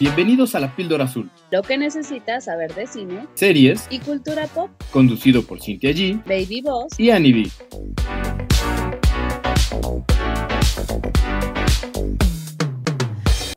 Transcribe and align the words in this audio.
Bienvenidos 0.00 0.54
a 0.54 0.60
La 0.60 0.74
Píldora 0.74 1.04
Azul, 1.04 1.30
Lo 1.50 1.62
que 1.62 1.78
necesitas 1.78 2.44
saber 2.44 2.74
de 2.74 2.86
cine 2.86 3.26
series 3.34 3.86
y 3.90 4.00
cultura 4.00 4.46
pop. 4.48 4.70
conducido 4.92 5.42
por 5.42 5.60
Cintia 5.60 5.90
G 5.90 6.22
Baby 6.24 6.62
Boss. 6.62 6.98
y 6.98 7.10
Annie 7.10 7.32
B. 7.32 8.54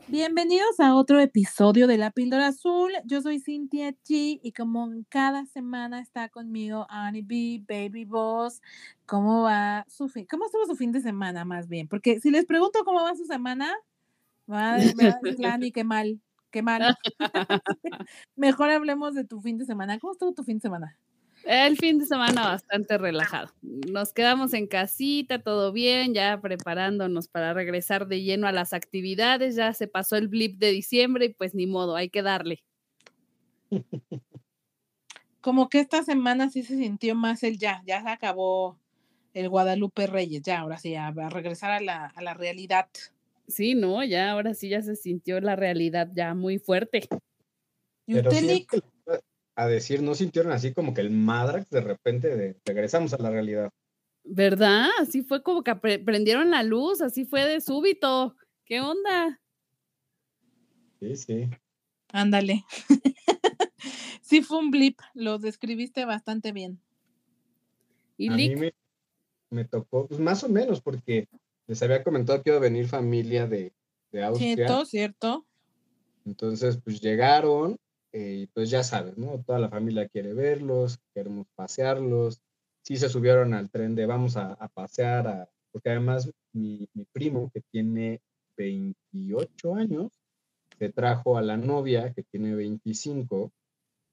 Bienvenidos 0.08 0.80
a 0.80 0.94
otro 0.94 1.20
episodio 1.20 1.86
de 1.86 1.98
La 1.98 2.10
Píldora 2.10 2.48
Azul. 2.48 2.90
Yo 3.04 3.20
soy 3.20 3.40
Cintia 3.40 3.90
G 3.90 4.40
y 4.42 4.52
como 4.52 4.90
en 4.90 5.04
cada 5.04 5.44
semana 5.46 6.00
está 6.00 6.28
conmigo 6.28 6.86
Annie 6.88 7.22
B, 7.22 7.62
Baby 7.68 8.04
Boss. 8.04 8.60
¿Cómo 9.06 9.42
va 9.42 9.84
su 9.88 10.08
fin? 10.08 10.26
¿Cómo 10.28 10.46
estuvo 10.46 10.64
su 10.66 10.76
fin 10.76 10.92
de 10.92 11.00
semana 11.00 11.44
más 11.44 11.68
bien? 11.68 11.88
Porque 11.88 12.20
si 12.20 12.30
les 12.30 12.46
pregunto 12.46 12.80
cómo 12.84 13.02
va 13.02 13.14
su 13.14 13.26
semana, 13.26 13.72
madre, 14.46 14.94
me 14.96 15.10
va 15.10 15.16
a 15.54 15.58
decir 15.58 15.72
qué 15.72 15.84
mal, 15.84 16.20
qué 16.50 16.62
mal. 16.62 16.96
Mejor 18.36 18.70
hablemos 18.70 19.14
de 19.14 19.24
tu 19.24 19.40
fin 19.40 19.58
de 19.58 19.64
semana. 19.64 19.98
¿Cómo 19.98 20.12
estuvo 20.12 20.32
tu 20.32 20.44
fin 20.44 20.58
de 20.58 20.62
semana? 20.62 20.98
El 21.44 21.76
fin 21.76 21.98
de 21.98 22.06
semana 22.06 22.42
bastante 22.42 22.98
relajado. 22.98 23.52
Nos 23.62 24.12
quedamos 24.12 24.54
en 24.54 24.66
casita, 24.66 25.38
todo 25.38 25.72
bien, 25.72 26.12
ya 26.12 26.40
preparándonos 26.40 27.28
para 27.28 27.54
regresar 27.54 28.06
de 28.08 28.22
lleno 28.22 28.48
a 28.48 28.52
las 28.52 28.72
actividades. 28.72 29.54
Ya 29.54 29.72
se 29.72 29.86
pasó 29.86 30.16
el 30.16 30.28
blip 30.28 30.58
de 30.58 30.72
diciembre 30.72 31.26
y 31.26 31.34
pues 31.34 31.54
ni 31.54 31.66
modo, 31.66 31.96
hay 31.96 32.10
que 32.10 32.22
darle. 32.22 32.64
Como 35.40 35.68
que 35.68 35.80
esta 35.80 36.02
semana 36.02 36.50
sí 36.50 36.62
se 36.62 36.76
sintió 36.76 37.14
más 37.14 37.42
el 37.42 37.58
ya, 37.58 37.82
ya 37.86 38.02
se 38.02 38.08
acabó 38.08 38.78
el 39.34 39.48
Guadalupe 39.48 40.06
Reyes, 40.06 40.42
ya, 40.42 40.60
ahora 40.60 40.78
sí, 40.78 40.94
a, 40.96 41.08
a 41.08 41.28
regresar 41.30 41.70
a 41.70 41.80
la, 41.80 42.06
a 42.06 42.22
la 42.22 42.34
realidad. 42.34 42.88
Sí, 43.48 43.74
no, 43.74 44.04
ya 44.04 44.30
ahora 44.30 44.52
sí 44.52 44.68
ya 44.68 44.82
se 44.82 44.94
sintió 44.94 45.40
la 45.40 45.56
realidad 45.56 46.10
ya 46.14 46.34
muy 46.34 46.58
fuerte. 46.58 47.08
¿Y 48.06 48.14
Pero 48.14 48.30
sí, 48.30 48.66
a 49.56 49.66
decir, 49.66 50.02
¿no 50.02 50.14
sintieron 50.14 50.52
así 50.52 50.72
como 50.74 50.92
que 50.94 51.00
el 51.00 51.10
Madrax 51.10 51.70
de 51.70 51.80
repente 51.80 52.36
de 52.36 52.56
regresamos 52.64 53.14
a 53.14 53.18
la 53.18 53.30
realidad? 53.30 53.70
¿Verdad? 54.22 54.88
Así 55.00 55.22
fue 55.22 55.42
como 55.42 55.64
que 55.64 55.74
pre- 55.76 55.98
prendieron 55.98 56.50
la 56.50 56.62
luz, 56.62 57.00
así 57.00 57.24
fue 57.24 57.46
de 57.46 57.60
súbito. 57.62 58.36
¿Qué 58.66 58.82
onda? 58.82 59.40
Sí, 61.00 61.16
sí. 61.16 61.50
Ándale. 62.12 62.64
sí 64.20 64.42
fue 64.42 64.58
un 64.58 64.70
blip, 64.70 64.98
lo 65.14 65.38
describiste 65.38 66.04
bastante 66.04 66.52
bien. 66.52 66.80
Y 68.18 68.28
A 68.28 68.36
mí 68.36 68.54
me, 68.56 68.74
me 69.50 69.64
tocó, 69.64 70.06
pues 70.06 70.20
más 70.20 70.44
o 70.44 70.48
menos, 70.48 70.82
porque 70.82 71.28
les 71.68 71.82
había 71.82 72.02
comentado 72.02 72.42
que 72.42 72.50
iba 72.50 72.56
a 72.56 72.60
venir 72.62 72.88
familia 72.88 73.46
de, 73.46 73.72
de 74.10 74.24
Austria. 74.24 74.54
Cierto, 74.56 74.84
cierto. 74.86 75.46
Entonces, 76.24 76.78
pues 76.82 77.00
llegaron 77.00 77.76
eh, 78.12 78.40
y 78.42 78.46
pues 78.48 78.70
ya 78.70 78.82
sabes, 78.82 79.16
¿no? 79.16 79.42
Toda 79.46 79.58
la 79.58 79.68
familia 79.68 80.08
quiere 80.08 80.32
verlos, 80.34 80.98
queremos 81.14 81.46
pasearlos. 81.54 82.40
Sí 82.82 82.96
se 82.96 83.08
subieron 83.08 83.54
al 83.54 83.70
tren 83.70 83.94
de 83.94 84.06
vamos 84.06 84.36
a, 84.36 84.54
a 84.54 84.68
pasear, 84.68 85.26
a- 85.28 85.48
porque 85.70 85.90
además 85.90 86.30
mi, 86.52 86.88
mi 86.94 87.04
primo, 87.12 87.50
que 87.52 87.60
tiene 87.70 88.20
28 88.56 89.74
años, 89.74 90.10
se 90.78 90.90
trajo 90.90 91.36
a 91.36 91.42
la 91.42 91.56
novia, 91.56 92.12
que 92.14 92.22
tiene 92.22 92.54
25, 92.54 93.52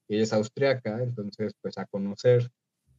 ella 0.10 0.24
es 0.24 0.34
austriaca, 0.34 1.02
entonces 1.02 1.54
pues 1.62 1.78
a 1.78 1.86
conocer 1.86 2.52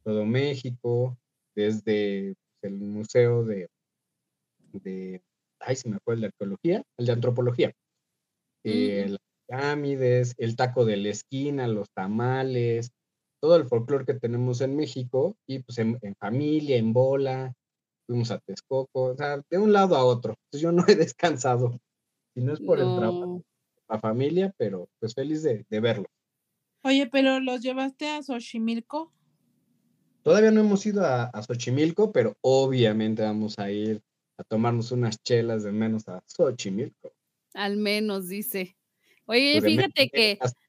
todo 0.03 0.25
México, 0.25 1.17
desde 1.55 2.35
pues, 2.59 2.73
el 2.73 2.79
museo 2.79 3.43
de, 3.43 3.69
de, 4.73 5.21
ay, 5.59 5.75
se 5.75 5.89
me 5.89 5.99
fue 6.03 6.15
el 6.15 6.21
de 6.21 6.27
arqueología, 6.27 6.83
el 6.97 7.05
de 7.05 7.11
antropología, 7.13 7.73
eh, 8.63 9.05
Mm. 9.07 9.11
las 9.11 9.19
pirámides, 9.47 10.33
el 10.37 10.55
taco 10.55 10.85
de 10.85 10.97
la 10.97 11.09
esquina, 11.09 11.67
los 11.67 11.89
tamales, 11.91 12.91
todo 13.41 13.55
el 13.55 13.65
folclore 13.67 14.05
que 14.05 14.15
tenemos 14.15 14.61
en 14.61 14.75
México 14.75 15.35
y 15.47 15.59
pues 15.59 15.77
en, 15.79 15.97
en 16.01 16.15
familia, 16.15 16.77
en 16.77 16.93
bola, 16.93 17.53
fuimos 18.07 18.31
a 18.31 18.39
Texcoco, 18.39 19.03
o 19.03 19.15
sea, 19.15 19.41
de 19.49 19.57
un 19.57 19.73
lado 19.73 19.95
a 19.95 20.03
otro. 20.05 20.33
Entonces 20.45 20.61
yo 20.61 20.71
no 20.71 20.83
he 20.87 20.95
descansado, 20.95 21.79
si 22.35 22.41
no 22.43 22.53
es 22.53 22.61
por 22.61 22.79
el 22.79 22.93
trabajo, 22.95 23.25
no. 23.25 23.43
la 23.89 23.99
familia, 23.99 24.53
pero 24.57 24.89
pues 24.99 25.13
feliz 25.13 25.43
de, 25.43 25.65
de 25.69 25.79
verlo. 25.79 26.05
Oye, 26.83 27.07
pero 27.07 27.39
¿los 27.39 27.61
llevaste 27.61 28.09
a 28.09 28.23
Xochimilco? 28.23 29.13
Todavía 30.23 30.51
no 30.51 30.61
hemos 30.61 30.85
ido 30.85 31.05
a, 31.05 31.25
a 31.25 31.41
Xochimilco, 31.43 32.11
pero 32.11 32.35
obviamente 32.41 33.21
vamos 33.23 33.57
a 33.59 33.71
ir 33.71 34.01
a 34.37 34.43
tomarnos 34.43 34.91
unas 34.91 35.21
chelas 35.23 35.63
de 35.63 35.71
menos 35.71 36.07
a 36.07 36.21
Xochimilco. 36.27 37.13
Al 37.53 37.77
menos, 37.77 38.27
dice. 38.27 38.77
Oye, 39.25 39.61
Pues, 39.61 39.63
fíjate 39.63 40.09
que, 40.13 40.39
hasta- 40.39 40.59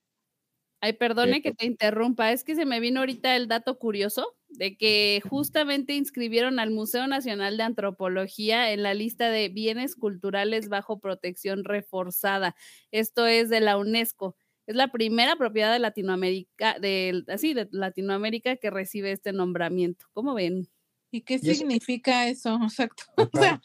ay, 0.81 0.93
perdone 0.95 1.43
que 1.43 1.53
te 1.53 1.67
interrumpa, 1.67 2.33
es 2.33 2.45
que 2.45 2.55
se 2.55 2.65
me 2.67 2.81
vino 2.81 3.01
ahorita 3.01 3.37
el 3.37 3.49
dato 3.49 3.79
curioso 3.79 4.37
de 4.49 4.77
que 4.77 5.21
justamente 5.29 5.95
inscribieron 5.95 6.59
al 6.59 6.71
Museo 6.71 7.06
Nacional 7.06 7.56
de 7.56 7.65
Antropología 7.65 8.73
en 8.73 8.83
la 8.83 8.95
lista 8.95 9.31
de 9.31 9.49
bienes 9.49 9.97
culturales 9.97 10.69
bajo 10.69 11.00
protección 11.00 11.65
reforzada. 11.65 12.55
Esto 12.93 13.27
es 13.27 13.50
de 13.50 13.61
la 13.61 13.77
UNESCO. 13.79 14.37
Es 14.67 14.77
la 14.77 14.89
primera 14.93 15.37
propiedad 15.37 15.73
de 15.73 15.79
Latinoamérica, 15.81 16.79
de, 16.79 17.25
así, 17.29 17.55
de 17.55 17.69
Latinoamérica 17.73 18.56
que 18.56 18.71
recibe 18.71 19.12
este 19.12 19.33
nombramiento. 19.33 20.06
¿Cómo 20.12 20.35
ven? 20.35 20.69
¿Y 21.10 21.22
qué 21.22 21.38
significa 21.38 22.28
eso? 22.28 22.58
Exacto. 22.62 23.04
O 23.16 23.38
sea, 23.38 23.60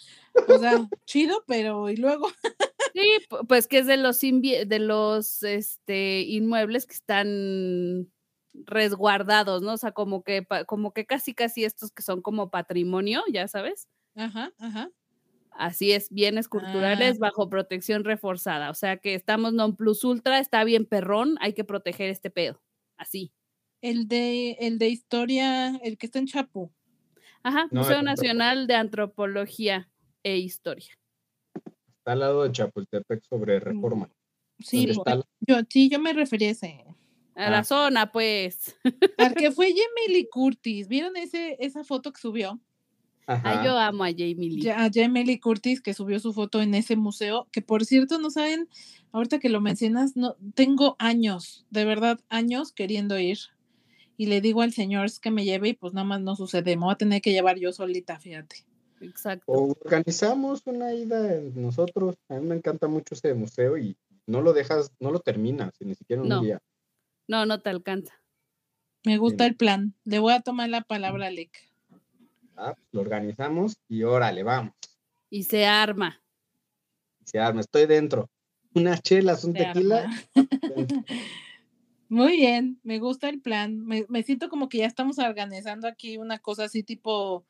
o 0.48 0.58
sea, 0.60 0.88
chido, 1.06 1.44
pero 1.48 1.90
¿y 1.90 1.98
luego? 1.98 2.28
Sí, 2.96 3.02
pu- 3.28 3.48
pues 3.48 3.68
que 3.68 3.80
es 3.80 3.88
de 3.88 3.98
los 3.98 4.20
de 4.22 4.78
los 4.80 5.42
este 5.42 6.22
inmuebles 6.22 6.86
que 6.86 6.94
están 6.94 8.08
resguardados, 8.54 9.64
¿no? 9.64 9.74
O 9.74 9.78
sea, 9.78 9.94
como 9.94 10.24
que 10.24 10.46
como 10.68 10.94
que 10.94 11.06
casi 11.08 11.34
casi 11.34 11.64
estos 11.64 11.92
que 11.92 12.04
son 12.04 12.22
como 12.22 12.52
patrimonio, 12.52 13.24
ya 13.32 13.48
sabes. 13.48 13.88
Ajá, 14.16 14.54
ajá. 14.60 14.92
Así 15.52 15.92
es, 15.92 16.10
bienes 16.12 16.48
culturales 16.48 17.20
bajo 17.20 17.50
protección 17.50 18.04
reforzada. 18.04 18.70
O 18.70 18.76
sea 18.76 18.98
que 18.98 19.16
estamos 19.16 19.54
non 19.54 19.76
plus 19.76 20.04
ultra, 20.04 20.38
está 20.40 20.64
bien 20.64 20.86
perrón, 20.86 21.38
hay 21.42 21.54
que 21.54 21.64
proteger 21.64 22.10
este 22.12 22.30
pedo. 22.30 22.62
Así. 22.98 23.32
El 23.82 24.08
de, 24.08 24.52
el 24.60 24.78
de 24.78 24.90
historia, 24.90 25.76
el 25.84 25.98
que 25.98 26.06
está 26.06 26.20
en 26.20 26.28
Chapu. 26.28 26.72
Ajá, 27.44 27.68
No, 27.72 27.82
Museo. 27.82 28.02
Nacional 28.02 28.68
de 28.68 28.76
Antropología 28.76 29.90
e 30.24 30.38
Historia. 30.38 30.94
Está 31.98 32.14
al 32.14 32.20
lado 32.20 32.44
de 32.44 32.52
Chapultepec 32.52 33.22
sobre 33.24 33.60
Reforma. 33.60 34.10
Sí, 34.60 34.88
po- 34.88 34.92
está 34.94 35.16
la- 35.16 35.26
yo, 35.42 35.56
sí, 35.70 35.90
yo 35.90 36.00
me 36.00 36.14
refería 36.14 36.50
a 36.50 36.52
ese. 36.52 36.86
A 37.36 37.50
la 37.50 37.60
Ah. 37.60 37.64
zona, 37.64 38.12
pues. 38.12 38.76
Al 39.18 39.34
que 39.36 39.52
fue 39.52 39.68
Jamie 39.70 40.10
Lee 40.10 40.28
Curtis. 40.30 40.88
¿Vieron 40.88 41.18
ese, 41.18 41.58
esa 41.60 41.84
foto 41.84 42.12
que 42.14 42.22
subió? 42.22 42.60
Ay, 43.26 43.38
Ajá. 43.38 43.66
yo 43.66 43.78
amo 43.78 44.04
a 44.04 44.10
Jamie 44.12 44.50
Lee. 44.52 44.70
A 44.70 44.90
Jamie 44.94 45.26
Lee 45.26 45.40
Curtis, 45.40 45.82
que 45.82 45.94
subió 45.94 46.20
su 46.20 46.34
foto 46.34 46.62
en 46.62 46.74
ese 46.76 46.96
museo, 46.96 47.48
que 47.52 47.62
por 47.62 47.86
cierto, 47.86 48.20
no 48.20 48.30
saben, 48.30 48.68
ahorita 49.14 49.40
que 49.40 49.50
lo 49.50 49.62
mencionas, 49.62 50.16
no, 50.18 50.36
tengo 50.56 50.96
años, 51.00 51.66
de 51.70 51.86
verdad, 51.86 52.20
años 52.30 52.72
queriendo 52.74 53.18
ir. 53.18 53.40
Y 54.18 54.28
le 54.28 54.42
digo 54.42 54.62
al 54.62 54.74
señor 54.74 55.06
es 55.06 55.20
que 55.20 55.32
me 55.32 55.44
lleve 55.44 55.70
y 55.70 55.74
pues 55.74 55.94
nada 55.94 56.06
más 56.06 56.22
no 56.22 56.36
sucede. 56.36 56.76
Me 56.78 56.84
voy 56.86 56.94
a 56.94 56.98
tener 56.98 57.22
que 57.22 57.32
llevar 57.32 57.58
yo 57.58 57.72
solita, 57.72 58.20
fíjate. 58.20 58.58
Exacto. 59.02 59.46
O 59.52 59.72
organizamos 59.84 60.62
una 60.66 60.94
ida 60.94 61.36
en 61.36 61.62
nosotros. 61.62 62.16
A 62.30 62.36
mí 62.36 62.46
me 62.46 62.56
encanta 62.56 62.88
mucho 62.88 63.16
ese 63.16 63.34
museo 63.34 63.78
y 63.78 63.98
no 64.28 64.42
lo 64.42 64.54
dejas, 64.54 64.92
no 65.00 65.12
lo 65.12 65.20
terminas, 65.20 65.74
ni 65.80 65.96
siquiera 65.96 66.22
un 66.22 66.30
No. 66.30 66.42
día. 66.42 66.62
No, 67.28 67.46
no 67.46 67.60
te 67.60 67.70
alcanza. 67.70 68.14
Me 69.06 69.18
gusta 69.18 69.44
Bien. 69.44 69.52
el 69.52 69.58
plan. 69.58 69.94
Le 70.06 70.20
voy 70.20 70.34
a 70.34 70.42
tomar 70.42 70.70
la 70.70 70.82
palabra 70.82 71.28
a 71.28 71.30
Lick. 71.32 71.58
Ah, 72.56 72.74
pues 72.76 72.88
lo 72.92 73.02
organizamos 73.02 73.78
y 73.90 74.04
órale, 74.04 74.44
vamos. 74.44 74.74
Y 75.30 75.44
se 75.44 75.66
arma. 75.66 76.22
Se 77.26 77.40
arma, 77.40 77.62
estoy 77.62 77.88
dentro. 77.88 78.30
Unas 78.76 79.02
chelas, 79.02 79.44
un 79.44 79.54
Se 79.54 79.66
tequila. 79.66 80.10
Muy 82.14 82.38
bien, 82.38 82.80
me 82.84 83.00
gusta 83.00 83.28
el 83.28 83.42
plan. 83.42 83.84
Me, 83.88 84.06
me 84.08 84.22
siento 84.22 84.48
como 84.48 84.70
que 84.70 84.78
ya 84.78 84.86
estamos 84.86 85.18
organizando 85.18 85.88
aquí 85.88 86.18
una 86.18 86.38
cosa 86.38 86.66
así 86.66 86.84
tipo, 86.84 87.44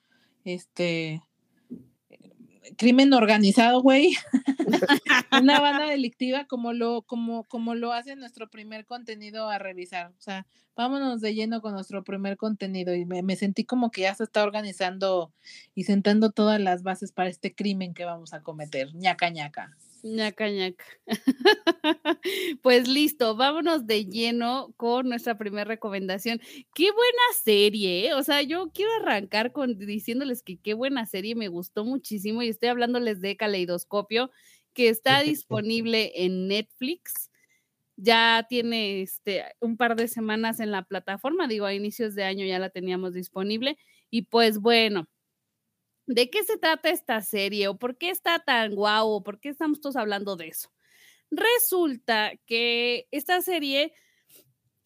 este, 0.45 1.21
crimen 2.77 3.12
organizado, 3.12 3.81
güey. 3.81 4.15
una 5.42 5.60
banda 5.60 5.88
delictiva 5.88 6.45
como 6.45 6.71
lo, 6.71 7.01
como, 7.01 7.44
como 7.44 7.75
lo 7.75 7.92
hace 7.92 8.15
nuestro 8.15 8.50
primer 8.50 8.86
contenido 8.86 9.50
a 9.50 9.57
revisar. 9.57 10.13
O 10.18 10.21
sea, 10.21 10.48
vámonos 10.77 11.19
de 11.19 11.36
lleno 11.36 11.60
con 11.62 11.74
nuestro 11.74 12.06
primer 12.06 12.38
contenido 12.38 12.95
y 12.95 13.04
me, 13.04 13.21
me 13.21 13.36
sentí 13.36 13.65
como 13.65 13.92
que 13.92 14.04
ya 14.04 14.15
se 14.15 14.24
está 14.24 14.44
organizando 14.44 15.33
y 15.75 15.83
sentando 15.83 16.31
todas 16.31 16.62
las 16.62 16.83
bases 16.83 17.12
para 17.12 17.30
este 17.30 17.54
crimen 17.54 17.94
que 17.94 18.06
vamos 18.06 18.33
a 18.33 18.42
cometer. 18.42 18.95
ñaca 18.95 19.30
ñaca. 19.30 19.75
Ñaca 20.04 20.50
ñaca. 20.50 20.86
pues 22.62 22.88
listo, 22.88 23.36
vámonos 23.36 23.88
de 23.88 24.06
lleno 24.06 24.74
con 24.78 25.10
nuestra 25.10 25.38
primera 25.38 25.64
recomendación. 25.64 26.40
Qué 26.76 26.92
buena 26.92 27.22
serie, 27.44 28.08
¿eh? 28.08 28.14
o 28.14 28.24
sea, 28.24 28.42
yo 28.42 28.72
quiero 28.74 28.92
arrancar 29.02 29.52
con 29.54 29.78
diciéndoles 29.78 30.44
que 30.44 30.58
qué 30.58 30.74
buena 30.74 31.06
serie, 31.06 31.36
me 31.36 31.48
gustó 31.48 31.86
muchísimo 31.86 32.42
y 32.44 32.50
estoy 32.50 32.70
hablándoles 32.70 33.22
de 33.22 33.38
Caleidoscopio, 33.38 34.30
que 34.74 34.90
está 34.90 35.22
disponible 35.22 36.12
en 36.16 36.48
Netflix. 36.48 37.30
ya 37.98 38.46
tiene 38.50 39.02
este, 39.04 39.46
un 39.62 39.78
par 39.78 39.96
de 39.96 40.08
semanas 40.08 40.60
en 40.60 40.72
la 40.72 40.84
plataforma, 40.84 41.48
digo, 41.48 41.66
a 41.66 41.74
inicios 41.76 42.16
de 42.16 42.24
año 42.26 42.46
ya 42.46 42.60
la 42.60 42.70
teníamos 42.70 43.14
disponible. 43.14 43.78
Y 44.10 44.24
pues 44.24 44.60
bueno, 44.60 45.08
¿de 46.08 46.30
qué 46.30 46.44
se 46.44 46.58
trata 46.58 46.90
esta 46.90 47.22
serie 47.22 47.68
o 47.68 47.78
por 47.78 47.98
qué 47.98 48.10
está 48.10 48.40
tan 48.40 48.76
guau 48.76 49.10
o 49.10 49.24
por 49.24 49.40
qué 49.40 49.50
estamos 49.50 49.82
todos 49.82 49.96
hablando 49.96 50.36
de 50.36 50.48
eso? 50.50 50.70
Resulta 51.32 52.34
que 52.46 53.08
esta 53.12 53.42
serie 53.42 53.94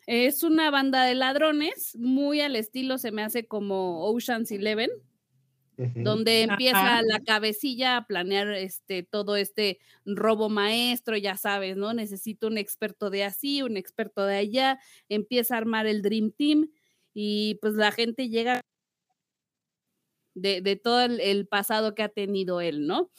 es 0.08 0.44
una 0.44 0.72
banda 0.72 1.04
de 1.04 1.16
ladrones, 1.16 1.96
muy 1.98 2.42
al 2.42 2.56
estilo 2.56 2.98
se 2.98 3.12
me 3.12 3.24
hace 3.24 3.46
como 3.46 4.06
Ocean's 4.06 4.52
Eleven, 4.52 4.90
donde 5.78 6.42
empieza 6.42 7.02
la 7.04 7.20
cabecilla 7.20 7.98
a 7.98 8.08
planear 8.08 8.48
este 8.54 9.04
todo 9.04 9.36
este 9.36 9.80
robo 10.06 10.50
maestro, 10.50 11.18
ya 11.18 11.38
sabes, 11.38 11.78
¿no? 11.78 11.94
Necesito 11.94 12.48
un 12.48 12.58
experto 12.58 13.12
de 13.12 13.25
así, 13.25 13.62
un 13.62 13.78
experto 13.78 14.25
de 14.25 14.38
allá, 14.38 14.80
empieza 15.10 15.56
a 15.56 15.60
armar 15.60 15.86
el 15.86 16.02
Dream 16.02 16.31
Team 16.31 16.72
y 17.13 17.56
pues 17.62 17.74
la 17.75 17.92
gente 17.92 18.30
llega 18.30 18.62
de, 20.38 20.75
todo 20.75 21.01
el, 21.01 21.48
pasado 21.48 21.95
que 21.95 22.04
ha 22.04 22.10
tenido 22.10 22.62
él, 22.62 22.88
¿no? 22.88 23.12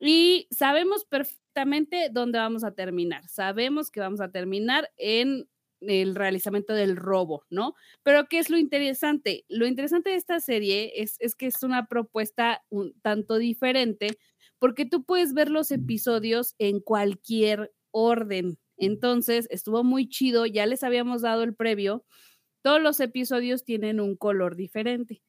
Y 0.00 0.46
sabemos 0.50 1.04
perfectamente 1.04 2.08
dónde 2.10 2.38
vamos 2.38 2.64
a 2.64 2.74
terminar. 2.74 3.28
Sabemos 3.28 3.90
que 3.90 4.00
vamos 4.00 4.20
a 4.20 4.30
terminar 4.30 4.90
en 4.96 5.48
el 5.80 6.14
realizamiento 6.14 6.74
del 6.74 6.96
robo, 6.96 7.44
¿no? 7.50 7.74
Pero 8.02 8.26
¿qué 8.28 8.38
es 8.38 8.50
lo 8.50 8.58
interesante? 8.58 9.44
Lo 9.48 9.66
interesante 9.66 10.10
de 10.10 10.16
esta 10.16 10.40
serie 10.40 10.92
es, 10.96 11.18
que 11.36 11.46
es 11.46 11.62
una 11.62 11.86
propuesta 11.86 12.64
un 12.68 12.98
tanto 13.00 13.36
diferente 13.38 14.18
porque 14.58 14.84
tú 14.84 15.04
puedes 15.04 15.34
ver 15.34 15.50
los 15.50 15.70
episodios 15.70 16.54
en 16.58 16.80
cualquier 16.80 17.72
orden. 17.92 18.58
Entonces, 18.76 19.46
estuvo 19.50 19.84
muy 19.84 20.08
chido, 20.08 20.46
ya 20.46 20.66
les 20.66 20.82
habíamos 20.82 21.22
dado 21.22 21.44
el 21.44 21.54
previo, 21.54 22.04
todos 22.62 22.82
los 22.82 22.98
episodios 22.98 23.64
tienen 23.64 24.00
un 24.00 24.16
color 24.16 24.56
diferente. 24.56 25.22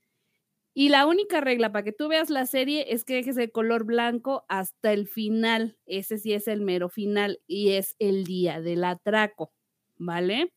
Y 0.74 0.89
la 0.89 1.06
única 1.06 1.42
regla 1.42 1.71
para 1.71 1.83
que 1.83 1.92
tú 1.92 2.07
veas 2.07 2.30
la 2.30 2.45
serie 2.45 2.94
es 2.94 3.04
que 3.04 3.16
dejes 3.16 3.38
el 3.38 3.51
color 3.51 3.86
blanco 3.86 4.45
hasta 4.50 4.94
el 4.94 5.07
final. 5.07 5.77
Ese 5.86 6.18
sí 6.18 6.33
es 6.33 6.48
el 6.48 6.62
mero 6.62 6.89
final 6.89 7.42
y 7.48 7.71
es 7.71 7.95
el 8.00 8.24
día 8.24 8.62
del 8.62 8.83
atraco. 8.83 9.51
¿vale? 10.00 10.54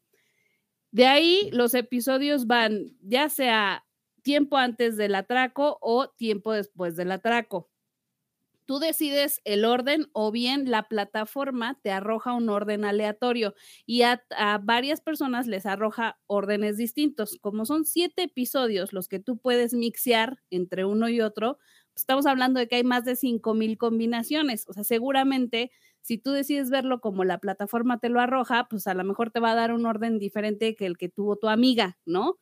De 0.90 1.06
ahí 1.06 1.50
los 1.52 1.74
episodios 1.74 2.46
van 2.46 2.96
ya 3.02 3.28
sea 3.28 3.84
tiempo 4.22 4.56
antes 4.56 4.96
del 4.96 5.14
atraco 5.14 5.78
o 5.80 6.08
tiempo 6.08 6.52
después 6.52 6.96
del 6.96 7.12
atraco. 7.12 7.71
Tú 8.64 8.78
decides 8.78 9.40
el 9.44 9.64
orden 9.64 10.06
o 10.12 10.30
bien 10.30 10.70
la 10.70 10.88
plataforma 10.88 11.78
te 11.82 11.90
arroja 11.90 12.32
un 12.32 12.48
orden 12.48 12.84
aleatorio 12.84 13.54
y 13.86 14.02
a, 14.02 14.22
varias 14.62 15.00
personas 15.00 15.46
les 15.46 15.66
arroja 15.66 16.18
órdenes 16.26 16.76
distintos. 16.76 17.38
Como 17.40 17.66
son 17.66 17.84
siete 17.84 18.22
episodios 18.24 18.92
los 18.92 19.08
que 19.08 19.18
tú 19.18 19.38
puedes 19.38 19.74
mixear 19.74 20.38
entre 20.50 20.84
uno 20.84 21.08
y 21.08 21.20
otro, 21.20 21.58
estamos 21.96 22.26
hablando 22.26 22.60
de 22.60 22.68
que 22.68 22.76
hay 22.76 22.84
más 22.84 23.04
de 23.04 23.16
cinco 23.16 23.54
mil 23.54 23.78
combinaciones. 23.78 24.64
O 24.68 24.72
sea, 24.72 24.84
seguramente 24.84 25.70
si 26.02 26.18
tú 26.18 26.32
decides 26.32 26.70
verlo 26.70 27.00
como 27.00 27.24
la 27.24 27.38
plataforma 27.38 27.98
te 27.98 28.08
lo 28.08 28.20
arroja, 28.20 28.66
pues 28.68 28.86
a 28.86 28.94
lo 28.94 29.04
mejor 29.04 29.30
te 29.30 29.40
va 29.40 29.52
a 29.52 29.54
dar 29.54 29.72
un 29.72 29.86
orden 29.86 30.18
diferente 30.18 30.74
que 30.76 30.86
el 30.86 30.98
que 30.98 31.08
tuvo 31.08 31.36
tu 31.36 31.48
amiga, 31.48 31.98
¿no? 32.04 32.38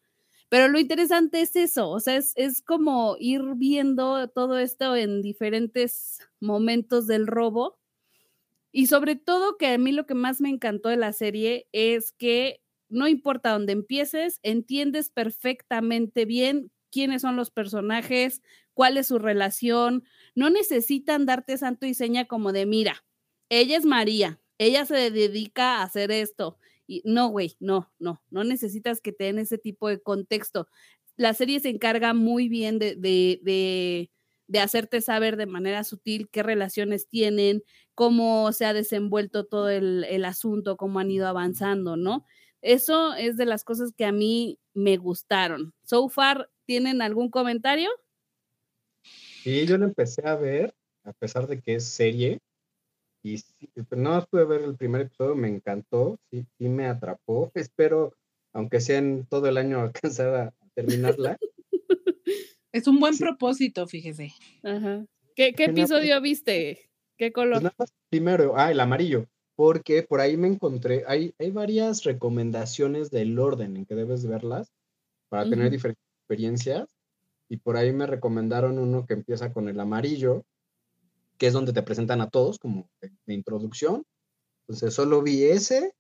Pero 0.51 0.69
lo 0.69 0.81
interesante 0.81 1.41
es 1.43 1.57
eso, 1.57 1.91
o 1.91 2.01
sea, 2.01 2.17
es, 2.17 2.33
es 2.37 2.61
como 2.63 3.17
ir 3.21 3.43
viendo 3.57 4.29
todo 4.29 4.59
esto 4.59 4.97
en 4.97 5.23
diferentes 5.23 6.21
momentos 6.41 7.07
del 7.07 7.29
robo. 7.29 7.79
Y 8.73 8.87
sobre 8.87 9.17
todo 9.17 9.57
que 9.59 9.69
a 9.69 9.79
mí 9.79 9.93
lo 9.93 10.07
que 10.07 10.15
más 10.15 10.41
me 10.41 10.49
encantó 10.51 10.89
de 10.89 10.97
la 10.97 11.13
serie 11.13 11.69
es 11.73 12.13
que 12.13 12.63
no 12.89 13.09
importa 13.09 13.53
dónde 13.53 13.73
empieces, 13.73 14.41
entiendes 14.43 15.11
perfectamente 15.11 16.25
bien 16.25 16.71
quiénes 16.91 17.23
son 17.23 17.37
los 17.37 17.51
personajes, 17.51 18.43
cuál 18.75 18.97
es 18.97 19.09
su 19.09 19.19
relación. 19.19 20.05
No 20.35 20.51
necesitan 20.51 21.27
darte 21.27 21.59
santo 21.59 21.87
y 21.87 21.95
seña 21.95 22.27
como 22.27 22.53
de, 22.53 22.67
mira, 22.67 23.05
ella 23.49 23.77
es 23.77 23.85
María, 23.85 24.41
ella 24.59 24.85
se 24.87 25.11
dedica 25.11 25.79
a 25.79 25.83
hacer 25.85 26.11
esto. 26.11 26.59
Y 26.91 27.03
no, 27.05 27.29
güey, 27.29 27.57
no, 27.61 27.89
no, 28.01 28.21
no 28.31 28.43
necesitas 28.43 29.01
que 29.01 29.13
te 29.13 29.25
den 29.25 29.39
ese 29.39 29.59
tipo 29.59 29.89
de 29.89 30.01
contexto. 30.01 30.67
La 31.17 31.35
serie 31.35 31.61
se 31.61 31.69
encarga 31.69 32.15
muy 32.15 32.49
bien 32.49 32.81
de, 32.81 32.97
de, 32.97 34.11
de, 34.49 34.61
hacerte 34.61 35.01
saber 35.01 35.37
de 35.37 35.47
manera 35.47 35.85
sutil 35.85 36.29
qué 36.33 36.43
relaciones 36.43 37.07
tienen, 37.07 37.63
cómo 37.95 38.51
se 38.51 38.65
ha 38.65 38.73
desenvuelto 38.73 39.47
todo 39.47 39.69
el, 39.69 40.03
el 40.03 40.25
asunto, 40.25 40.77
cómo 40.77 40.99
han 40.99 41.13
ido 41.13 41.29
avanzando, 41.29 41.97
¿no? 41.97 42.27
Eso 42.61 43.15
es 43.15 43.37
de 43.37 43.47
las 43.47 43.63
cosas 43.63 43.93
que 43.97 44.05
a 44.05 44.11
mí 44.11 44.59
me 44.75 44.97
gustaron. 44.97 45.73
So 45.85 46.09
far, 46.09 46.51
¿tienen 46.65 47.03
algún 47.03 47.31
comentario? 47.31 47.89
Sí, 49.05 49.65
yo 49.65 49.79
lo 49.79 49.85
empecé 49.85 50.27
a 50.27 50.35
ver, 50.35 50.75
a 51.05 51.13
pesar 51.13 51.47
de 51.47 51.61
que 51.61 51.77
es 51.77 51.85
serie, 51.85 52.41
y 53.23 53.39
pues, 53.75 54.01
no 54.01 54.25
pude 54.31 54.45
ver 54.45 54.63
el 54.63 54.77
primer 54.77 55.03
episodio, 55.03 55.35
me 55.35 55.49
encantó, 55.49 56.19
sí, 56.31 56.47
sí 56.59 56.69
me 56.69 56.87
atrapó. 56.87 57.51
Espero, 57.55 58.15
aunque 58.53 58.81
sea 58.81 58.99
en 58.99 59.27
todo 59.27 59.47
el 59.49 59.59
año, 59.59 59.81
alcanzar 60.03 60.35
a 60.35 60.55
terminarla. 60.75 61.39
Es 62.73 62.87
un 62.87 63.01
buen 63.01 63.19
propósito, 63.19 63.89
fíjese. 63.89 64.33
Ajá. 64.63 65.05
¿Qué, 65.35 65.55
qué 65.55 65.65
episodio 65.65 66.21
viste? 66.21 66.89
¿Qué 67.19 67.33
pues 67.33 67.35
color? 67.35 67.73
primero, 68.09 68.55
ah, 68.57 68.71
el 68.71 68.79
amarillo, 68.79 69.27
porque 69.57 70.05
por 70.05 70.21
ahí 70.21 70.37
me 70.37 70.47
encontré, 70.47 71.03
hay, 71.09 71.35
hay 71.41 71.51
varias 71.51 72.05
recomendaciones 72.05 73.11
del 73.11 73.37
orden 73.41 73.77
en 73.77 73.87
que 73.87 73.97
debes 73.97 74.25
verlas 74.25 74.73
para 75.29 75.51
tener 75.51 75.69
diferentes 75.71 76.05
experiencias. 76.21 76.97
Y 77.49 77.57
por 77.57 77.77
ahí 77.77 77.93
me 77.93 78.07
recomendaron 78.07 78.79
uno 78.79 79.05
que 79.05 79.15
empieza 79.15 79.53
con 79.53 79.69
el 79.69 79.81
amarillo, 79.81 80.45
que 81.41 81.47
es 81.47 81.55
donde 81.55 81.73
te 81.73 81.83
presentan 81.83 82.21
a 82.21 82.29
todos 82.29 82.59
como 82.59 82.91
de, 83.01 83.35
introducción. 83.35 84.05
Entonces 84.69 84.93
solo 84.93 85.23
vi 85.23 85.45
ese 85.45 85.95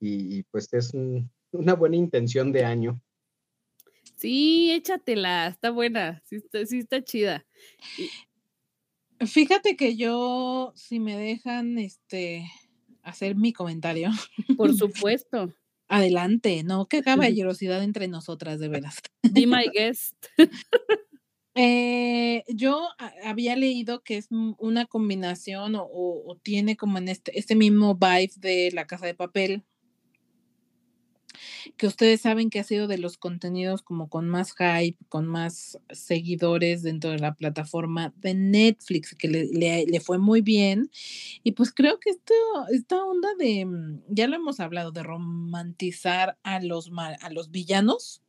y, 0.00 0.44
pues 0.44 0.72
es 0.72 0.92
una 1.52 1.74
buena 1.74 1.96
intención 1.96 2.52
de 2.52 2.64
año. 2.64 3.02
Sí, 4.16 4.70
échatela, 4.72 5.48
está 5.48 5.70
buena, 5.70 6.22
sí 6.24 6.40
está, 6.78 7.02
chida. 7.02 7.44
Fíjate 9.20 9.76
que 9.76 9.96
yo, 9.96 10.72
si 10.76 11.00
me 11.00 11.16
dejan 11.16 11.78
este 11.78 12.48
hacer 13.02 13.34
mi 13.34 13.52
comentario. 13.52 14.10
Por 14.56 14.74
supuesto. 14.76 15.52
Adelante, 15.88 16.62
no, 16.64 16.86
qué 16.86 17.02
caballerosidad 17.02 17.82
entre 17.82 18.08
nosotras, 18.08 18.60
de 18.60 18.68
veras. 18.68 18.98
Be 19.22 19.46
my 19.46 19.68
guest. 19.72 20.14
Eh, 21.60 22.44
yo 22.46 22.88
había 23.24 23.56
leído 23.56 24.04
que 24.04 24.16
es 24.16 24.28
una 24.30 24.86
combinación 24.86 25.74
o, 25.76 26.38
tiene 26.44 26.76
como 26.76 26.98
en 26.98 27.08
este, 27.08 27.36
este 27.36 27.56
mismo 27.56 27.96
vibe 27.96 28.30
de 28.36 28.70
La 28.72 28.86
Casa 28.86 29.06
de 29.06 29.14
Papel, 29.14 29.64
que 31.76 31.88
ustedes 31.88 32.20
saben 32.20 32.48
que 32.50 32.60
ha 32.60 32.64
sido 32.64 32.86
de 32.86 32.98
los 32.98 33.18
contenidos 33.18 33.82
como 33.82 34.08
con 34.08 34.28
más 34.28 34.54
hype, 34.54 34.98
con 35.08 35.26
más 35.26 35.80
seguidores 35.90 36.84
dentro 36.84 37.10
de 37.10 37.18
la 37.18 37.34
plataforma 37.34 38.14
de 38.18 38.34
Netflix, 38.34 39.16
que 39.16 39.26
le, 39.26 40.00
fue 40.00 40.18
muy 40.18 40.42
bien. 40.42 40.92
Y 41.42 41.52
pues 41.52 41.72
creo 41.72 41.98
que 41.98 42.10
esto, 42.10 42.34
esta 42.72 43.04
onda 43.04 43.30
de, 43.36 43.64
mm, 43.64 44.02
ya 44.10 44.28
lo 44.28 44.36
hemos 44.36 44.60
hablado, 44.60 44.92
de 44.92 45.02
romantizar 45.02 46.38
a 46.44 46.60
los, 46.60 46.92
a 46.96 47.30
los 47.30 47.50
villanos 47.50 48.22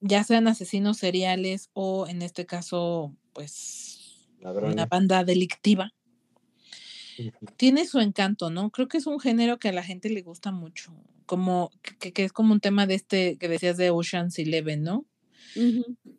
ya 0.00 0.24
sean 0.24 0.48
asesinos 0.48 0.98
seriales 0.98 1.70
o 1.72 2.06
en 2.06 2.22
este 2.22 2.46
caso, 2.46 3.14
pues, 3.32 4.28
una 4.40 4.86
banda 4.86 5.24
delictiva. 5.24 5.92
Tiene 7.56 7.86
su 7.86 8.00
encanto, 8.00 8.50
¿no? 8.50 8.70
Creo 8.70 8.88
que 8.88 8.98
es 8.98 9.06
un 9.06 9.18
género 9.18 9.58
que 9.58 9.70
a 9.70 9.72
la 9.72 9.82
gente 9.82 10.10
le 10.10 10.22
gusta 10.22 10.52
mucho, 10.52 10.92
como 11.24 11.70
que, 11.98 12.12
es 12.24 12.32
como 12.32 12.52
un 12.52 12.60
tema 12.60 12.86
de 12.86 12.94
este 12.94 13.38
que 13.38 13.48
decías 13.48 13.76
de 13.78 13.90
Ocean's 13.90 14.38
Eleven, 14.38 14.82
¿no? 14.82 15.06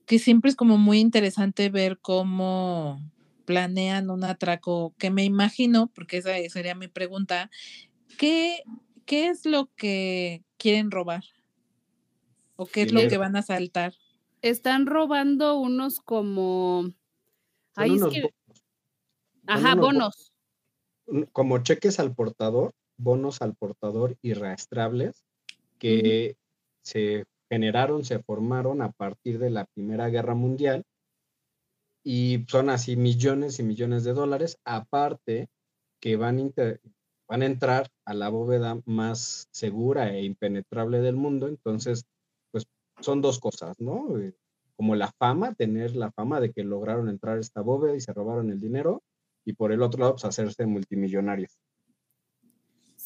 Que 0.08 0.18
siempre 0.18 0.50
es 0.50 0.56
como 0.56 0.80
muy 0.80 1.00
interesante 1.00 1.70
ver 1.70 2.00
cómo 2.00 3.00
planean 3.46 4.10
un 4.10 4.24
atraco, 4.24 4.96
que 4.98 5.12
me 5.12 5.24
imagino, 5.24 5.88
porque 5.94 6.18
esa 6.18 6.32
sería 6.50 6.74
mi 6.74 6.88
pregunta, 6.88 7.52
¿qué, 8.18 8.64
qué 9.06 9.28
es 9.28 9.46
lo 9.46 9.70
que 9.76 10.44
quieren 10.58 10.90
robar? 10.90 11.24
¿O 12.58 12.66
qué 12.66 12.82
es 12.82 12.92
lo 12.92 13.08
que 13.08 13.18
van 13.18 13.36
a 13.38 13.42
saltar? 13.42 13.94
Están 14.42 14.86
robando 14.86 15.58
unos 15.58 16.02
como... 16.02 16.92
Ahí 17.76 17.96
es 17.96 18.04
que... 18.06 18.30
Ajá, 19.46 19.76
bonos. 19.76 20.34
Como 21.32 21.60
cheques 21.60 22.00
al 22.00 22.14
portador, 22.14 22.74
bonos 22.98 23.42
al 23.42 23.56
portador 23.56 24.18
y 24.22 24.34
rastreables 24.34 25.24
que 25.80 26.36
se 26.84 27.26
generaron, 27.50 28.04
se 28.04 28.20
formaron 28.20 28.82
a 28.82 28.92
partir 28.92 29.40
de 29.40 29.52
la 29.52 29.66
Primera 29.66 30.10
Guerra 30.10 30.36
Mundial 30.36 30.84
y 32.04 32.46
son 32.48 32.70
así 32.70 32.96
millones 32.96 33.60
y 33.60 33.64
millones 33.64 34.04
de 34.04 34.14
dólares, 34.14 34.60
aparte 34.66 35.50
que 36.00 36.16
van 36.16 36.54
van 37.28 37.42
a 37.42 37.46
entrar 37.46 37.92
a 38.06 38.14
la 38.14 38.30
bóveda 38.30 38.80
más 38.86 39.48
segura 39.52 40.14
e 40.14 40.24
impenetrable 40.24 41.00
del 41.00 41.16
mundo, 41.16 41.48
entonces, 41.48 42.06
son 43.00 43.22
dos 43.22 43.40
cosas, 43.40 43.80
¿no? 43.80 44.20
Eh, 44.20 44.34
como 44.76 44.96
la 44.96 45.12
fama, 45.12 45.54
tener 45.56 45.96
la 45.96 46.12
fama 46.12 46.40
de 46.40 46.52
que 46.52 46.64
lograron 46.64 47.10
entrar 47.10 47.38
a 47.38 47.42
esta 47.42 47.62
bóveda 47.62 47.96
y 47.96 48.02
se 48.02 48.14
robaron 48.14 48.52
el 48.52 48.60
dinero, 48.60 49.04
y 49.44 49.54
por 49.54 49.72
el 49.72 49.82
otro 49.82 50.02
lado, 50.02 50.14
pues 50.14 50.26
hacerse 50.26 50.66
multimillonarios. 50.66 51.58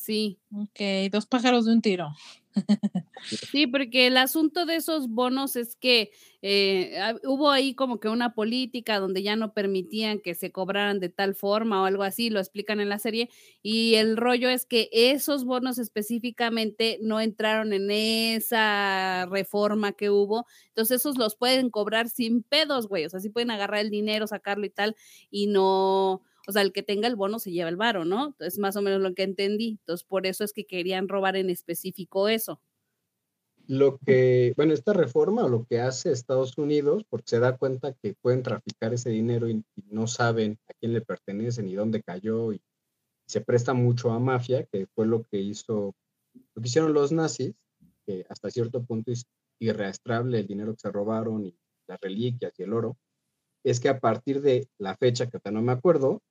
Sí. 0.02 0.40
Ok, 0.52 0.80
dos 1.12 1.28
pájaros 1.28 1.66
de 1.66 1.74
un 1.74 1.82
tiro. 1.82 2.10
Sí, 3.52 3.68
porque 3.68 4.08
el 4.08 4.18
asunto 4.18 4.66
de 4.66 4.76
esos 4.78 5.08
bonos 5.08 5.56
es 5.56 5.76
que 5.76 6.12
eh, 6.42 7.00
hubo 7.24 7.52
ahí 7.52 7.76
como 7.76 8.00
que 8.00 8.10
una 8.10 8.34
política 8.34 9.00
donde 9.00 9.22
ya 9.22 9.36
no 9.36 9.54
permitían 9.54 10.20
que 10.20 10.34
se 10.34 10.52
cobraran 10.52 11.00
de 11.00 11.10
tal 11.10 11.36
forma 11.36 11.84
o 11.84 11.86
algo 11.86 12.02
así, 12.02 12.32
lo 12.32 12.40
explican 12.40 12.80
en 12.80 12.90
la 12.90 12.98
serie, 12.98 13.30
y 13.62 13.94
el 13.94 14.18
rollo 14.18 14.50
es 14.50 14.66
que 14.66 14.90
esos 14.92 15.46
bonos 15.46 15.78
específicamente 15.78 16.98
no 17.04 17.22
entraron 17.22 17.74
en 17.74 17.92
esa 17.92 19.28
reforma 19.28 19.92
que 19.92 20.10
hubo, 20.10 20.48
entonces 20.70 21.02
esos 21.02 21.20
los 21.20 21.36
pueden 21.36 21.70
cobrar 21.70 22.10
sin 22.10 22.42
pedos, 22.42 22.88
güey, 22.88 23.06
o 23.06 23.10
sea, 23.12 23.20
sí 23.20 23.30
pueden 23.30 23.52
agarrar 23.52 23.82
el 23.82 23.92
dinero, 23.92 24.26
sacarlo 24.26 24.66
y 24.66 24.72
tal, 24.72 24.96
y 25.30 25.46
no 25.46 26.24
o 26.48 26.52
sea, 26.52 26.62
el 26.62 26.74
que 26.74 26.84
tenga 26.84 27.08
el 27.08 27.16
bono 27.16 27.40
se 27.40 27.52
lleva 27.52 27.70
el 27.70 27.76
varo, 27.76 28.06
¿no? 28.06 28.36
Es 28.40 28.58
más 28.58 28.76
o 28.76 28.82
menos 28.82 29.02
lo 29.02 29.14
que 29.14 29.24
entendí. 29.24 29.78
Entonces, 29.80 30.06
por 30.06 30.26
eso 30.26 30.44
es 30.44 30.54
que 30.54 30.66
querían 30.66 31.08
robar 31.08 31.36
en 31.36 31.50
específico 31.50 32.28
eso. 32.28 32.62
Lo 33.68 33.98
que, 34.00 34.54
bueno, 34.58 34.74
esta 34.74 34.94
reforma 34.94 35.48
lo 35.48 35.66
que 35.66 35.80
hace 35.80 36.12
Estados 36.12 36.58
Unidos, 36.58 37.06
porque 37.10 37.30
se 37.30 37.40
da 37.40 37.58
cuenta 37.58 37.94
que 37.94 38.16
pueden 38.22 38.44
traficar 38.44 38.94
ese 38.94 39.10
dinero 39.12 39.50
y, 39.50 39.64
no 39.90 40.08
saben 40.08 40.58
a 40.70 40.74
quién 40.80 40.94
le 40.94 41.02
pertenece 41.02 41.62
ni 41.64 41.76
dónde 41.76 42.02
cayó 42.02 42.54
y 42.54 42.62
se 43.28 43.42
presta 43.42 43.74
mucho 43.74 44.12
a 44.12 44.20
mafia, 44.20 44.66
que 44.66 44.88
fue 44.96 45.06
lo 45.06 45.24
que 45.24 45.38
hizo, 45.38 45.94
lo 46.34 46.62
que 46.62 46.68
hicieron 46.68 46.94
los 46.94 47.12
nazis, 47.12 47.54
que 48.06 48.26
hasta 48.30 48.50
cierto 48.50 48.84
punto 48.84 49.12
es 49.12 49.26
irreastrable 49.60 50.40
el 50.40 50.48
dinero 50.48 50.74
que 50.74 50.80
se 50.80 50.92
robaron 50.92 51.46
y 51.46 51.56
las 51.88 52.00
reliquias 52.00 52.54
y 52.58 52.64
el 52.64 52.74
oro, 52.74 52.98
es 53.64 53.80
que 53.80 53.90
a 53.90 54.00
partir 54.00 54.42
de 54.42 54.68
la 54.80 54.96
fecha 54.98 55.26
que 55.26 55.38
ahorita 55.38 55.52
no 55.52 55.62
me 55.62 55.72
acuerdo, 55.72 56.22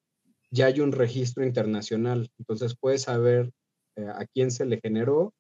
ya 0.50 0.66
hay 0.66 0.80
un 0.80 0.92
registro 0.92 1.44
internacional. 1.44 2.30
Entonces 2.38 2.76
puedes 2.78 3.02
saber 3.02 3.52
eh, 3.96 4.06
a 4.08 4.26
quién 4.26 4.50
se 4.50 4.66
le 4.66 4.80
generó 4.80 5.32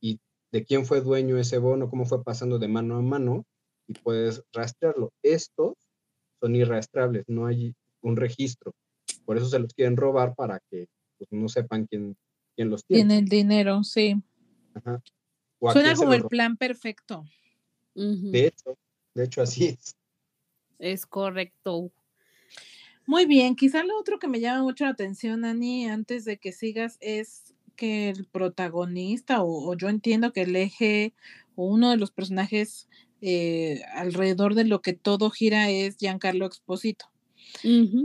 y 0.00 0.18
de 0.52 0.64
quién 0.64 0.86
fue 0.86 1.00
dueño 1.00 1.38
ese 1.38 1.58
bono, 1.58 1.90
cómo 1.90 2.04
fue 2.04 2.22
pasando 2.22 2.58
de 2.58 2.68
mano 2.68 2.96
a 2.96 3.02
mano 3.02 3.44
y 3.86 3.94
puedes 3.94 4.42
rastrearlo. 4.52 5.12
Estos 5.22 5.74
son 6.40 6.56
irrastrables, 6.56 7.24
no 7.28 7.46
hay 7.46 7.74
un 8.02 8.16
registro. 8.16 8.72
Por 9.24 9.36
eso 9.36 9.46
se 9.46 9.58
los 9.58 9.72
quieren 9.74 9.96
robar 9.96 10.34
para 10.34 10.60
que 10.70 10.86
pues, 11.18 11.30
no 11.30 11.48
sepan 11.48 11.86
quién, 11.86 12.16
quién 12.56 12.70
los 12.70 12.84
tiene. 12.84 13.02
Tiene 13.02 13.18
el 13.18 13.28
dinero, 13.28 13.84
sí. 13.84 14.22
Suena 15.72 15.94
como 15.94 16.14
el 16.14 16.24
plan 16.24 16.56
perfecto. 16.56 17.24
De 17.94 18.46
hecho, 18.48 18.76
de 19.14 19.24
hecho 19.24 19.42
así 19.42 19.66
es. 19.66 19.96
Es 20.78 21.06
correcto. 21.06 21.92
Muy 23.06 23.26
bien, 23.26 23.54
quizá 23.54 23.84
lo 23.84 23.98
otro 23.98 24.18
que 24.18 24.28
me 24.28 24.40
llama 24.40 24.62
mucho 24.62 24.84
la 24.84 24.90
atención, 24.90 25.44
Ani, 25.44 25.86
antes 25.86 26.24
de 26.24 26.38
que 26.38 26.52
sigas, 26.52 26.96
es 27.00 27.54
que 27.76 28.08
el 28.08 28.24
protagonista, 28.24 29.42
o, 29.42 29.74
yo 29.76 29.88
entiendo 29.88 30.32
que 30.32 30.42
el 30.42 30.56
eje 30.56 31.12
o 31.54 31.66
uno 31.66 31.90
de 31.90 31.96
los 31.96 32.10
personajes 32.10 32.88
eh, 33.20 33.82
alrededor 33.94 34.54
de 34.54 34.64
lo 34.64 34.80
que 34.80 34.92
todo 34.92 35.30
gira 35.30 35.70
es 35.70 35.96
Giancarlo 35.98 36.46
Exposito, 36.46 37.06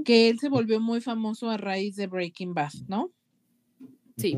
que 0.06 0.30
él 0.30 0.40
se 0.40 0.50
volvió 0.50 0.80
muy 0.80 1.02
famoso 1.02 1.50
a 1.50 1.58
raíz 1.58 1.96
de 1.96 2.08
Breaking 2.08 2.54
Bad, 2.54 2.74
¿no? 2.88 3.12
Sí. 4.18 4.38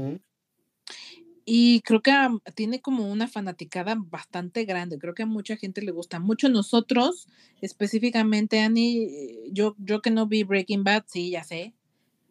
Y 1.54 1.82
creo 1.82 2.02
que 2.02 2.14
tiene 2.56 2.80
como 2.80 3.12
una 3.12 3.28
fanaticada 3.28 3.98
bastante 4.00 4.64
grande. 4.64 4.98
Creo 4.98 5.14
que 5.14 5.24
a 5.24 5.26
mucha 5.26 5.58
gente 5.58 5.82
le 5.82 5.92
gusta 5.92 6.18
mucho. 6.18 6.48
Nosotros, 6.48 7.28
específicamente, 7.60 8.62
Annie, 8.62 9.50
yo, 9.52 9.76
yo 9.78 10.02
que 10.02 10.12
no 10.12 10.28
vi 10.28 10.46
Breaking 10.46 10.86
Bad, 10.86 11.04
sí, 11.08 11.30
ya 11.30 11.44
sé. 11.44 11.74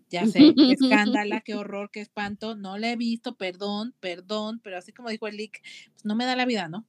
Ya 0.08 0.24
sé, 0.24 0.54
qué 0.56 0.72
escándala, 0.72 1.42
qué 1.42 1.54
horror, 1.54 1.90
qué 1.92 2.00
espanto. 2.00 2.56
No 2.56 2.78
la 2.78 2.92
he 2.92 2.96
visto, 2.96 3.36
perdón, 3.36 3.94
perdón, 4.00 4.58
pero 4.64 4.78
así 4.78 4.90
como 4.90 5.10
dijo 5.10 5.28
el 5.28 5.36
Lick, 5.36 5.60
pues 5.92 6.06
no 6.06 6.16
me 6.16 6.24
da 6.24 6.34
la 6.34 6.46
vida, 6.46 6.68
¿no? 6.68 6.86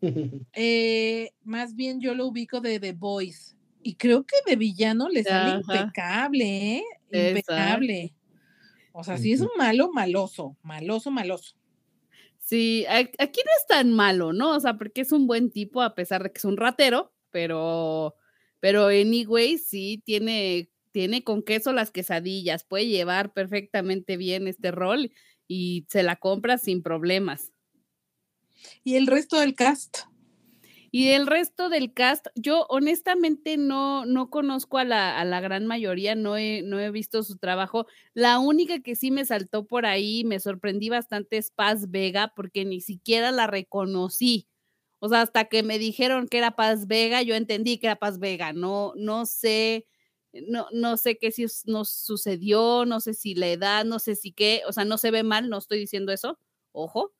Eh, 0.54 1.32
más 1.44 1.74
bien 1.74 2.00
yo 2.00 2.14
lo 2.14 2.26
ubico 2.26 2.62
de 2.62 2.80
The 2.80 2.94
Voice. 2.94 3.54
Y 3.82 3.96
creo 3.96 4.24
que 4.24 4.36
de 4.46 4.56
villano 4.56 5.10
le 5.10 5.24
sale 5.24 5.60
impecable, 5.60 6.76
¿eh? 6.76 6.84
Impecable. 7.12 8.14
O 9.00 9.04
sea, 9.04 9.16
sí 9.16 9.32
es 9.32 9.40
un 9.40 9.50
malo 9.56 9.90
maloso, 9.92 10.56
maloso, 10.62 11.10
maloso. 11.10 11.54
Sí, 12.38 12.84
aquí 12.88 13.40
no 13.44 13.50
es 13.58 13.66
tan 13.66 13.92
malo, 13.92 14.32
¿no? 14.32 14.56
O 14.56 14.60
sea, 14.60 14.76
porque 14.76 15.00
es 15.00 15.12
un 15.12 15.26
buen 15.26 15.50
tipo 15.50 15.82
a 15.82 15.94
pesar 15.94 16.22
de 16.22 16.32
que 16.32 16.38
es 16.38 16.44
un 16.44 16.56
ratero, 16.56 17.12
pero, 17.30 18.14
pero 18.60 18.88
anyway, 18.88 19.56
sí 19.56 20.02
tiene, 20.04 20.70
tiene 20.92 21.24
con 21.24 21.42
queso 21.42 21.72
las 21.72 21.90
quesadillas, 21.90 22.64
puede 22.64 22.88
llevar 22.88 23.32
perfectamente 23.32 24.16
bien 24.16 24.48
este 24.48 24.70
rol 24.70 25.12
y 25.48 25.86
se 25.88 26.02
la 26.02 26.16
compra 26.16 26.58
sin 26.58 26.82
problemas. 26.82 27.52
¿Y 28.84 28.96
el 28.96 29.06
resto 29.06 29.40
del 29.40 29.54
cast? 29.54 30.09
Y 30.92 31.10
el 31.10 31.26
resto 31.28 31.68
del 31.68 31.94
cast, 31.94 32.26
yo 32.34 32.66
honestamente 32.68 33.56
no, 33.56 34.04
no 34.06 34.28
conozco 34.30 34.78
a 34.78 34.84
la, 34.84 35.18
a 35.20 35.24
la 35.24 35.40
gran 35.40 35.66
mayoría, 35.66 36.16
no 36.16 36.36
he, 36.36 36.62
no 36.62 36.80
he 36.80 36.90
visto 36.90 37.22
su 37.22 37.38
trabajo. 37.38 37.86
La 38.12 38.40
única 38.40 38.80
que 38.80 38.96
sí 38.96 39.10
me 39.12 39.24
saltó 39.24 39.66
por 39.66 39.86
ahí, 39.86 40.24
me 40.24 40.40
sorprendí 40.40 40.88
bastante 40.88 41.36
es 41.38 41.50
Paz 41.52 41.90
Vega, 41.90 42.32
porque 42.34 42.64
ni 42.64 42.80
siquiera 42.80 43.30
la 43.30 43.46
reconocí. 43.46 44.48
O 45.00 45.08
sea, 45.08 45.22
hasta 45.22 45.44
que 45.46 45.62
me 45.62 45.78
dijeron 45.78 46.28
que 46.28 46.38
era 46.38 46.56
Paz 46.56 46.86
Vega, 46.86 47.22
yo 47.22 47.34
entendí 47.34 47.78
que 47.78 47.86
era 47.86 47.96
Paz 47.96 48.18
Vega. 48.18 48.52
No, 48.52 48.92
no 48.96 49.26
sé, 49.26 49.86
no, 50.32 50.66
no 50.72 50.96
sé 50.96 51.18
qué 51.18 51.30
si 51.32 51.46
nos 51.66 51.90
sucedió, 51.90 52.84
no 52.86 53.00
sé 53.00 53.14
si 53.14 53.34
la 53.34 53.48
edad, 53.48 53.84
no 53.84 53.98
sé 53.98 54.16
si 54.16 54.32
qué, 54.32 54.62
o 54.68 54.72
sea, 54.72 54.84
no 54.84 54.98
se 54.98 55.10
ve 55.10 55.22
mal, 55.22 55.48
no 55.50 55.58
estoy 55.58 55.78
diciendo 55.78 56.12
eso, 56.12 56.38
ojo, 56.72 57.12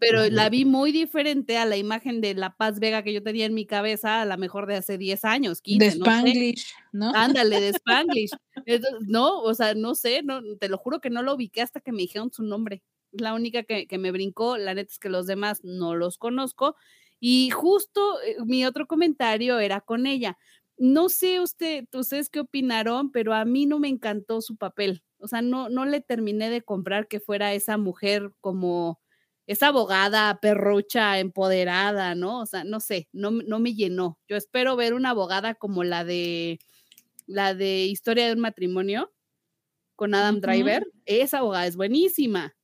pero 0.00 0.28
la 0.28 0.48
vi 0.48 0.64
muy 0.64 0.90
diferente 0.90 1.56
a 1.56 1.64
la 1.64 1.76
imagen 1.76 2.20
de 2.20 2.34
La 2.34 2.56
Paz 2.56 2.80
Vega 2.80 3.02
que 3.02 3.12
yo 3.12 3.22
tenía 3.22 3.46
en 3.46 3.54
mi 3.54 3.66
cabeza, 3.66 4.20
a 4.20 4.24
la 4.24 4.36
mejor 4.36 4.66
de 4.66 4.76
hace 4.76 4.98
10 4.98 5.24
años, 5.24 5.60
15. 5.62 5.84
De 5.84 5.90
Spanglish, 5.92 6.74
¿no? 6.92 7.12
Ándale, 7.14 7.60
de 7.60 7.68
Spanglish. 7.74 8.30
no, 9.06 9.40
o 9.40 9.54
sea, 9.54 9.74
no 9.74 9.94
sé, 9.94 10.22
no, 10.22 10.40
te 10.58 10.68
lo 10.68 10.76
juro 10.78 11.00
que 11.00 11.10
no 11.10 11.22
lo 11.22 11.34
ubiqué 11.34 11.62
hasta 11.62 11.80
que 11.80 11.92
me 11.92 11.98
dijeron 11.98 12.32
su 12.32 12.42
nombre. 12.42 12.82
La 13.12 13.34
única 13.34 13.62
que, 13.62 13.86
que 13.86 13.98
me 13.98 14.10
brincó, 14.10 14.56
la 14.56 14.74
neta 14.74 14.90
es 14.90 14.98
que 14.98 15.08
los 15.08 15.26
demás 15.26 15.60
no 15.62 15.94
los 15.94 16.18
conozco. 16.18 16.76
Y 17.20 17.50
justo 17.50 18.20
eh, 18.22 18.36
mi 18.44 18.64
otro 18.64 18.86
comentario 18.86 19.58
era 19.58 19.80
con 19.80 20.06
ella. 20.06 20.36
No 20.78 21.10
sé 21.10 21.40
usted, 21.40 21.84
ustedes 21.92 22.30
qué 22.30 22.40
opinaron, 22.40 23.12
pero 23.12 23.34
a 23.34 23.44
mí 23.44 23.66
no 23.66 23.78
me 23.78 23.88
encantó 23.88 24.40
su 24.40 24.56
papel. 24.56 25.04
O 25.18 25.28
sea, 25.28 25.42
no, 25.42 25.68
no 25.68 25.84
le 25.84 26.00
terminé 26.00 26.50
de 26.50 26.62
comprar 26.62 27.06
que 27.06 27.20
fuera 27.20 27.52
esa 27.52 27.76
mujer 27.76 28.32
como 28.40 28.98
esa 29.50 29.66
abogada 29.66 30.38
perrucha, 30.38 31.18
empoderada, 31.18 32.14
¿no? 32.14 32.42
O 32.42 32.46
sea, 32.46 32.62
no 32.62 32.78
sé, 32.78 33.08
no, 33.10 33.32
no 33.32 33.58
me 33.58 33.74
llenó. 33.74 34.16
Yo 34.28 34.36
espero 34.36 34.76
ver 34.76 34.94
una 34.94 35.10
abogada 35.10 35.56
como 35.56 35.82
la 35.82 36.04
de 36.04 36.60
la 37.26 37.52
de 37.54 37.86
Historia 37.86 38.28
de 38.28 38.34
un 38.34 38.38
matrimonio 38.38 39.12
con 39.96 40.14
Adam 40.14 40.40
Driver. 40.40 40.86
Esa 41.04 41.38
abogada 41.38 41.66
es 41.66 41.74
buenísima. 41.74 42.54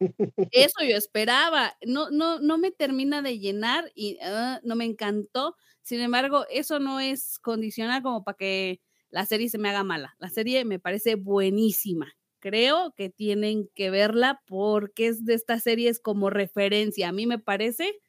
Eso 0.52 0.82
yo 0.88 0.96
esperaba. 0.96 1.76
No, 1.84 2.08
no, 2.08 2.40
no 2.40 2.56
me 2.56 2.70
termina 2.70 3.20
de 3.20 3.38
llenar 3.38 3.92
y 3.94 4.16
ah, 4.22 4.58
no 4.64 4.74
me 4.74 4.86
encantó. 4.86 5.54
Sin 5.82 6.00
embargo, 6.00 6.46
eso 6.50 6.78
no 6.78 6.98
es 6.98 7.40
condicional 7.40 8.02
como 8.02 8.24
para 8.24 8.38
que 8.38 8.80
la 9.10 9.26
serie 9.26 9.50
se 9.50 9.58
me 9.58 9.68
haga 9.68 9.84
mala. 9.84 10.16
La 10.18 10.30
serie 10.30 10.64
me 10.64 10.78
parece 10.78 11.16
buenísima 11.16 12.10
creo 12.42 12.92
que 12.96 13.08
tienen 13.08 13.70
que 13.74 13.90
verla 13.90 14.42
porque 14.46 15.06
es 15.06 15.24
de 15.24 15.34
estas 15.34 15.62
series 15.62 16.00
como 16.00 16.28
referencia. 16.28 17.08
A 17.08 17.12
mí 17.12 17.26
me 17.26 17.38
parece 17.38 18.00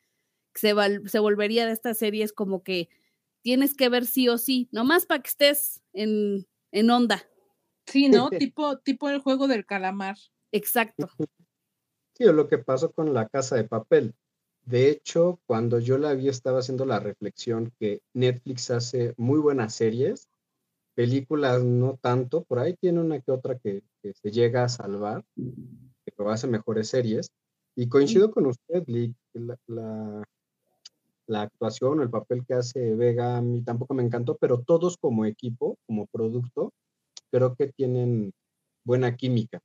que 0.53 0.59
se, 0.59 0.75
se 1.05 1.19
volvería 1.19 1.67
de 1.67 1.71
estas 1.71 1.99
series 1.99 2.33
como 2.33 2.63
que 2.63 2.89
tienes 3.43 3.75
que 3.75 3.89
ver 3.89 4.05
sí 4.05 4.27
o 4.27 4.37
sí, 4.39 4.67
nomás 4.71 5.05
para 5.05 5.21
que 5.21 5.29
estés 5.29 5.83
en, 5.93 6.47
en 6.71 6.89
onda. 6.89 7.23
Sí, 7.85 8.09
¿no? 8.09 8.29
tipo, 8.51 8.79
tipo 8.79 9.09
el 9.09 9.19
juego 9.19 9.47
del 9.47 9.65
calamar. 9.65 10.17
Exacto. 10.51 11.07
Sí, 12.15 12.25
o 12.25 12.33
lo 12.33 12.47
que 12.47 12.57
pasó 12.57 12.91
con 12.91 13.13
la 13.13 13.29
casa 13.29 13.55
de 13.55 13.65
papel. 13.65 14.15
De 14.65 14.89
hecho, 14.89 15.41
cuando 15.45 15.79
yo 15.79 15.97
la 15.97 16.13
vi, 16.13 16.27
estaba 16.27 16.59
haciendo 16.59 16.85
la 16.85 16.99
reflexión 16.99 17.71
que 17.79 18.01
Netflix 18.13 18.71
hace 18.71 19.13
muy 19.17 19.39
buenas 19.39 19.75
series 19.75 20.27
películas 20.95 21.63
no 21.63 21.97
tanto, 22.01 22.43
por 22.43 22.59
ahí 22.59 22.75
tiene 22.75 22.99
una 22.99 23.19
que 23.19 23.31
otra 23.31 23.57
que, 23.57 23.83
se 24.01 24.31
llega 24.31 24.63
a 24.63 24.69
salvar, 24.69 25.23
que 25.35 26.13
hace 26.27 26.47
mejores 26.47 26.89
series. 26.89 27.31
Y 27.75 27.89
coincido 27.89 28.31
con 28.31 28.45
usted, 28.45 28.83
Lee, 28.87 29.15
la, 29.33 29.57
la, 29.67 30.23
la, 31.25 31.41
actuación 31.41 31.99
o 31.99 32.03
el 32.03 32.09
papel 32.09 32.45
que 32.45 32.53
hace 32.53 32.93
Vega 32.93 33.37
a 33.37 33.41
mí 33.41 33.63
tampoco 33.63 33.93
me 33.95 34.03
encantó, 34.03 34.37
pero 34.37 34.61
todos 34.61 34.97
como 34.97 35.25
equipo, 35.25 35.77
como 35.87 36.05
producto, 36.07 36.71
creo 37.31 37.55
que 37.55 37.71
tienen 37.71 38.31
buena 38.83 39.15
química. 39.15 39.59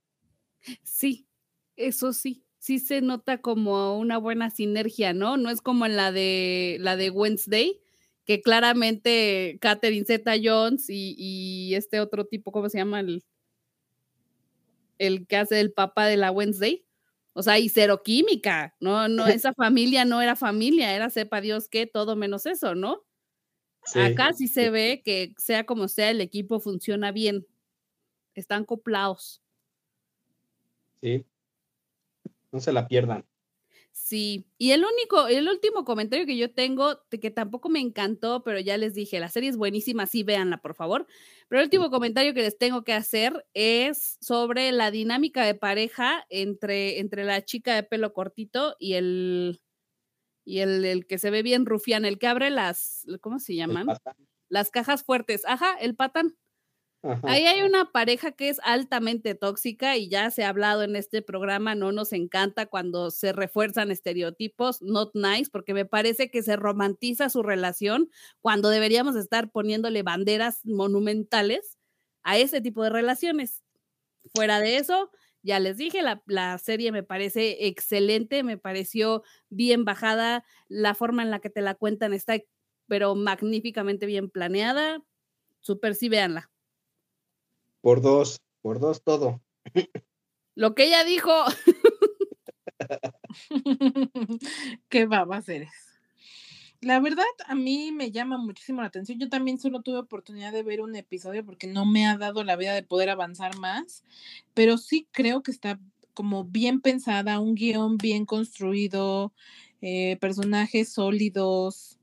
Sí, 0.83 1.27
eso 1.75 2.13
sí, 2.13 2.43
sí 2.57 2.79
se 2.79 3.01
nota 3.01 3.41
como 3.41 3.97
una 3.97 4.17
buena 4.17 4.49
sinergia, 4.49 5.13
¿no? 5.13 5.37
No 5.37 5.49
es 5.49 5.61
como 5.61 5.85
en 5.85 5.95
la 5.95 6.11
de 6.11 6.77
la 6.79 6.95
de 6.95 7.11
Wednesday, 7.11 7.79
que 8.29 8.43
claramente 8.43 9.57
Catherine 9.59 10.05
Zeta 10.05 10.33
Jones 10.39 10.87
y, 10.87 11.15
y 11.17 11.73
este 11.73 11.99
otro 11.99 12.25
tipo, 12.25 12.51
¿cómo 12.51 12.69
se 12.69 12.77
llama? 12.77 12.99
El, 12.99 13.23
el 14.99 15.25
que 15.25 15.37
hace 15.37 15.59
el 15.59 15.73
papá 15.73 16.05
de 16.05 16.15
la 16.15 16.29
Wednesday. 16.29 16.85
O 17.33 17.41
sea, 17.41 17.57
y 17.57 17.69
cero 17.69 18.03
química, 18.03 18.75
no, 18.79 19.07
no, 19.07 19.25
esa 19.43 19.51
familia 19.55 20.05
no 20.05 20.21
era 20.21 20.35
familia, 20.35 20.95
era 20.95 21.09
sepa 21.09 21.41
Dios 21.41 21.67
que 21.67 21.87
todo 21.87 22.15
menos 22.15 22.45
eso, 22.45 22.75
¿no? 22.75 23.03
Sí, 23.83 23.99
Acá 23.99 24.31
sí 24.33 24.47
se 24.47 24.69
ve 24.69 25.01
que 25.03 25.33
sea 25.39 25.65
como 25.65 25.87
sea, 25.87 26.11
el 26.11 26.21
equipo 26.21 26.59
funciona 26.59 27.11
bien, 27.11 27.47
están 28.35 28.63
coplados. 28.63 29.41
sí, 31.01 31.25
no 32.51 32.59
se 32.59 32.73
la 32.73 32.87
pierdan. 32.87 33.25
Sí, 34.09 34.47
y 34.57 34.71
el 34.71 34.83
único, 34.83 35.27
el 35.27 35.47
último 35.47 35.85
comentario 35.85 36.25
que 36.25 36.35
yo 36.35 36.51
tengo, 36.51 36.99
que 37.11 37.29
tampoco 37.29 37.69
me 37.69 37.79
encantó, 37.79 38.41
pero 38.41 38.59
ya 38.59 38.75
les 38.75 38.95
dije, 38.95 39.19
la 39.19 39.29
serie 39.29 39.51
es 39.51 39.55
buenísima, 39.55 40.07
sí, 40.07 40.23
véanla, 40.23 40.63
por 40.63 40.73
favor. 40.73 41.05
Pero 41.47 41.59
el 41.61 41.65
último 41.65 41.91
comentario 41.91 42.33
que 42.33 42.41
les 42.41 42.57
tengo 42.57 42.83
que 42.83 42.93
hacer 42.93 43.45
es 43.53 44.17
sobre 44.19 44.71
la 44.71 44.89
dinámica 44.89 45.45
de 45.45 45.53
pareja 45.53 46.25
entre, 46.31 46.97
entre 46.99 47.23
la 47.23 47.45
chica 47.45 47.75
de 47.75 47.83
pelo 47.83 48.11
cortito 48.11 48.75
y 48.79 48.93
el, 48.95 49.61
y 50.43 50.61
el, 50.61 50.85
el 50.85 51.05
que 51.05 51.19
se 51.19 51.29
ve 51.29 51.43
bien 51.43 51.67
rufián, 51.67 52.05
el 52.05 52.17
que 52.17 52.27
abre 52.27 52.49
las, 52.49 53.05
¿cómo 53.21 53.37
se 53.37 53.55
llaman? 53.55 53.87
Las 54.49 54.71
cajas 54.71 55.03
fuertes. 55.03 55.43
Ajá, 55.45 55.75
el 55.79 55.95
patán. 55.95 56.35
Ajá. 57.01 57.21
Ahí 57.23 57.45
hay 57.45 57.61
una 57.61 57.91
pareja 57.91 58.33
que 58.33 58.49
es 58.49 58.59
altamente 58.63 59.33
tóxica 59.33 59.95
y 59.95 60.09
ya 60.09 60.31
se 60.31 60.43
ha 60.43 60.49
hablado 60.49 60.83
en 60.83 60.97
este 60.97 61.21
programa, 61.21 61.73
no 61.73 61.93
nos 61.93 62.11
encanta 62.11 62.65
cuando 62.65 63.09
se 63.09 63.31
refuerzan 63.31 63.89
estereotipos, 63.89 64.81
not 64.81 65.11
nice, 65.15 65.49
porque 65.49 65.73
me 65.73 65.85
parece 65.85 66.29
que 66.29 66.43
se 66.43 66.57
romantiza 66.57 67.29
su 67.29 67.41
relación 67.41 68.09
cuando 68.41 68.69
deberíamos 68.69 69.15
estar 69.15 69.49
poniéndole 69.51 70.03
banderas 70.03 70.65
monumentales 70.65 71.77
a 72.23 72.37
ese 72.37 72.59
tipo 72.59 72.83
de 72.83 72.89
relaciones. 72.89 73.63
Fuera 74.35 74.59
de 74.59 74.77
eso, 74.77 75.11
ya 75.41 75.59
les 75.59 75.77
dije, 75.77 76.01
la, 76.01 76.21
la 76.27 76.57
serie 76.57 76.91
me 76.91 77.03
parece 77.03 77.67
excelente, 77.67 78.43
me 78.43 78.57
pareció 78.57 79.23
bien 79.49 79.85
bajada, 79.85 80.43
la 80.67 80.95
forma 80.95 81.23
en 81.23 81.31
la 81.31 81.39
que 81.39 81.49
te 81.49 81.61
la 81.61 81.75
cuentan 81.75 82.13
está, 82.13 82.35
pero 82.87 83.15
magníficamente 83.15 84.05
bien 84.05 84.29
planeada. 84.29 85.01
Súper 85.61 85.95
sí, 85.95 86.09
véanla. 86.09 86.49
Por 87.81 88.01
dos, 88.01 88.41
por 88.61 88.79
dos 88.79 89.03
todo. 89.03 89.41
Lo 90.55 90.75
que 90.75 90.85
ella 90.85 91.03
dijo. 91.03 91.31
Qué 94.89 95.05
babas 95.05 95.47
eres. 95.49 95.71
La 96.81 96.99
verdad, 97.01 97.25
a 97.45 97.55
mí 97.55 97.91
me 97.91 98.11
llama 98.11 98.37
muchísimo 98.37 98.81
la 98.81 98.87
atención. 98.87 99.19
Yo 99.19 99.29
también 99.29 99.59
solo 99.59 99.81
tuve 99.81 99.97
oportunidad 99.97 100.53
de 100.53 100.63
ver 100.63 100.79
un 100.79 100.95
episodio 100.95 101.45
porque 101.45 101.67
no 101.67 101.85
me 101.85 102.07
ha 102.07 102.17
dado 102.17 102.43
la 102.43 102.55
vida 102.55 102.73
de 102.73 102.83
poder 102.83 103.09
avanzar 103.09 103.57
más, 103.57 104.03
pero 104.53 104.77
sí 104.77 105.07
creo 105.11 105.43
que 105.43 105.51
está 105.51 105.79
como 106.13 106.45
bien 106.45 106.81
pensada, 106.81 107.39
un 107.39 107.55
guion 107.55 107.97
bien 107.97 108.25
construido, 108.25 109.33
eh, 109.81 110.17
personajes 110.21 110.91
sólidos, 110.91 111.97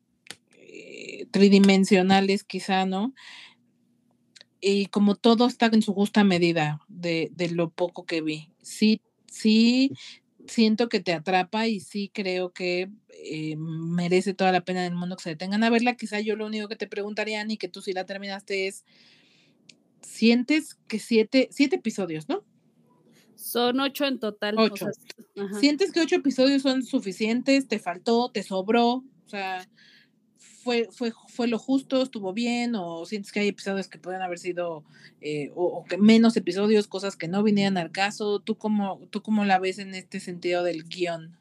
eh, 0.52 1.26
tridimensionales 1.30 2.44
quizá, 2.44 2.86
¿no? 2.86 3.14
Y 4.68 4.86
como 4.86 5.14
todo 5.14 5.46
está 5.46 5.66
en 5.66 5.80
su 5.80 5.94
justa 5.94 6.24
medida 6.24 6.80
de, 6.88 7.30
de 7.36 7.50
lo 7.50 7.70
poco 7.70 8.04
que 8.04 8.20
vi. 8.20 8.50
Sí, 8.62 9.00
sí, 9.30 9.92
siento 10.48 10.88
que 10.88 10.98
te 10.98 11.12
atrapa 11.12 11.68
y 11.68 11.78
sí 11.78 12.10
creo 12.12 12.52
que 12.52 12.90
eh, 13.10 13.54
merece 13.56 14.34
toda 14.34 14.50
la 14.50 14.64
pena 14.64 14.82
del 14.82 14.96
mundo 14.96 15.16
que 15.16 15.22
se 15.22 15.30
detengan 15.30 15.62
a 15.62 15.70
verla. 15.70 15.94
Quizá 15.96 16.18
yo 16.18 16.34
lo 16.34 16.46
único 16.46 16.66
que 16.66 16.74
te 16.74 16.88
preguntaría, 16.88 17.44
y 17.48 17.56
que 17.58 17.68
tú 17.68 17.80
sí 17.80 17.92
la 17.92 18.06
terminaste, 18.06 18.66
es, 18.66 18.84
¿sientes 20.02 20.74
que 20.88 20.98
siete, 20.98 21.48
siete 21.52 21.76
episodios, 21.76 22.28
¿no? 22.28 22.42
Son 23.36 23.78
ocho 23.78 24.04
en 24.04 24.18
total. 24.18 24.58
o 24.58 24.62
Ocho. 24.62 24.86
sea. 25.34 25.60
¿Sientes 25.60 25.92
que 25.92 26.00
ocho 26.00 26.16
episodios 26.16 26.62
son 26.62 26.82
suficientes? 26.82 27.68
¿Te 27.68 27.78
faltó? 27.78 28.30
¿Te 28.32 28.42
sobró? 28.42 28.94
O 28.94 29.28
sea, 29.28 29.64
¿fue, 30.66 30.88
fue, 30.90 31.12
fue 31.28 31.46
lo 31.46 31.60
justo? 31.60 32.02
¿Estuvo 32.02 32.32
bien? 32.32 32.74
¿O 32.74 33.06
sientes 33.06 33.30
que 33.30 33.38
hay 33.38 33.48
episodios 33.48 33.86
que 33.86 34.00
pueden 34.00 34.20
haber 34.20 34.40
sido, 34.40 34.84
eh, 35.20 35.52
o, 35.54 35.84
menos 35.96 36.36
episodios, 36.36 36.88
cosas 36.88 37.14
que 37.14 37.28
no 37.28 37.44
vinieran 37.44 37.78
al 37.78 37.92
caso? 37.92 38.40
¿Tú 38.40 38.58
cómo, 38.58 39.00
¿Tú 39.10 39.22
cómo 39.22 39.44
la 39.44 39.60
ves 39.60 39.78
en 39.78 39.94
este 39.94 40.18
sentido 40.18 40.64
del 40.64 40.82
guion? 40.82 41.38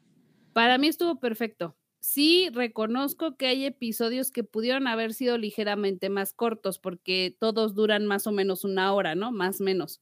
Para 0.52 0.78
mí 0.78 0.86
estuvo 0.86 1.18
perfecto. 1.18 1.76
Sí, 1.98 2.50
reconozco 2.52 3.36
que 3.36 3.48
hay 3.48 3.64
episodios 3.64 4.30
que 4.30 4.44
pudieron 4.44 4.86
haber 4.86 5.12
sido 5.12 5.38
ligeramente 5.38 6.08
más 6.08 6.32
cortos 6.32 6.78
porque 6.78 7.36
todos 7.40 7.74
duran 7.74 8.06
más 8.06 8.28
o 8.28 8.32
menos 8.32 8.62
una 8.62 8.94
hora, 8.94 9.16
¿no? 9.16 9.32
Más 9.32 9.60
o 9.60 9.64
menos. 9.64 10.00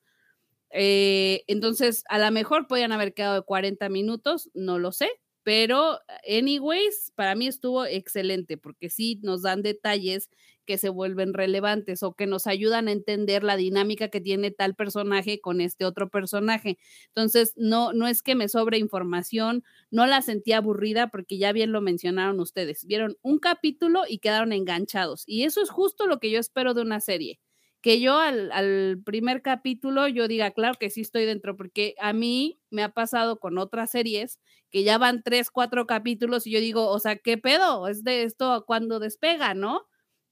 Eh, 0.69 1.45
entonces, 1.47 2.05
a 2.11 2.19
lo 2.19 2.31
mejor 2.31 2.67
podían 2.67 2.93
haber 2.93 3.15
quedado 3.15 3.37
de 3.37 3.43
40 3.43 3.89
minutos, 3.89 4.51
no 4.53 4.79
lo 4.79 4.93
sé, 4.93 5.09
pero 5.45 6.01
anyways, 6.29 7.13
para 7.15 7.35
mí 7.35 7.47
estuvo 7.47 7.85
excelente 7.85 8.57
porque 8.57 8.91
sí 8.91 9.21
nos 9.23 9.43
dan 9.43 9.63
detalles 9.63 10.31
que 10.65 10.79
se 10.79 10.89
vuelven 10.89 11.35
relevantes 11.35 12.03
o 12.03 12.15
que 12.15 12.27
nos 12.27 12.47
ayudan 12.47 12.89
a 12.89 12.93
entender 12.93 13.45
la 13.45 13.57
dinámica 13.57 14.09
que 14.09 14.23
tiene 14.23 14.51
tal 14.51 14.75
personaje 14.75 15.41
con 15.41 15.61
este 15.61 15.85
otro 15.85 16.09
personaje. 16.09 16.79
Entonces, 17.09 17.53
no, 17.57 17.93
no 17.93 18.09
es 18.09 18.23
que 18.23 18.35
me 18.35 18.49
sobre 18.49 18.79
información, 18.79 19.63
no 19.91 20.07
la 20.07 20.23
sentí 20.23 20.53
aburrida 20.53 21.09
porque 21.09 21.39
ya 21.39 21.53
bien 21.53 21.73
lo 21.73 21.83
mencionaron 21.83 22.41
ustedes. 22.41 22.87
Vieron 22.87 23.19
un 23.23 23.39
capítulo 23.39 24.05
y 24.09 24.19
quedaron 24.19 24.53
enganchados. 24.53 25.25
Y 25.27 25.45
eso 25.45 25.63
es 25.63 25.71
justo 25.71 26.07
lo 26.07 26.19
que 26.19 26.31
yo 26.31 26.41
espero 26.41 26.75
de 26.75 26.83
una 26.83 27.01
serie 27.01 27.39
que 27.85 28.01
yo 28.01 28.17
al, 28.17 28.51
al, 28.53 29.03
primer 29.05 29.43
capítulo 29.43 30.09
yo 30.09 30.27
diga, 30.27 30.53
claro 30.53 30.79
que 30.81 30.89
sí 30.89 31.03
estoy 31.03 31.27
dentro, 31.27 31.55
porque 31.55 31.95
a 32.01 32.15
mí 32.15 32.59
me 32.71 32.83
ha 32.83 32.95
pasado 32.95 33.39
con 33.39 33.59
otras 33.59 33.91
series 33.91 34.41
que 34.71 34.85
ya 34.85 34.97
van 34.97 35.23
tres, 35.23 35.51
cuatro 35.51 35.87
capítulos 35.87 36.47
y 36.47 36.53
yo 36.53 36.61
digo, 36.61 36.89
o 36.89 36.99
sea, 36.99 37.17
¿qué 37.17 37.37
pedo? 37.37 37.87
Es 37.87 38.03
de 38.03 38.23
esto 38.23 38.65
cuando 38.67 39.01
despega, 39.01 39.53
¿no? 39.53 39.83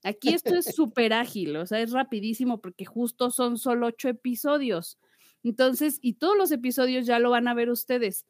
Aquí 0.01 0.33
esto 0.33 0.55
es 0.55 0.65
súper 0.75 1.13
ágil, 1.13 1.55
o 1.55 1.67
sea, 1.67 1.79
es 1.79 1.91
rapidísimo 1.91 2.59
porque 2.59 2.85
justo 2.85 3.29
son 3.29 3.59
solo 3.59 3.85
ocho 3.85 4.09
episodios. 4.09 4.97
Entonces, 5.43 5.99
y 6.01 6.13
todos 6.13 6.35
los 6.35 6.51
episodios 6.51 7.05
ya 7.05 7.19
lo 7.19 7.29
van 7.29 7.47
a 7.47 7.53
ver 7.53 7.69
ustedes. 7.69 8.25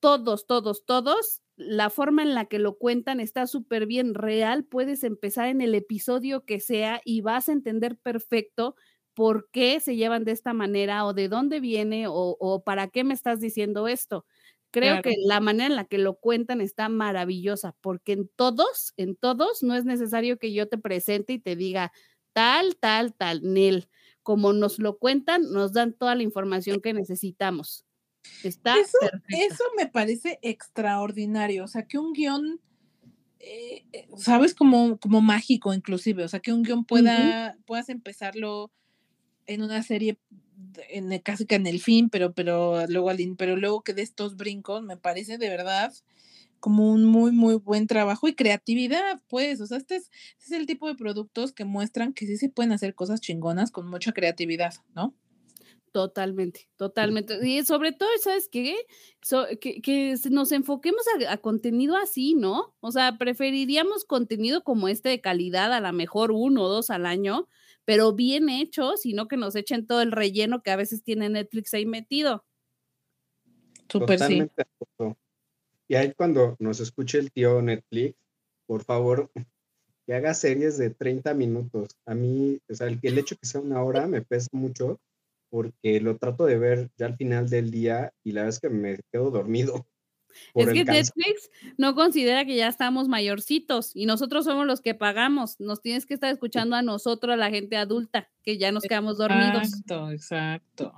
Todos, 0.00 0.46
todos, 0.46 0.86
todos 0.86 1.42
la 1.58 1.90
forma 1.90 2.22
en 2.22 2.34
la 2.34 2.46
que 2.46 2.58
lo 2.58 2.78
cuentan 2.78 3.20
está 3.20 3.46
súper 3.46 3.86
bien 3.86 4.14
real. 4.14 4.64
Puedes 4.64 5.04
empezar 5.04 5.48
en 5.48 5.60
el 5.60 5.74
episodio 5.74 6.44
que 6.44 6.60
sea 6.60 7.00
y 7.04 7.20
vas 7.20 7.48
a 7.48 7.52
entender 7.52 7.98
perfecto 7.98 8.76
por 9.12 9.50
qué 9.50 9.80
se 9.80 9.96
llevan 9.96 10.24
de 10.24 10.32
esta 10.32 10.52
manera 10.52 11.04
o 11.04 11.12
de 11.12 11.28
dónde 11.28 11.58
viene 11.58 12.06
o, 12.06 12.36
o 12.38 12.62
para 12.62 12.88
qué 12.88 13.02
me 13.02 13.14
estás 13.14 13.40
diciendo 13.40 13.88
esto. 13.88 14.24
Creo 14.70 15.00
claro. 15.00 15.02
que 15.02 15.14
la 15.26 15.40
manera 15.40 15.66
en 15.66 15.76
la 15.76 15.86
que 15.86 15.98
lo 15.98 16.14
cuentan 16.14 16.60
está 16.60 16.88
maravillosa, 16.88 17.74
porque 17.80 18.12
en 18.12 18.28
todos, 18.36 18.92
en 18.96 19.16
todos, 19.16 19.62
no 19.62 19.74
es 19.74 19.84
necesario 19.84 20.38
que 20.38 20.52
yo 20.52 20.68
te 20.68 20.78
presente 20.78 21.32
y 21.32 21.38
te 21.38 21.56
diga 21.56 21.90
tal, 22.32 22.76
tal, 22.76 23.14
tal, 23.14 23.42
Nel. 23.42 23.88
Como 24.22 24.52
nos 24.52 24.78
lo 24.78 24.98
cuentan, 24.98 25.50
nos 25.52 25.72
dan 25.72 25.94
toda 25.94 26.14
la 26.14 26.22
información 26.22 26.80
que 26.80 26.92
necesitamos. 26.92 27.87
Está 28.44 28.78
eso, 28.78 28.98
eso 29.28 29.64
me 29.76 29.86
parece 29.86 30.38
extraordinario. 30.42 31.64
O 31.64 31.68
sea, 31.68 31.86
que 31.86 31.98
un 31.98 32.12
guion, 32.12 32.60
eh, 33.40 33.84
sabes, 34.16 34.54
como, 34.54 34.98
como 34.98 35.20
mágico 35.20 35.74
inclusive. 35.74 36.24
O 36.24 36.28
sea, 36.28 36.40
que 36.40 36.52
un 36.52 36.62
guion 36.62 36.84
pueda, 36.84 37.54
uh 37.54 37.58
-huh. 37.58 37.64
puedas 37.64 37.88
empezarlo 37.88 38.70
en 39.46 39.62
una 39.62 39.82
serie 39.82 40.18
en 40.88 41.12
el, 41.12 41.22
casi 41.22 41.46
que 41.46 41.54
en 41.54 41.66
el 41.66 41.80
fin, 41.80 42.10
pero, 42.10 42.32
pero 42.32 42.86
luego 42.86 43.10
pero 43.36 43.56
luego 43.56 43.82
que 43.82 43.94
de 43.94 44.02
estos 44.02 44.36
brincos, 44.36 44.82
me 44.82 44.96
parece 44.96 45.38
de 45.38 45.48
verdad 45.48 45.92
como 46.60 46.90
un 46.90 47.04
muy, 47.04 47.30
muy 47.30 47.54
buen 47.54 47.86
trabajo 47.86 48.26
y 48.26 48.34
creatividad, 48.34 49.22
pues, 49.28 49.60
o 49.60 49.66
sea, 49.66 49.78
este 49.78 49.96
es, 49.96 50.10
este 50.38 50.54
es 50.54 50.60
el 50.60 50.66
tipo 50.66 50.88
de 50.88 50.96
productos 50.96 51.52
que 51.52 51.64
muestran 51.64 52.12
que 52.12 52.26
sí 52.26 52.36
se 52.36 52.48
pueden 52.48 52.72
hacer 52.72 52.94
cosas 52.94 53.20
chingonas 53.20 53.70
con 53.70 53.88
mucha 53.88 54.12
creatividad, 54.12 54.74
¿no? 54.94 55.14
Totalmente, 55.92 56.68
totalmente. 56.76 57.38
Y 57.46 57.64
sobre 57.64 57.92
todo, 57.92 58.08
¿sabes 58.20 58.48
qué? 58.50 58.76
So, 59.22 59.46
que, 59.60 59.80
que, 59.80 60.16
nos 60.30 60.52
enfoquemos 60.52 61.02
a, 61.08 61.32
a, 61.32 61.38
contenido 61.38 61.96
así, 61.96 62.34
¿no? 62.34 62.74
O 62.80 62.92
sea, 62.92 63.16
preferiríamos 63.18 64.04
contenido 64.04 64.62
como 64.62 64.88
este 64.88 65.08
de 65.08 65.20
calidad, 65.20 65.72
a 65.72 65.80
lo 65.80 65.92
mejor 65.92 66.30
uno 66.30 66.64
o 66.64 66.68
dos 66.68 66.90
al 66.90 67.06
año, 67.06 67.48
pero 67.84 68.12
bien 68.12 68.50
hecho, 68.50 68.96
sino 68.96 69.28
que 69.28 69.38
nos 69.38 69.56
echen 69.56 69.86
todo 69.86 70.02
el 70.02 70.12
relleno 70.12 70.62
que 70.62 70.70
a 70.70 70.76
veces 70.76 71.02
tiene 71.02 71.30
Netflix 71.30 71.72
ahí 71.72 71.86
metido. 71.86 72.44
Súper 73.90 74.18
sí. 74.18 74.42
Y 75.88 75.94
ahí 75.94 76.12
cuando 76.12 76.54
nos 76.58 76.80
escuche 76.80 77.18
el 77.18 77.32
tío 77.32 77.62
Netflix, 77.62 78.14
por 78.66 78.84
favor, 78.84 79.30
que 80.06 80.14
haga 80.14 80.34
series 80.34 80.76
de 80.76 80.90
30 80.90 81.32
minutos. 81.32 81.88
A 82.04 82.14
mí, 82.14 82.60
o 82.68 82.74
sea, 82.74 82.88
el, 82.88 82.98
el 83.02 83.18
hecho 83.18 83.36
que 83.40 83.46
sea 83.46 83.62
una 83.62 83.82
hora 83.82 84.06
me 84.06 84.20
pesa 84.20 84.48
mucho 84.52 85.00
porque 85.50 86.00
lo 86.00 86.16
trato 86.16 86.46
de 86.46 86.58
ver 86.58 86.90
ya 86.96 87.06
al 87.06 87.16
final 87.16 87.48
del 87.48 87.70
día 87.70 88.12
y 88.24 88.32
la 88.32 88.42
verdad 88.42 88.54
es 88.54 88.60
que 88.60 88.70
me 88.70 88.98
quedo 89.12 89.30
dormido. 89.30 89.86
Es 90.54 90.72
que 90.72 90.84
Netflix 90.84 91.50
no 91.78 91.94
considera 91.94 92.44
que 92.44 92.54
ya 92.54 92.68
estamos 92.68 93.08
mayorcitos 93.08 93.92
y 93.94 94.06
nosotros 94.06 94.44
somos 94.44 94.66
los 94.66 94.80
que 94.80 94.94
pagamos. 94.94 95.58
Nos 95.58 95.80
tienes 95.80 96.06
que 96.06 96.14
estar 96.14 96.32
escuchando 96.32 96.76
a 96.76 96.82
nosotros, 96.82 97.32
a 97.32 97.36
la 97.36 97.50
gente 97.50 97.76
adulta, 97.76 98.30
que 98.42 98.58
ya 98.58 98.70
nos 98.70 98.84
quedamos 98.84 99.18
dormidos. 99.18 99.68
Exacto, 99.68 100.10
exacto. 100.10 100.92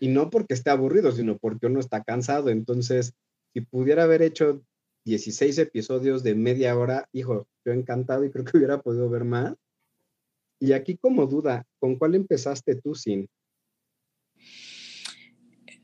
Y 0.00 0.08
no 0.08 0.28
porque 0.28 0.54
esté 0.54 0.70
aburrido, 0.70 1.12
sino 1.12 1.38
porque 1.38 1.66
uno 1.66 1.80
está 1.80 2.02
cansado. 2.02 2.50
Entonces, 2.50 3.14
si 3.52 3.60
pudiera 3.60 4.02
haber 4.02 4.22
hecho 4.22 4.62
16 5.04 5.58
episodios 5.58 6.22
de 6.22 6.34
media 6.34 6.76
hora, 6.76 7.08
hijo, 7.12 7.46
yo 7.64 7.72
encantado 7.72 8.24
y 8.24 8.30
creo 8.30 8.44
que 8.44 8.56
hubiera 8.56 8.80
podido 8.80 9.08
ver 9.08 9.24
más. 9.24 9.54
Y 10.60 10.72
aquí 10.72 10.96
como 10.96 11.26
duda, 11.26 11.66
¿con 11.78 11.96
cuál 11.96 12.14
empezaste 12.14 12.76
tú, 12.76 12.94
Sin? 12.94 13.28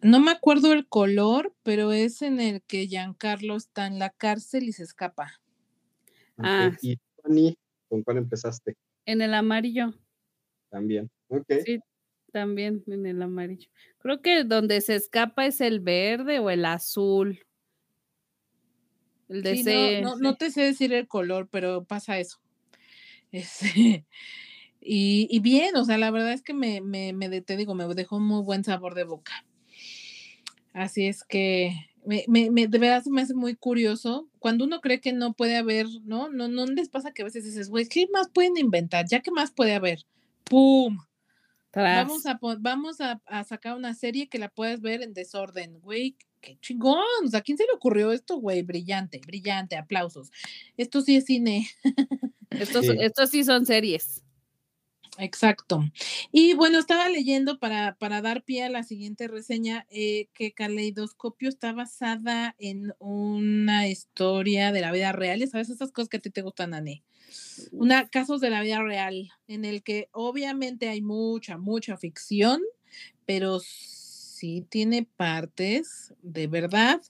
No 0.02 0.20
me 0.20 0.30
acuerdo 0.30 0.72
el 0.72 0.86
color, 0.88 1.54
pero 1.62 1.92
es 1.92 2.22
en 2.22 2.40
el 2.40 2.62
que 2.62 2.86
Giancarlo 2.86 3.56
está 3.56 3.86
en 3.86 3.98
la 3.98 4.10
cárcel 4.10 4.64
y 4.64 4.72
se 4.72 4.82
escapa. 4.82 5.40
Ah. 6.38 6.72
Y 6.80 6.98
Ani, 7.24 7.56
¿con 7.88 8.02
cuál 8.02 8.18
empezaste 8.18 8.76
En 9.04 9.20
el 9.20 9.34
amarillo, 9.34 9.92
también? 10.70 11.10
Ok. 11.28 11.46
sí, 11.64 11.80
también 12.32 12.82
en 12.86 13.06
el 13.06 13.20
amarillo. 13.20 13.68
Creo 13.98 14.22
que 14.22 14.44
donde 14.44 14.80
se 14.80 14.94
escapa 14.94 15.44
es 15.46 15.60
el 15.60 15.80
verde 15.80 16.38
o 16.38 16.48
el 16.50 16.64
azul. 16.64 17.40
El 19.28 19.42
de 19.42 19.54
Sí, 19.54 19.60
ese- 19.60 20.00
no, 20.02 20.10
no, 20.16 20.16
no 20.18 20.36
te 20.36 20.50
sé 20.50 20.62
decir 20.62 20.92
el 20.92 21.08
color, 21.08 21.48
pero 21.50 21.84
pasa 21.84 22.18
eso. 22.18 22.38
Este, 23.32 24.06
y, 24.80 25.28
y 25.30 25.38
bien, 25.40 25.76
o 25.76 25.84
sea, 25.84 25.98
la 25.98 26.10
verdad 26.10 26.32
es 26.32 26.42
que 26.42 26.52
me, 26.54 26.80
me, 26.80 27.12
me 27.12 27.40
te 27.42 27.56
digo, 27.56 27.74
me 27.74 27.86
dejó 27.94 28.16
un 28.16 28.24
muy 28.26 28.42
buen 28.42 28.64
sabor 28.64 28.94
de 28.94 29.04
boca. 29.04 29.44
Así 30.72 31.06
es 31.06 31.24
que 31.24 31.72
me, 32.06 32.24
me, 32.28 32.50
me- 32.50 32.66
de 32.68 32.78
verdad 32.78 33.02
se 33.02 33.10
me 33.10 33.22
hace 33.22 33.34
muy 33.34 33.54
curioso. 33.56 34.28
Cuando 34.38 34.64
uno 34.64 34.80
cree 34.80 35.00
que 35.00 35.12
no 35.12 35.32
puede 35.34 35.56
haber, 35.56 35.86
¿no? 36.04 36.28
No, 36.30 36.48
no 36.48 36.66
les 36.66 36.88
pasa 36.88 37.12
que 37.12 37.22
a 37.22 37.24
veces 37.26 37.44
dices, 37.44 37.68
güey, 37.68 37.86
¿qué 37.86 38.06
más 38.12 38.28
pueden 38.28 38.56
inventar? 38.56 39.06
¿Ya 39.08 39.20
qué 39.20 39.30
más 39.30 39.50
puede 39.50 39.74
haber? 39.74 40.04
¡Pum! 40.44 40.98
tras. 41.72 42.06
Vamos 42.08 42.26
a, 42.26 42.38
vamos 42.58 43.00
a, 43.00 43.20
a 43.26 43.44
sacar 43.44 43.76
una 43.76 43.94
serie 43.94 44.28
que 44.28 44.38
la 44.40 44.48
puedes 44.48 44.80
ver 44.80 45.02
en 45.02 45.12
desorden, 45.14 45.78
güey. 45.80 46.16
Qué 46.40 46.58
chingón. 46.60 46.98
O 47.24 47.28
sea, 47.28 47.40
¿a 47.40 47.42
quién 47.42 47.58
se 47.58 47.64
le 47.64 47.72
ocurrió 47.74 48.10
esto, 48.12 48.38
güey? 48.38 48.62
Brillante, 48.62 49.20
brillante, 49.24 49.76
aplausos. 49.76 50.30
Esto 50.76 51.00
sí 51.02 51.16
es 51.16 51.26
cine. 51.26 51.68
Estos, 52.50 52.86
Sí. 52.86 52.96
estos 52.98 53.30
sí 53.30 53.44
son 53.44 53.66
series. 53.66 54.24
Exacto. 55.20 55.84
Y 56.32 56.54
bueno, 56.54 56.78
estaba 56.78 57.08
leyendo 57.10 57.58
para, 57.58 57.96
para 57.96 58.22
dar 58.22 58.42
pie 58.42 58.64
a 58.64 58.70
la 58.70 58.82
siguiente 58.82 59.28
reseña 59.28 59.86
eh, 59.90 60.28
que 60.32 60.52
Caleidoscopio 60.52 61.50
está 61.50 61.72
basada 61.74 62.56
en 62.58 62.94
una 62.98 63.86
historia 63.86 64.72
de 64.72 64.80
la 64.80 64.92
vida 64.92 65.12
real. 65.12 65.40
Ya 65.40 65.46
sabes, 65.46 65.68
esas 65.68 65.92
cosas 65.92 66.08
que 66.08 66.16
a 66.16 66.20
ti 66.20 66.30
te 66.30 66.40
gustan, 66.40 66.72
Ani. 66.72 67.02
Una, 67.72 68.08
casos 68.08 68.40
de 68.40 68.48
la 68.48 68.62
vida 68.62 68.82
real, 68.82 69.30
en 69.46 69.64
el 69.66 69.82
que 69.82 70.08
obviamente 70.12 70.88
hay 70.88 71.02
mucha, 71.02 71.58
mucha 71.58 71.98
ficción, 71.98 72.62
pero 73.26 73.60
sí 73.60 74.66
tiene 74.68 75.06
partes 75.16 76.14
de 76.22 76.46
verdad 76.46 77.02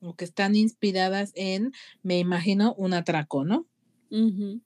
o 0.00 0.14
que 0.14 0.26
están 0.26 0.54
inspiradas 0.54 1.32
en, 1.34 1.72
me 2.02 2.18
imagino, 2.18 2.74
un 2.74 2.92
atraco, 2.92 3.44
¿no? 3.44 3.66
Ujú. 4.10 4.60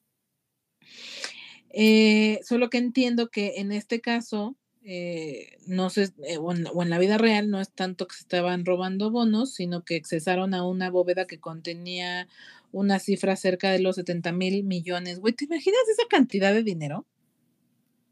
Eh, 1.71 2.41
solo 2.45 2.69
que 2.71 2.79
entiendo 2.79 3.29
que 3.31 3.55
en 3.59 3.73
este 3.73 4.01
caso, 4.01 4.57
eh, 4.83 5.59
no 5.67 5.89
sé, 5.91 6.11
eh, 6.25 6.39
o, 6.39 6.53
en, 6.53 6.67
o 6.73 6.83
en 6.83 6.91
la 6.91 6.99
vida 6.99 7.17
real 7.19 7.49
no 7.51 7.61
es 7.61 7.71
tanto 7.71 8.07
que 8.09 8.17
se 8.17 8.23
estaban 8.23 8.65
robando 8.65 9.11
bonos, 9.11 9.55
sino 9.55 9.85
que 9.85 9.97
accesaron 9.97 10.55
a 10.55 10.67
una 10.67 10.91
bóveda 10.91 11.27
que 11.27 11.39
contenía 11.39 12.29
una 12.73 12.99
cifra 12.99 13.37
cerca 13.37 13.71
de 13.71 13.81
los 13.81 13.97
70 13.97 14.33
mil 14.33 14.65
millones. 14.65 15.21
Güey, 15.21 15.35
¿te 15.35 15.45
imaginas 15.45 15.81
esa 15.93 16.09
cantidad 16.09 16.53
de 16.53 16.63
dinero? 16.63 17.07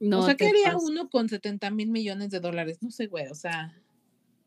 No 0.01 0.21
o 0.21 0.23
sea, 0.23 0.37
¿qué 0.37 0.47
haría 0.47 0.77
uno 0.77 1.11
con 1.11 1.29
70 1.29 1.71
mil 1.71 1.89
millones 1.91 2.31
de 2.31 2.39
dólares? 2.41 2.79
No 2.81 2.91
sé, 2.91 3.07
güey, 3.07 3.27
o 3.27 3.35
sea, 3.35 3.75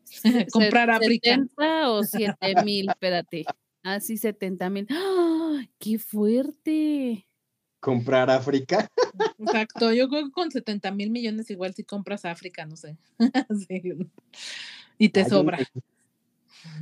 Se- 0.04 0.46
comprar 0.52 0.90
África. 0.90 1.34
70 1.34 1.90
o 1.90 2.02
7 2.02 2.54
mil, 2.64 2.88
espérate. 2.88 3.44
Ah, 3.82 4.00
sí, 4.00 4.16
70 4.16 4.70
mil. 4.70 4.86
¡Ah! 4.90 5.60
¡Qué 5.78 5.98
fuerte! 5.98 7.26
¿Comprar 7.82 8.30
África? 8.30 8.88
exacto, 9.40 9.92
yo 9.92 10.08
creo 10.08 10.26
que 10.26 10.30
con 10.30 10.52
70 10.52 10.92
mil 10.92 11.10
millones 11.10 11.50
igual 11.50 11.74
si 11.74 11.82
compras 11.82 12.24
África, 12.24 12.64
no 12.64 12.76
sé. 12.76 12.96
Sí. 13.68 13.82
Y 14.98 15.08
te 15.08 15.24
Hay 15.24 15.28
sobra. 15.28 15.58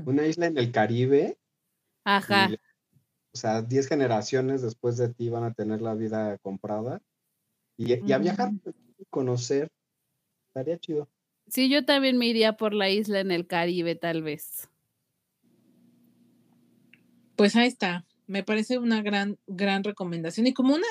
Una, 0.02 0.04
una 0.04 0.26
isla 0.26 0.46
en 0.46 0.58
el 0.58 0.70
Caribe. 0.70 1.38
Ajá. 2.04 2.50
y, 2.50 2.54
o 2.54 3.36
sea, 3.36 3.62
10 3.62 3.88
generaciones 3.88 4.60
después 4.60 4.98
de 4.98 5.08
ti 5.08 5.30
van 5.30 5.44
a 5.44 5.54
tener 5.54 5.80
la 5.80 5.94
vida 5.94 6.36
comprada. 6.36 7.00
Y, 7.78 8.06
y 8.06 8.12
a 8.12 8.18
viajar, 8.18 8.50
conocer. 9.08 9.72
Estaría 10.48 10.76
chido. 10.78 11.08
Sí, 11.48 11.70
yo 11.70 11.86
también 11.86 12.18
me 12.18 12.26
iría 12.26 12.58
por 12.58 12.74
la 12.74 12.90
isla 12.90 13.20
en 13.20 13.30
el 13.30 13.46
Caribe, 13.46 13.94
tal 13.94 14.22
vez. 14.22 14.68
Pues 17.36 17.56
ahí 17.56 17.68
está. 17.68 18.04
Me 18.30 18.44
parece 18.44 18.78
una 18.78 19.02
gran, 19.02 19.38
gran 19.48 19.82
recomendación. 19.82 20.46
Y 20.46 20.54
como 20.54 20.74
una, 20.74 20.86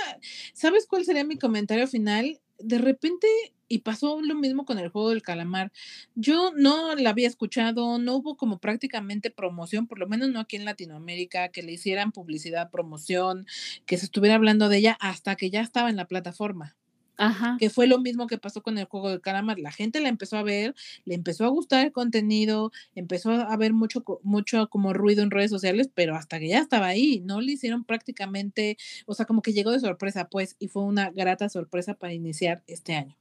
¿sabes 0.53 0.85
cuál 0.87 1.05
sería 1.05 1.23
mi 1.23 1.37
comentario 1.37 1.87
final? 1.87 2.41
De 2.59 2.79
repente, 2.79 3.27
y 3.69 3.79
pasó 3.79 4.19
lo 4.21 4.35
mismo 4.35 4.65
con 4.65 4.77
el 4.77 4.89
juego 4.89 5.11
del 5.11 5.21
calamar. 5.21 5.71
Yo 6.15 6.51
no 6.57 6.95
la 6.95 7.11
había 7.11 7.29
escuchado, 7.29 7.97
no 7.97 8.15
hubo 8.17 8.35
como 8.35 8.59
prácticamente 8.59 9.31
promoción, 9.31 9.87
por 9.87 9.99
lo 9.99 10.07
menos 10.07 10.29
no 10.29 10.41
aquí 10.41 10.57
en 10.57 10.65
Latinoamérica, 10.65 11.47
que 11.47 11.63
le 11.63 11.71
hicieran 11.71 12.11
publicidad, 12.11 12.71
promoción, 12.71 13.45
que 13.85 13.97
se 13.97 14.05
estuviera 14.05 14.35
hablando 14.35 14.67
de 14.67 14.77
ella 14.79 14.97
hasta 14.99 15.37
que 15.37 15.49
ya 15.49 15.61
estaba 15.61 15.89
en 15.89 15.95
la 15.95 16.07
plataforma 16.07 16.78
Ajá. 17.19 17.57
que 17.57 17.69
fue 17.69 17.87
lo 17.87 17.99
mismo 17.99 18.27
que 18.27 18.37
pasó 18.37 18.61
con 18.63 18.77
el 18.77 18.85
juego 18.85 19.09
de 19.11 19.21
calamar. 19.21 19.59
La 19.59 19.71
gente 19.71 19.99
la 20.01 20.09
empezó 20.09 20.37
a 20.37 20.43
ver, 20.43 20.75
le 21.05 21.15
empezó 21.15 21.45
a 21.45 21.49
gustar 21.49 21.85
el 21.85 21.91
contenido, 21.91 22.71
empezó 22.95 23.31
a 23.31 23.53
haber 23.53 23.73
mucho, 23.73 24.03
mucho 24.23 24.69
como 24.69 24.93
ruido 24.93 25.23
en 25.23 25.31
redes 25.31 25.51
sociales, 25.51 25.89
pero 25.93 26.15
hasta 26.15 26.39
que 26.39 26.47
ya 26.49 26.59
estaba 26.59 26.87
ahí, 26.87 27.21
no 27.25 27.41
le 27.41 27.51
hicieron 27.53 27.83
prácticamente, 27.85 28.77
o 29.05 29.13
sea, 29.13 29.25
como 29.25 29.41
que 29.41 29.53
llegó 29.53 29.71
de 29.71 29.79
sorpresa, 29.81 30.29
pues, 30.29 30.55
y 30.59 30.67
fue 30.69 30.83
una 30.83 31.11
grata 31.11 31.49
sorpresa 31.49 31.95
para 31.95 32.13
iniciar 32.13 32.63
este 32.67 32.95
año. 32.95 33.15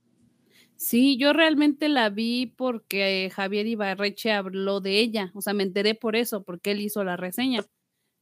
Sí, 0.77 1.17
yo 1.19 1.33
realmente 1.33 1.89
la 1.89 2.09
vi 2.09 2.47
porque 2.47 3.31
Javier 3.35 3.67
Ibarreche 3.67 4.31
habló 4.33 4.81
de 4.81 5.01
ella. 5.01 5.33
O 5.35 5.41
sea, 5.43 5.53
me 5.53 5.65
enteré 5.65 5.95
por 5.97 6.15
eso, 6.15 6.45
porque 6.45 6.71
él 6.71 6.81
hizo 6.81 7.03
la 7.05 7.17
reseña. 7.17 7.67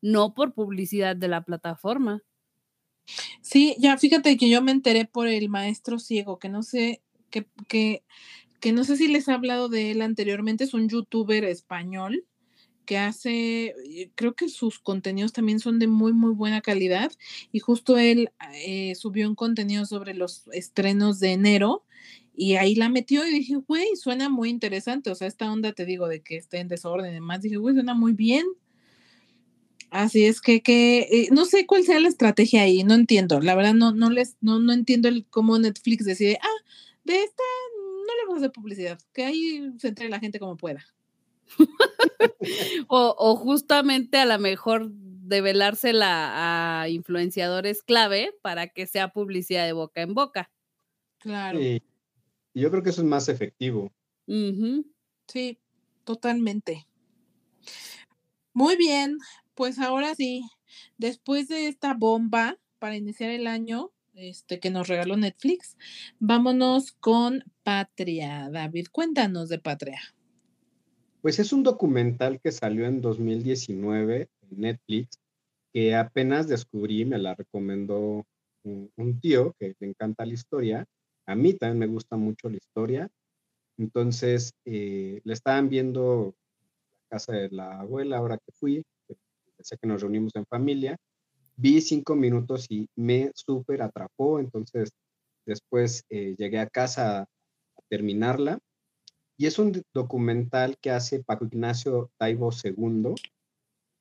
No 0.03 0.35
por 0.35 0.55
publicidad 0.55 1.17
de 1.17 1.29
la 1.29 1.45
plataforma. 1.45 2.23
Sí, 3.40 3.77
ya 3.79 3.97
fíjate 3.99 4.37
que 4.37 4.51
yo 4.51 4.62
me 4.62 4.73
enteré 4.73 5.05
por 5.05 5.29
el 5.29 5.49
maestro 5.49 5.99
ciego, 5.99 6.38
que 6.38 6.49
no 6.49 6.62
sé, 6.62 7.03
que, 7.31 7.47
que, 7.69 8.03
que 8.61 8.73
no 8.73 8.85
sé 8.85 8.97
si 8.97 9.09
les 9.09 9.29
he 9.29 9.33
hablado 9.33 9.69
de 9.69 9.90
él 9.92 10.03
anteriormente, 10.03 10.64
es 10.64 10.75
un 10.75 10.88
youtuber 10.88 11.45
español 11.45 12.25
que 12.87 12.99
hace, 12.99 13.66
eh, 13.66 14.11
creo 14.14 14.35
que 14.35 14.49
sus 14.49 14.79
contenidos 14.79 15.33
también 15.33 15.61
son 15.61 15.79
de 15.79 15.88
muy, 15.88 16.12
muy 16.12 16.33
buena 16.33 16.62
calidad. 16.62 17.12
Y 17.53 17.59
justo 17.61 17.99
él 17.99 18.31
eh, 18.55 18.95
subió 18.95 19.29
un 19.29 19.35
contenido 19.35 19.85
sobre 19.87 20.14
los 20.14 20.45
estrenos 20.53 21.21
de 21.21 21.33
enero 21.33 21.85
y 22.35 22.57
ahí 22.57 22.75
la 22.75 22.88
metió 22.88 23.27
y 23.27 23.31
dije, 23.33 23.57
güey, 23.57 23.97
suena 23.97 24.29
muy 24.29 24.51
interesante. 24.51 25.11
O 25.11 25.14
sea, 25.14 25.27
esta 25.29 25.51
onda, 25.53 25.73
te 25.73 25.85
digo, 25.87 26.09
de 26.09 26.23
que 26.23 26.37
esté 26.37 26.59
en 26.59 26.69
desorden 26.69 27.11
y 27.11 27.14
demás, 27.14 27.42
dije, 27.42 27.57
güey, 27.57 27.75
suena 27.75 27.95
muy 27.95 28.12
bien. 28.12 28.47
Así 29.90 30.27
es 30.27 30.40
que, 30.40 30.62
que 30.62 31.01
eh, 31.11 31.29
no 31.31 31.44
sé 31.44 31.66
cuál 31.66 31.85
sea 31.85 32.01
la 32.01 32.09
estrategia 32.09 32.62
ahí, 32.62 32.83
no 32.85 32.94
entiendo. 32.94 33.40
La 33.40 33.55
verdad, 33.55 33.75
no, 33.75 33.92
no 33.92 34.11
les, 34.11 34.37
no, 34.40 34.59
no 34.59 34.72
entiendo 34.72 35.09
el 35.09 35.27
cómo 35.27 35.59
Netflix 35.59 36.05
decide, 36.05 36.38
ah, 36.42 36.64
de 37.05 37.22
esta 37.22 37.42
no 38.07 38.14
le 38.14 38.27
vamos 38.27 38.42
a 38.42 38.46
hacer 38.46 38.53
publicidad, 38.53 38.99
que 39.12 39.25
ahí 39.25 39.72
se 39.79 39.88
entre 39.88 40.09
la 40.09 40.20
gente 40.20 40.38
como 40.38 40.57
pueda. 40.57 40.85
O, 42.88 43.14
o 43.18 43.37
justamente 43.37 44.18
a 44.18 44.27
lo 44.27 44.38
mejor 44.38 44.90
develársela 44.92 46.83
a 46.83 46.88
influenciadores 46.88 47.83
clave 47.83 48.33
para 48.42 48.68
que 48.68 48.87
sea 48.87 49.09
publicidad 49.09 49.66
de 49.66 49.72
boca 49.72 50.03
en 50.03 50.14
boca. 50.14 50.51
Claro. 51.18 51.59
Yo 52.55 52.70
creo 52.70 52.83
que 52.83 52.90
eso 52.90 53.03
es 53.03 53.07
más 53.07 53.29
efectivo. 53.29 53.92
Sí, 55.27 55.59
totalmente. 56.05 56.87
Muy 58.53 58.77
bien, 58.77 59.18
pues 59.57 59.79
ahora 59.79 60.14
sí, 60.14 60.49
después 60.99 61.49
de 61.49 61.66
esta 61.66 61.95
bomba 61.95 62.59
para 62.79 62.97
iniciar 62.97 63.31
el 63.31 63.47
año, 63.47 63.90
este 64.14 64.61
que 64.61 64.71
nos 64.71 64.87
regaló 64.87 65.16
Netflix, 65.16 65.77
vámonos 66.21 66.92
con 66.92 67.42
Patria. 67.62 68.51
David, 68.51 68.87
cuéntanos 68.92 69.49
de 69.49 69.59
Patria. 69.59 70.01
Pues 71.23 71.38
es 71.38 71.53
un 71.53 71.62
documental 71.62 72.38
que 72.40 72.53
salió 72.53 72.87
en 72.87 73.01
2019 73.01 74.29
en 74.42 74.61
Netflix, 74.61 75.19
que 75.73 75.95
apenas 75.95 76.49
descubrí, 76.49 77.05
me 77.05 77.19
la 77.19 77.35
recomendó 77.35 78.25
un, 78.62 79.21
tío 79.21 79.55
que 79.59 79.75
le 79.79 79.88
encanta 79.88 80.27
la 80.27 80.35
historia. 80.35 80.87
A 81.27 81.35
mí 81.35 81.55
también 81.55 81.79
me 81.79 81.87
gusta 81.87 82.16
mucho 82.16 82.49
la 82.49 82.57
historia. 82.57 83.09
Entonces, 83.79 84.53
eh, 84.64 85.21
le 85.25 85.33
estaban 85.33 85.69
viendo 85.69 86.35
la 87.03 87.19
casa 87.19 87.33
de 87.33 87.51
la 87.51 87.81
abuela 87.81 88.19
ahora 88.19 88.38
que 88.38 88.53
fui, 88.53 88.85
sé 89.64 89.77
que 89.81 89.87
nos 89.87 90.03
reunimos 90.03 90.35
en 90.37 90.47
familia, 90.47 90.97
vi 91.57 91.81
cinco 91.81 92.14
minutos 92.14 92.66
y 92.69 92.88
me 92.97 93.31
súper 93.35 93.83
atrapó, 93.83 94.38
entonces 94.40 94.90
después 95.47 96.05
eh, 96.11 96.35
llegué 96.38 96.59
a 96.59 96.69
casa 96.69 97.21
a, 97.23 97.27
terminarla. 97.88 98.59
Y 99.38 99.47
es 99.47 99.59
un 99.59 99.83
documental 99.95 100.77
que 100.81 100.90
hace 100.90 101.23
Paco 101.23 101.45
Ignacio 101.45 102.11
Taibo 102.19 102.51
II, 102.53 103.14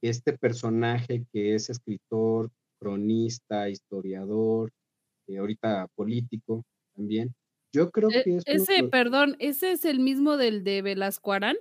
este 0.02 0.38
personaje 0.38 1.26
que 1.32 1.56
es 1.56 1.70
escritor, 1.70 2.52
cronista, 2.80 3.70
historiador, 3.70 4.72
eh, 5.28 5.38
ahorita 5.38 5.88
político 5.96 6.63
también. 6.96 7.36
Yo 7.74 7.91
creo 7.91 8.10
E- 8.12 8.24
que 8.24 8.38
es... 8.38 8.44
ese, 8.48 8.84
perdón, 8.86 9.36
ese 9.39 9.74
es 9.74 9.86
el 9.86 10.00
mismo 10.00 10.38
del 10.38 10.63
de 10.63 10.82
Velasco 10.82 11.34
Arán, 11.34 11.58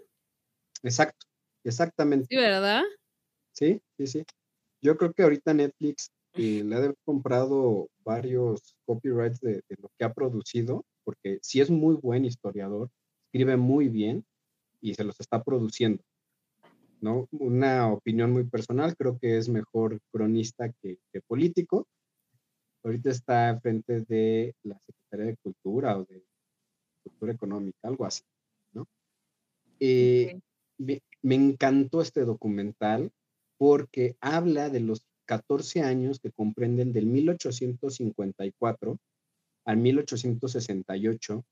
Exacto, 0.84 1.26
exactamente. 1.64 2.26
¿sí, 2.28 2.36
verdad? 2.36 2.82
Sí, 3.54 3.80
sí, 3.96 4.06
sí. 4.06 4.24
Yo 4.82 4.96
creo 4.96 5.12
que 5.12 5.22
ahorita 5.22 5.54
Netflix 5.54 6.10
eh, 6.34 6.62
le 6.64 6.74
ha 6.74 6.80
de 6.80 6.86
haber 6.86 6.98
comprado 7.04 7.88
varios 8.04 8.76
copyrights 8.84 9.40
de, 9.40 9.62
de 9.68 9.76
lo 9.78 9.88
que 9.96 10.04
ha 10.04 10.12
producido, 10.12 10.84
porque 11.04 11.38
sí 11.40 11.60
es 11.60 11.70
muy 11.70 11.94
buen 11.94 12.24
historiador, 12.24 12.90
escribe 13.26 13.56
muy 13.56 13.88
bien 13.88 14.24
y 14.80 14.94
se 14.94 15.04
los 15.04 15.18
está 15.20 15.42
produciendo. 15.42 16.02
¿no? 17.00 17.28
Una 17.32 17.92
opinión 17.92 18.32
muy 18.32 18.44
personal, 18.44 18.96
creo 18.96 19.18
que 19.18 19.36
es 19.36 19.48
mejor 19.48 20.00
cronista 20.10 20.72
que, 20.82 20.98
que 21.12 21.20
político. 21.20 21.86
Ahorita 22.82 23.10
está 23.10 23.58
frente 23.60 24.00
de 24.08 24.54
la 24.62 24.78
Secretaría 24.86 25.32
de 25.32 25.36
Cultura 25.36 25.98
o 25.98 26.04
de 26.04 26.24
Cultura 27.02 27.32
Económica, 27.32 27.78
algo 27.82 28.04
así, 28.04 28.22
¿no? 28.72 28.86
Eh, 29.80 30.40
me 30.78 31.34
encantó 31.34 32.02
este 32.02 32.24
documental 32.24 33.10
porque 33.58 34.16
habla 34.20 34.70
de 34.70 34.80
los 34.80 35.06
14 35.26 35.80
años 35.82 36.20
que 36.20 36.30
comprenden 36.32 36.92
del 36.92 37.06
1854 37.06 38.98
al 39.64 39.76
1868, 39.78 41.44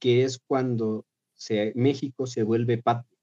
que 0.00 0.24
es 0.24 0.40
cuando 0.46 1.04
se- 1.34 1.72
México 1.76 2.26
se 2.26 2.42
vuelve 2.42 2.78
patria. 2.78 3.18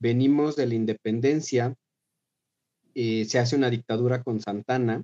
Venimos 0.00 0.56
de 0.56 0.66
la 0.66 0.74
independencia, 0.74 1.74
eh, 2.94 3.24
se 3.26 3.38
hace 3.38 3.56
una 3.56 3.70
dictadura 3.70 4.22
con 4.22 4.40
Santana, 4.40 5.02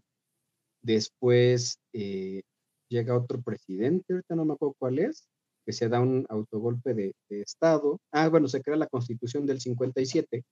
después 0.82 1.78
eh, 1.92 2.42
llega 2.88 3.16
otro 3.16 3.40
presidente, 3.42 4.12
ahorita 4.14 4.34
no 4.34 4.44
me 4.44 4.54
acuerdo 4.54 4.74
cuál 4.78 4.98
es, 4.98 5.28
que 5.64 5.72
se 5.72 5.88
da 5.88 6.00
un 6.00 6.26
autogolpe 6.28 6.94
de, 6.94 7.14
de 7.28 7.42
Estado. 7.42 8.00
Ah, 8.10 8.28
bueno, 8.28 8.48
se 8.48 8.60
crea 8.62 8.76
la 8.76 8.88
constitución 8.88 9.46
del 9.46 9.60
57, 9.60 10.42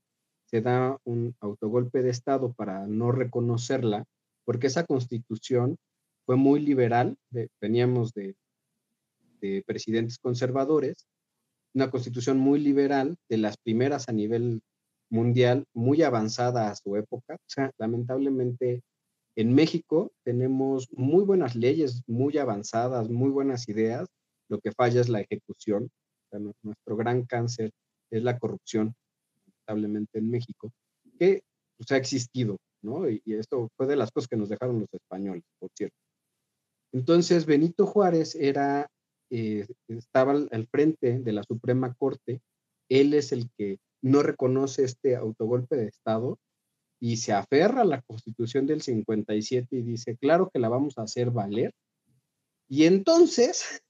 se 0.50 0.60
da 0.60 0.98
un 1.04 1.36
autogolpe 1.40 2.02
de 2.02 2.10
Estado 2.10 2.52
para 2.52 2.86
no 2.86 3.12
reconocerla, 3.12 4.04
porque 4.44 4.66
esa 4.66 4.84
constitución 4.84 5.76
fue 6.26 6.34
muy 6.36 6.58
liberal, 6.58 7.16
veníamos 7.60 8.12
de, 8.14 8.34
de 9.40 9.62
presidentes 9.64 10.18
conservadores, 10.18 11.06
una 11.72 11.90
constitución 11.90 12.38
muy 12.38 12.58
liberal, 12.58 13.16
de 13.28 13.36
las 13.36 13.56
primeras 13.58 14.08
a 14.08 14.12
nivel 14.12 14.60
mundial, 15.08 15.66
muy 15.72 16.02
avanzada 16.02 16.68
a 16.68 16.74
su 16.74 16.96
época. 16.96 17.34
O 17.34 17.48
sea, 17.48 17.70
lamentablemente 17.78 18.82
en 19.36 19.54
México 19.54 20.10
tenemos 20.24 20.88
muy 20.92 21.24
buenas 21.24 21.54
leyes, 21.54 22.02
muy 22.08 22.38
avanzadas, 22.38 23.08
muy 23.08 23.30
buenas 23.30 23.68
ideas, 23.68 24.08
lo 24.48 24.58
que 24.58 24.72
falla 24.72 25.00
es 25.00 25.08
la 25.08 25.20
ejecución. 25.20 25.90
Nuestro 26.62 26.96
gran 26.96 27.24
cáncer 27.24 27.70
es 28.10 28.22
la 28.24 28.38
corrupción, 28.38 28.94
en 29.72 30.30
México, 30.30 30.72
que 31.18 31.42
pues, 31.76 31.90
ha 31.92 31.96
existido, 31.96 32.56
¿no? 32.82 33.08
Y, 33.08 33.22
y 33.24 33.34
esto 33.34 33.68
fue 33.76 33.86
de 33.86 33.96
las 33.96 34.10
cosas 34.10 34.28
que 34.28 34.36
nos 34.36 34.48
dejaron 34.48 34.80
los 34.80 34.92
españoles, 34.92 35.44
por 35.58 35.70
cierto. 35.74 35.96
Entonces, 36.92 37.46
Benito 37.46 37.86
Juárez 37.86 38.34
era, 38.34 38.88
eh, 39.30 39.66
estaba 39.88 40.32
al, 40.32 40.48
al 40.52 40.66
frente 40.66 41.20
de 41.20 41.32
la 41.32 41.42
Suprema 41.44 41.94
Corte, 41.94 42.40
él 42.88 43.14
es 43.14 43.32
el 43.32 43.48
que 43.56 43.78
no 44.02 44.22
reconoce 44.22 44.84
este 44.84 45.14
autogolpe 45.16 45.76
de 45.76 45.86
Estado 45.86 46.38
y 47.00 47.16
se 47.16 47.32
aferra 47.32 47.82
a 47.82 47.86
la 47.86 48.02
Constitución 48.02 48.66
del 48.66 48.82
57 48.82 49.74
y 49.74 49.82
dice, 49.82 50.16
claro 50.16 50.50
que 50.52 50.58
la 50.58 50.68
vamos 50.68 50.98
a 50.98 51.02
hacer 51.02 51.30
valer. 51.30 51.72
Y 52.68 52.84
entonces 52.84 53.82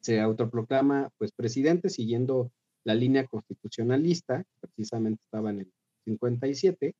se 0.00 0.20
autoproclama 0.20 1.10
pues 1.18 1.32
presidente 1.32 1.88
siguiendo 1.88 2.52
la 2.84 2.94
línea 2.94 3.26
constitucionalista, 3.26 4.44
precisamente 4.60 5.22
estaba 5.24 5.50
en 5.50 5.60
el 5.60 5.72
57, 6.04 6.94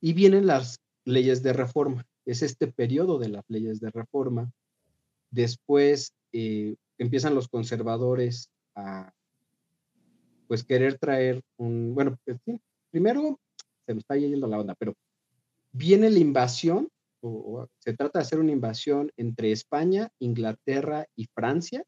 y 0.00 0.12
vienen 0.14 0.46
las 0.46 0.80
leyes 1.04 1.42
de 1.42 1.52
reforma. 1.52 2.06
Es 2.24 2.42
este 2.42 2.66
periodo 2.68 3.18
de 3.18 3.28
las 3.28 3.44
leyes 3.48 3.80
de 3.80 3.90
reforma. 3.90 4.50
Después 5.30 6.14
eh, 6.32 6.74
empiezan 6.98 7.34
los 7.34 7.48
conservadores 7.48 8.50
a 8.74 9.12
pues 10.48 10.64
querer 10.64 10.98
traer 10.98 11.42
un, 11.58 11.94
bueno, 11.94 12.18
pues, 12.24 12.40
primero 12.90 13.38
se 13.86 13.94
me 13.94 14.00
está 14.00 14.16
yendo 14.16 14.48
la 14.48 14.58
onda, 14.58 14.74
pero 14.74 14.94
viene 15.70 16.10
la 16.10 16.18
invasión, 16.18 16.88
o 17.22 17.68
se 17.78 17.92
trata 17.92 18.18
de 18.18 18.22
hacer 18.22 18.40
una 18.40 18.50
invasión 18.50 19.12
entre 19.16 19.52
España, 19.52 20.10
Inglaterra 20.18 21.06
y 21.14 21.26
Francia, 21.26 21.84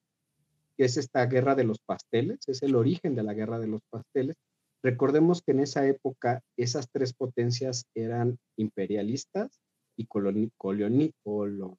que 0.83 0.87
es 0.87 0.97
esta 0.97 1.25
guerra 1.27 1.55
de 1.55 1.62
los 1.62 1.79
pasteles, 1.79 2.40
es 2.49 2.61
el 2.64 2.75
origen 2.75 3.14
de 3.14 3.23
la 3.23 3.35
guerra 3.35 3.61
de 3.61 3.68
los 3.68 3.83
pasteles. 3.88 4.35
Recordemos 4.83 5.40
que 5.40 5.53
en 5.53 5.61
esa 5.61 5.87
época 5.87 6.42
esas 6.57 6.90
tres 6.90 7.12
potencias 7.12 7.85
eran 7.95 8.37
imperialistas 8.57 9.61
y 9.97 10.09
coloni- 10.09 10.51
coloni- 10.59 11.12
colo- 11.23 11.79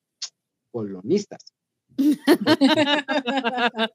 colonistas. 0.72 1.42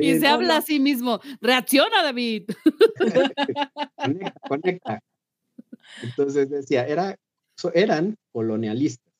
y 0.00 0.14
se 0.14 0.18
no, 0.18 0.28
habla 0.30 0.54
no. 0.54 0.54
a 0.54 0.62
sí 0.62 0.80
mismo. 0.80 1.20
Reacciona, 1.40 2.02
David. 2.02 2.50
conecta, 3.96 4.34
conecta. 4.48 5.00
Entonces 6.02 6.50
decía, 6.50 6.88
era, 6.88 7.16
eran 7.72 8.16
colonialistas. 8.32 9.14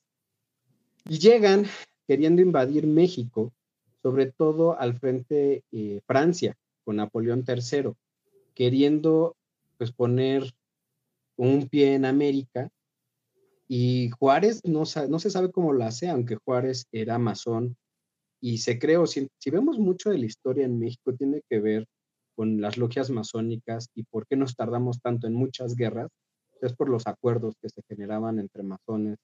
Y 1.07 1.19
llegan 1.19 1.67
queriendo 2.05 2.41
invadir 2.41 2.85
México, 2.85 3.53
sobre 4.01 4.31
todo 4.31 4.79
al 4.79 4.99
frente 4.99 5.63
eh, 5.71 6.01
Francia, 6.05 6.55
con 6.83 6.97
Napoleón 6.97 7.43
III, 7.47 7.93
queriendo 8.53 9.35
pues 9.77 9.91
poner 9.91 10.43
un 11.37 11.67
pie 11.67 11.95
en 11.95 12.05
América. 12.05 12.69
Y 13.67 14.09
Juárez 14.09 14.61
no, 14.65 14.83
no 15.09 15.19
se 15.19 15.29
sabe 15.29 15.51
cómo 15.51 15.73
lo 15.73 15.83
hace, 15.85 16.09
aunque 16.09 16.35
Juárez 16.35 16.85
era 16.91 17.17
masón. 17.17 17.77
Y 18.41 18.57
se 18.57 18.79
creó, 18.79 19.07
si, 19.07 19.27
si 19.37 19.49
vemos 19.49 19.79
mucho 19.79 20.09
de 20.09 20.17
la 20.17 20.25
historia 20.25 20.65
en 20.65 20.79
México, 20.79 21.13
tiene 21.13 21.41
que 21.49 21.59
ver 21.59 21.87
con 22.35 22.59
las 22.59 22.77
logias 22.77 23.09
masónicas 23.09 23.89
y 23.93 24.03
por 24.03 24.25
qué 24.27 24.35
nos 24.35 24.55
tardamos 24.55 24.99
tanto 25.01 25.27
en 25.27 25.33
muchas 25.33 25.75
guerras, 25.75 26.09
es 26.61 26.73
por 26.73 26.89
los 26.89 27.07
acuerdos 27.07 27.55
que 27.61 27.69
se 27.69 27.81
generaban 27.87 28.39
entre 28.39 28.63
masones, 28.63 29.17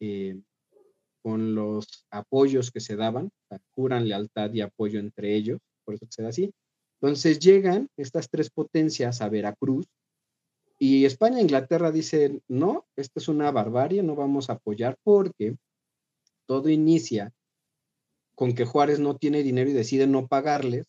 eh, 0.00 0.40
con 1.24 1.54
los 1.56 2.06
apoyos 2.10 2.70
que 2.70 2.80
se 2.80 2.96
daban, 2.96 3.30
juran 3.74 4.06
lealtad 4.08 4.52
y 4.52 4.60
apoyo 4.60 5.00
entre 5.00 5.34
ellos, 5.34 5.58
por 5.86 5.94
eso 5.94 6.06
se 6.10 6.22
da 6.22 6.28
así. 6.28 6.52
Entonces 7.00 7.40
llegan 7.40 7.88
estas 7.96 8.28
tres 8.30 8.50
potencias 8.50 9.22
a 9.22 9.30
Veracruz 9.30 9.86
y 10.78 11.06
España 11.06 11.38
e 11.38 11.42
Inglaterra 11.42 11.90
dicen, 11.92 12.42
no, 12.48 12.84
esta 12.96 13.20
es 13.20 13.28
una 13.28 13.50
barbarie, 13.50 14.02
no 14.02 14.16
vamos 14.16 14.50
a 14.50 14.54
apoyar 14.54 14.96
porque 15.02 15.56
todo 16.46 16.68
inicia 16.68 17.32
con 18.36 18.54
que 18.54 18.64
Juárez 18.66 18.98
no 19.00 19.16
tiene 19.16 19.42
dinero 19.42 19.70
y 19.70 19.74
decide 19.74 20.06
no 20.06 20.26
pagarles 20.26 20.84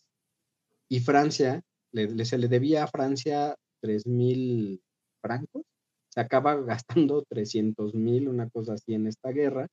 y 0.89 0.99
Francia, 0.99 1.61
le- 1.91 2.25
se 2.25 2.37
le 2.37 2.47
debía 2.47 2.83
a 2.83 2.87
Francia 2.87 3.55
3 3.81 4.05
mil 4.07 4.81
francos, 5.21 5.63
se 6.09 6.21
acaba 6.21 6.55
gastando 6.61 7.23
300 7.29 7.93
mil, 7.95 8.27
una 8.27 8.49
cosa 8.49 8.73
así 8.73 8.93
en 8.93 9.07
esta 9.07 9.31
guerra. 9.31 9.67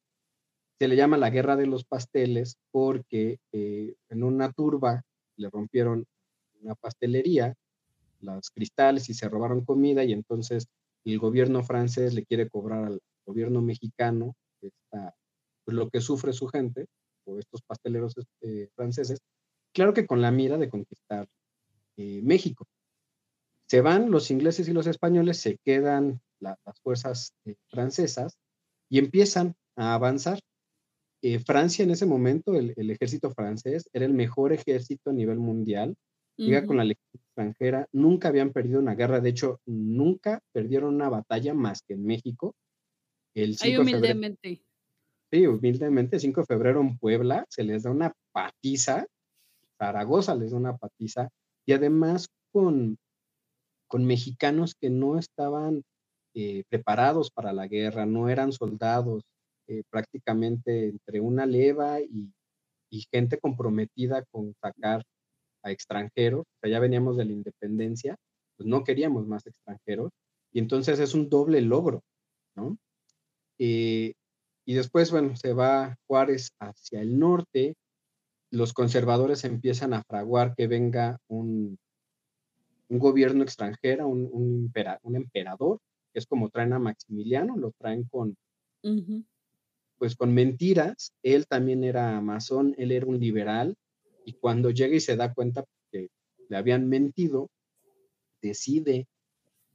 Se 0.79 0.89
le 0.89 0.97
llama 0.97 1.17
la 1.17 1.31
guerra 1.31 1.57
de 1.57 1.67
los 1.67 1.85
pasteles 1.85 2.57
porque 2.71 3.39
eh, 3.53 3.95
en 4.09 4.25
una 4.25 4.51
turba 4.53 5.03
le 5.37 5.49
rompieron 5.51 6.05
una 6.61 6.75
pastelería, 6.75 7.55
los 8.21 8.51
cristales 8.51 9.09
y 9.09 9.15
se 9.15 9.29
robaron 9.29 9.65
comida 9.65 10.05
y 10.05 10.13
entonces 10.13 10.67
el 11.05 11.19
gobierno 11.19 11.63
francés 11.65 12.15
le 12.15 12.25
quiere 12.25 12.49
cobrar 12.49 12.85
al 12.85 13.01
gobierno 13.27 13.61
mexicano 13.63 14.35
esta, 14.61 15.15
pues, 15.65 15.77
lo 15.77 15.89
que 15.91 16.01
sufre 16.01 16.33
su 16.33 16.47
gente 16.49 16.87
o 17.25 17.39
estos 17.39 17.63
pasteleros 17.63 18.15
eh, 18.41 18.69
franceses, 18.75 19.21
claro 19.73 19.93
que 19.95 20.07
con 20.07 20.21
la 20.21 20.31
mira 20.31 20.59
de 20.59 20.69
conquistar 20.69 21.29
eh, 21.97 22.21
México. 22.23 22.67
Se 23.69 23.81
van 23.81 24.11
los 24.11 24.31
ingleses 24.31 24.69
y 24.69 24.73
los 24.73 24.87
españoles, 24.87 25.39
se 25.39 25.59
quedan 25.65 26.21
la- 26.41 26.59
las 26.65 26.81
fuerzas 26.81 27.35
francesas 27.69 28.37
y 28.91 28.99
empiezan 28.99 29.55
a 29.77 29.95
avanzar. 29.95 30.39
Eh, 31.23 31.39
Francia 31.41 31.85
en 31.85 31.91
ese 31.93 32.07
momento, 32.07 32.55
el, 32.55 32.75
el 32.77 32.91
ejército 32.91 33.31
francés, 33.31 33.89
era 33.93 34.05
el 34.07 34.15
mejor 34.15 34.53
ejército 34.53 35.11
a 35.11 35.13
nivel 35.13 35.39
mundial, 35.39 35.95
llega 36.45 36.67
con 36.67 36.77
la 36.79 36.85
legión 36.85 37.07
extranjera, 37.15 37.87
nunca 37.93 38.29
habían 38.29 38.53
perdido 38.53 38.81
una 38.81 38.95
guerra, 38.97 39.21
de 39.21 39.31
hecho, 39.31 39.61
nunca 39.67 40.41
perdieron 40.53 40.95
una 40.95 41.09
batalla 41.09 41.55
más 41.55 41.83
que 41.87 41.95
en 41.95 42.05
México. 42.05 42.55
El 43.35 43.57
Ay, 43.59 43.77
5 43.77 43.83
de 43.83 43.89
febrero, 43.89 44.21
humildemente. 44.21 44.63
sí, 45.31 45.47
humildemente, 45.47 46.19
5 46.21 46.41
de 46.43 46.47
febrero 46.47 46.81
en 46.81 46.99
Puebla, 46.99 47.45
se 47.49 47.65
les 47.65 47.83
da 47.85 47.91
una 47.91 48.13
patiza, 48.33 49.07
Zaragoza 49.79 50.35
les 50.37 50.53
da 50.53 50.59
una 50.59 50.77
patiza, 50.77 51.31
y 51.67 51.73
además 51.73 52.29
con, 52.53 52.99
con 53.89 54.05
mexicanos 54.07 54.75
que 54.81 54.91
no 54.91 55.19
estaban 55.19 55.83
eh, 56.35 56.65
preparados 56.71 57.31
para 57.31 57.53
la 57.53 57.69
guerra, 57.69 58.07
no 58.07 58.29
eran 58.29 58.53
soldados, 58.53 59.23
eh, 59.73 59.85
prácticamente 59.89 60.89
entre 60.91 61.21
una 61.21 61.47
leva 61.47 62.01
y, 62.01 62.31
gente 63.11 63.39
comprometida 63.39 64.23
con 64.31 64.55
sacar 64.61 65.03
a 65.63 65.71
extranjeros, 65.71 66.45
ya 66.63 66.79
veníamos 66.79 67.17
de 67.17 67.25
la 67.25 67.33
independencia, 67.33 68.17
pues 68.57 68.69
no 68.69 68.85
queríamos 68.85 69.27
más 69.27 69.47
extranjeros, 69.47 70.11
y 70.53 70.59
entonces 70.59 70.99
es 70.99 71.15
un 71.15 71.31
doble 71.31 71.63
logro, 71.63 72.03
¿no? 72.55 72.77
Eh, 73.59 74.13
y 74.67 74.75
después, 74.75 75.11
bueno, 75.11 75.37
se 75.37 75.55
va 75.55 75.97
Juárez 76.07 76.51
hacia 76.61 77.01
el 77.01 77.19
norte, 77.19 77.77
los 78.51 78.75
conservadores 78.75 79.45
empiezan 79.45 79.95
a 79.95 80.03
fraguar 80.05 80.55
que 80.55 80.67
venga 80.67 81.19
un, 81.29 81.79
gobierno 82.91 83.43
extranjero, 83.43 84.07
un, 84.07 84.71
emperador, 85.15 85.79
que 86.13 86.19
es 86.19 86.27
como 86.27 86.51
traen 86.51 86.75
a 86.75 86.79
Maximiliano, 86.79 87.57
lo 87.57 87.73
traen 87.79 88.05
con. 88.05 88.37
Pues 90.03 90.17
con 90.17 90.35
mentiras, 90.35 91.13
él 91.23 91.47
también 91.47 91.85
era 91.85 92.21
masón, 92.21 92.75
él 92.77 92.91
era 92.91 93.07
un 93.07 93.21
liberal, 93.21 93.77
y 94.25 94.33
cuando 94.33 94.71
llega 94.71 94.97
y 94.97 95.01
se 95.01 95.15
da 95.15 95.33
cuenta 95.33 95.65
que 95.93 96.09
le 96.49 96.57
habían 96.57 96.89
mentido, 96.89 97.51
decide 98.43 99.07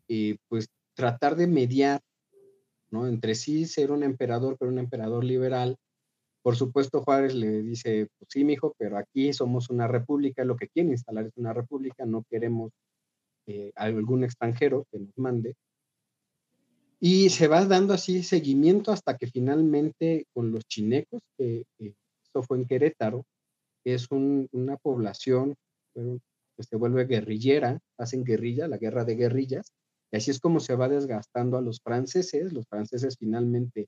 eh, 0.09 0.35
pues 0.49 0.67
tratar 0.95 1.37
de 1.37 1.47
mediar, 1.47 2.01
¿no? 2.91 3.07
Entre 3.07 3.35
sí 3.35 3.67
ser 3.67 3.89
un 3.89 4.03
emperador, 4.03 4.57
pero 4.59 4.69
un 4.69 4.79
emperador 4.79 5.23
liberal. 5.23 5.77
Por 6.41 6.57
supuesto, 6.57 7.03
Juárez 7.03 7.33
le 7.33 7.63
dice, 7.63 8.09
pues 8.19 8.27
sí, 8.29 8.43
mijo, 8.43 8.75
pero 8.77 8.97
aquí 8.97 9.31
somos 9.31 9.69
una 9.69 9.87
república, 9.87 10.43
lo 10.43 10.57
que 10.57 10.67
quiere 10.67 10.89
instalar 10.89 11.27
es 11.27 11.37
una 11.37 11.53
república, 11.53 12.05
no 12.05 12.25
queremos 12.29 12.73
eh, 13.45 13.71
algún 13.77 14.25
extranjero 14.25 14.85
que 14.91 14.99
nos 14.99 15.17
mande. 15.17 15.55
Y 16.99 17.29
se 17.29 17.47
va 17.47 17.65
dando 17.65 17.93
así 17.93 18.23
seguimiento 18.23 18.91
hasta 18.91 19.17
que 19.17 19.27
finalmente 19.27 20.25
con 20.33 20.51
los 20.51 20.65
chinecos, 20.65 21.21
que 21.37 21.63
eh, 21.79 21.93
esto 22.23 22.43
fue 22.43 22.57
en 22.57 22.65
Querétaro, 22.65 23.23
es 23.85 24.11
un- 24.11 24.47
una 24.53 24.77
población 24.77 25.55
que 25.95 26.63
se 26.63 26.75
vuelve 26.77 27.05
guerrillera, 27.05 27.79
hacen 27.99 28.23
guerrilla, 28.23 28.67
la 28.67 28.77
guerra 28.77 29.05
de 29.05 29.15
guerrillas, 29.15 29.73
y 30.11 30.17
así 30.17 30.31
es 30.31 30.39
como 30.39 30.59
se 30.59 30.75
va 30.75 30.89
desgastando 30.89 31.57
a 31.57 31.61
los 31.61 31.81
franceses. 31.83 32.53
Los 32.53 32.65
franceses 32.67 33.17
finalmente 33.19 33.87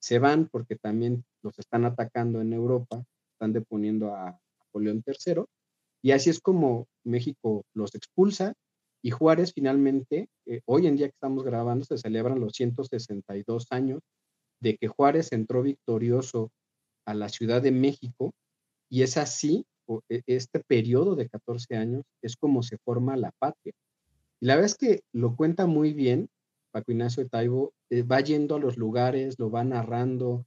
se 0.00 0.18
van 0.18 0.48
porque 0.48 0.76
también 0.76 1.24
los 1.42 1.58
están 1.58 1.84
atacando 1.84 2.40
en 2.40 2.52
Europa, 2.52 3.04
están 3.34 3.52
deponiendo 3.52 4.14
a 4.14 4.38
Napoleón 4.60 5.02
III, 5.02 5.46
y 6.02 6.12
así 6.12 6.30
es 6.30 6.40
como 6.40 6.86
México 7.04 7.64
los 7.74 7.94
expulsa 7.94 8.54
y 9.04 9.10
Juárez 9.10 9.52
finalmente, 9.52 10.30
eh, 10.46 10.62
hoy 10.64 10.86
en 10.86 10.96
día 10.96 11.08
que 11.08 11.14
estamos 11.14 11.44
grabando, 11.44 11.84
se 11.84 11.98
celebran 11.98 12.40
los 12.40 12.54
162 12.54 13.66
años 13.68 14.00
de 14.60 14.78
que 14.78 14.88
Juárez 14.88 15.30
entró 15.32 15.62
victorioso 15.62 16.50
a 17.06 17.12
la 17.12 17.28
Ciudad 17.28 17.60
de 17.60 17.70
México 17.70 18.32
y 18.88 19.02
es 19.02 19.18
así, 19.18 19.66
e- 20.08 20.22
este 20.26 20.60
periodo 20.60 21.16
de 21.16 21.28
14 21.28 21.76
años 21.76 22.02
es 22.22 22.34
como 22.34 22.62
se 22.62 22.78
forma 22.78 23.14
la 23.18 23.30
patria. 23.38 23.74
Y 24.40 24.46
la 24.46 24.54
verdad 24.54 24.70
es 24.70 24.76
que 24.76 25.02
lo 25.12 25.36
cuenta 25.36 25.66
muy 25.66 25.92
bien 25.92 26.30
Paco 26.72 26.90
Ignacio 26.90 27.28
Taibo, 27.28 27.74
eh, 27.90 28.04
va 28.04 28.20
yendo 28.20 28.56
a 28.56 28.58
los 28.58 28.78
lugares, 28.78 29.38
lo 29.38 29.50
va 29.50 29.64
narrando. 29.64 30.46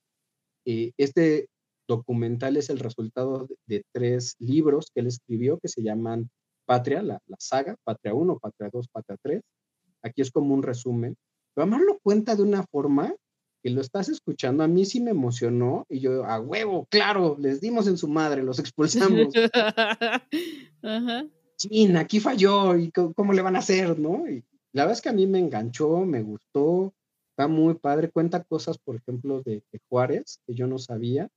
Eh, 0.66 0.94
este 0.98 1.48
documental 1.88 2.58
es 2.58 2.72
el 2.72 2.80
resultado 2.80 3.46
de, 3.46 3.56
de 3.68 3.84
tres 3.94 4.36
libros 4.40 4.90
que 4.92 5.02
él 5.02 5.08
escribió 5.08 5.60
que 5.60 5.68
se 5.68 5.84
llaman 5.84 6.32
Patria, 6.68 7.02
la, 7.02 7.20
la 7.28 7.38
saga, 7.40 7.78
Patria 7.84 8.14
1, 8.14 8.40
Patria 8.40 8.70
2, 8.72 8.88
Patria 8.90 9.18
3. 9.24 9.42
Aquí 10.04 10.22
es 10.22 10.32
como 10.32 10.54
un 10.54 10.62
resumen. 10.62 11.16
Pero 11.54 11.64
además 11.64 11.82
lo 11.88 11.98
cuenta 12.00 12.36
de 12.36 12.44
una 12.44 12.64
forma 12.64 13.16
que 13.64 13.70
lo 13.70 13.82
estás 13.82 14.10
escuchando. 14.10 14.64
A 14.64 14.68
mí 14.68 14.86
sí 14.86 15.00
me 15.00 15.12
emocionó 15.12 15.86
y 15.90 16.02
yo, 16.02 16.26
a 16.26 16.40
huevo, 16.40 16.86
claro, 16.92 17.38
les 17.40 17.62
dimos 17.62 17.88
en 17.88 17.98
su 17.98 18.10
madre, 18.10 18.44
los 18.44 18.60
expulsamos. 18.60 19.34
Ajá. 20.84 21.26
Chin, 21.56 21.98
aquí 21.98 22.20
falló 22.20 22.78
y 22.78 22.92
cómo 22.92 23.34
le 23.34 23.42
van 23.42 23.56
a 23.56 23.60
hacer, 23.60 23.98
¿no? 23.98 24.30
Y 24.30 24.44
la 24.74 24.84
verdad 24.84 24.98
es 24.98 25.02
que 25.02 25.10
a 25.10 25.14
mí 25.14 25.26
me 25.26 25.40
enganchó, 25.40 26.06
me 26.06 26.22
gustó, 26.22 26.94
está 27.32 27.48
muy 27.48 27.76
padre, 27.76 28.12
cuenta 28.12 28.44
cosas, 28.44 28.78
por 28.78 28.98
ejemplo, 28.98 29.42
de, 29.42 29.64
de 29.72 29.80
Juárez, 29.90 30.40
que 30.46 30.54
yo 30.54 30.68
no 30.68 30.78
sabía. 30.78 31.30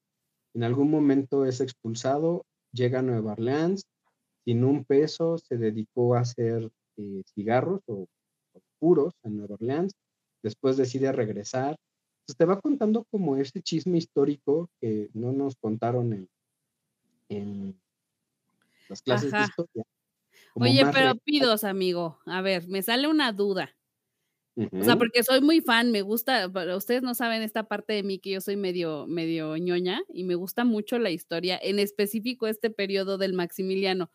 En 0.55 0.65
algún 0.65 0.91
momento 0.91 1.47
es 1.47 1.61
expulsado, 1.61 2.45
llega 2.73 2.99
a 2.99 3.03
Nueva 3.03 3.33
Orleans, 3.33 3.87
sin 4.51 4.65
un 4.65 4.85
peso, 4.85 5.39
se 5.39 5.57
dedicó 5.57 6.17
a 6.17 6.21
hacer 6.21 6.69
eh, 6.97 7.23
cigarros 7.35 7.83
o, 7.87 8.09
o 8.53 8.61
puros 8.81 9.15
en 9.23 9.37
Nueva 9.37 9.55
Orleans, 9.55 9.93
después 10.43 10.77
decide 10.77 11.13
regresar. 11.13 11.77
Entonces 12.23 12.37
te 12.37 12.45
va 12.47 12.61
contando 12.61 13.05
como 13.13 13.37
ese 13.37 13.63
chisme 13.63 13.99
histórico 13.99 14.69
que 14.81 15.09
no 15.15 15.31
nos 15.31 15.55
contaron 15.55 16.13
en, 16.13 16.29
en 17.29 17.81
las 18.89 19.03
clases 19.03 19.33
Ajá. 19.33 19.45
de 19.45 19.49
historia. 19.51 19.85
Oye, 20.57 20.85
pero 20.93 21.15
pidos, 21.15 21.63
amigo. 21.63 22.19
A 22.27 22.41
ver, 22.41 22.67
me 22.67 22.83
sale 22.83 23.07
una 23.07 23.31
duda. 23.31 23.77
O 24.73 24.85
sea, 24.85 24.97
porque 24.97 25.23
soy 25.23 25.41
muy 25.41 25.61
fan, 25.61 25.91
me 25.91 26.03
gusta, 26.03 26.51
pero 26.53 26.77
ustedes 26.77 27.03
no 27.03 27.15
saben 27.15 27.43
esta 27.43 27.65
parte 27.65 27.93
de 27.93 28.03
mí 28.03 28.19
que 28.19 28.31
yo 28.31 28.41
soy 28.41 28.57
medio, 28.57 29.07
medio 29.07 29.57
ñoña 29.57 30.03
y 30.09 30.25
me 30.25 30.35
gusta 30.35 30.65
mucho 30.65 30.99
la 30.99 31.11
historia, 31.11 31.59
en 31.63 31.79
específico 31.79 32.47
este 32.47 32.71
periodo 32.71 33.19
del 33.19 33.33
Maximiliano. 33.33 34.11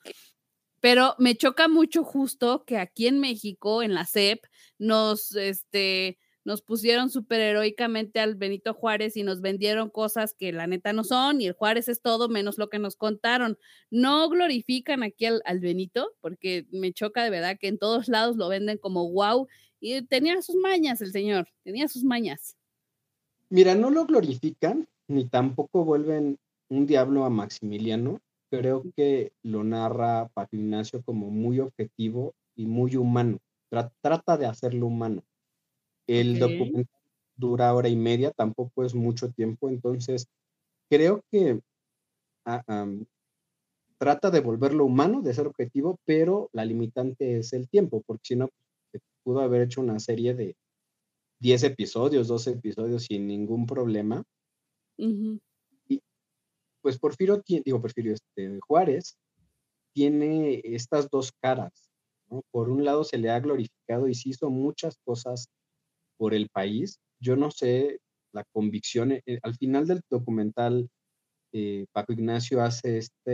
Pero 0.81 1.15
me 1.17 1.35
choca 1.35 1.67
mucho 1.67 2.03
justo 2.03 2.63
que 2.65 2.77
aquí 2.77 3.07
en 3.07 3.19
México, 3.19 3.81
en 3.81 3.93
la 3.93 4.05
CEP, 4.05 4.45
nos, 4.77 5.35
este, 5.35 6.19
nos 6.43 6.61
pusieron 6.61 7.09
súper 7.09 7.41
heroicamente 7.41 8.19
al 8.19 8.35
Benito 8.35 8.73
Juárez 8.75 9.17
y 9.17 9.23
nos 9.23 9.41
vendieron 9.41 9.89
cosas 9.89 10.35
que 10.37 10.51
la 10.51 10.67
neta 10.67 10.93
no 10.93 11.03
son, 11.03 11.41
y 11.41 11.47
el 11.47 11.53
Juárez 11.53 11.87
es 11.87 12.01
todo 12.01 12.29
menos 12.29 12.59
lo 12.59 12.69
que 12.69 12.77
nos 12.77 12.95
contaron. 12.95 13.57
No 13.89 14.29
glorifican 14.29 15.01
aquí 15.01 15.25
al, 15.25 15.41
al 15.45 15.59
Benito, 15.59 16.11
porque 16.21 16.67
me 16.71 16.93
choca 16.93 17.23
de 17.23 17.31
verdad 17.31 17.57
que 17.59 17.67
en 17.67 17.79
todos 17.79 18.07
lados 18.07 18.37
lo 18.37 18.47
venden 18.47 18.77
como 18.77 19.09
wow, 19.11 19.47
y 19.85 20.01
tenía 20.03 20.41
sus 20.41 20.55
mañas 20.55 21.01
el 21.01 21.11
señor, 21.11 21.47
tenía 21.63 21.87
sus 21.87 22.03
mañas. 22.03 22.57
Mira, 23.49 23.75
no 23.75 23.89
lo 23.89 24.05
glorifican, 24.05 24.87
ni 25.07 25.25
tampoco 25.25 25.85
vuelven 25.85 26.37
un 26.69 26.85
diablo 26.87 27.25
a 27.25 27.29
Maximiliano. 27.29 28.19
Creo 28.51 28.83
que 28.95 29.33
lo 29.43 29.63
narra 29.63 30.29
Paco 30.33 30.55
Ignacio 30.55 31.01
como 31.03 31.29
muy 31.29 31.59
objetivo 31.59 32.33
y 32.55 32.65
muy 32.65 32.95
humano. 32.95 33.39
Tra- 33.71 33.91
trata 34.01 34.37
de 34.37 34.45
hacerlo 34.47 34.87
humano. 34.87 35.23
El 36.07 36.35
Ok. 36.35 36.39
documental 36.39 37.01
dura 37.37 37.73
hora 37.73 37.89
y 37.89 37.95
media, 37.97 38.31
tampoco 38.31 38.83
es 38.85 38.95
mucho 38.95 39.31
tiempo, 39.31 39.69
entonces 39.69 40.27
creo 40.89 41.21
que 41.31 41.61
ah, 42.45 42.63
trata 43.97 44.31
de 44.31 44.39
volverlo 44.41 44.85
humano, 44.85 45.21
de 45.21 45.33
ser 45.33 45.47
objetivo, 45.47 45.97
pero 46.05 46.49
la 46.53 46.65
limitante 46.65 47.37
es 47.37 47.53
el 47.53 47.69
tiempo, 47.69 48.01
porque 48.05 48.21
si 48.23 48.35
no, 48.35 48.49
pudo 49.25 49.41
haber 49.41 49.63
hecho 49.63 49.81
una 49.81 49.99
serie 49.99 50.35
de 50.35 50.55
10 51.41 51.63
episodios, 51.63 52.27
12 52.27 52.51
episodios 52.51 53.05
sin 53.05 53.27
ningún 53.27 53.65
problema. 53.65 54.23
Ujú. 54.97 55.39
Pues 56.81 56.99
Porfirio, 56.99 57.41
digo 57.47 57.81
Porfirio, 57.81 58.13
este, 58.13 58.59
Juárez 58.67 59.17
tiene 59.93 60.61
estas 60.63 61.09
dos 61.09 61.31
caras, 61.41 61.89
¿no? 62.29 62.43
Por 62.51 62.69
un 62.69 62.85
lado 62.85 63.03
se 63.03 63.17
le 63.17 63.31
ha 63.31 63.39
glorificado 63.39 64.07
y 64.07 64.13
sí 64.13 64.29
hizo 64.29 64.51
muchas 64.51 64.99
cosas 65.03 65.47
por 66.17 66.35
el 66.35 66.47
país. 66.49 66.99
Yo 67.19 67.35
no 67.35 67.49
sé 67.49 67.99
la 68.33 68.43
convicción, 68.53 69.13
eh, 69.13 69.23
eh, 69.25 69.39
al 69.41 69.55
final 69.55 69.87
del 69.87 70.01
documental, 70.11 70.89
eh, 71.53 71.85
Paco 71.91 72.13
Ignacio 72.13 72.61
hace 72.61 72.99
esta 72.99 73.31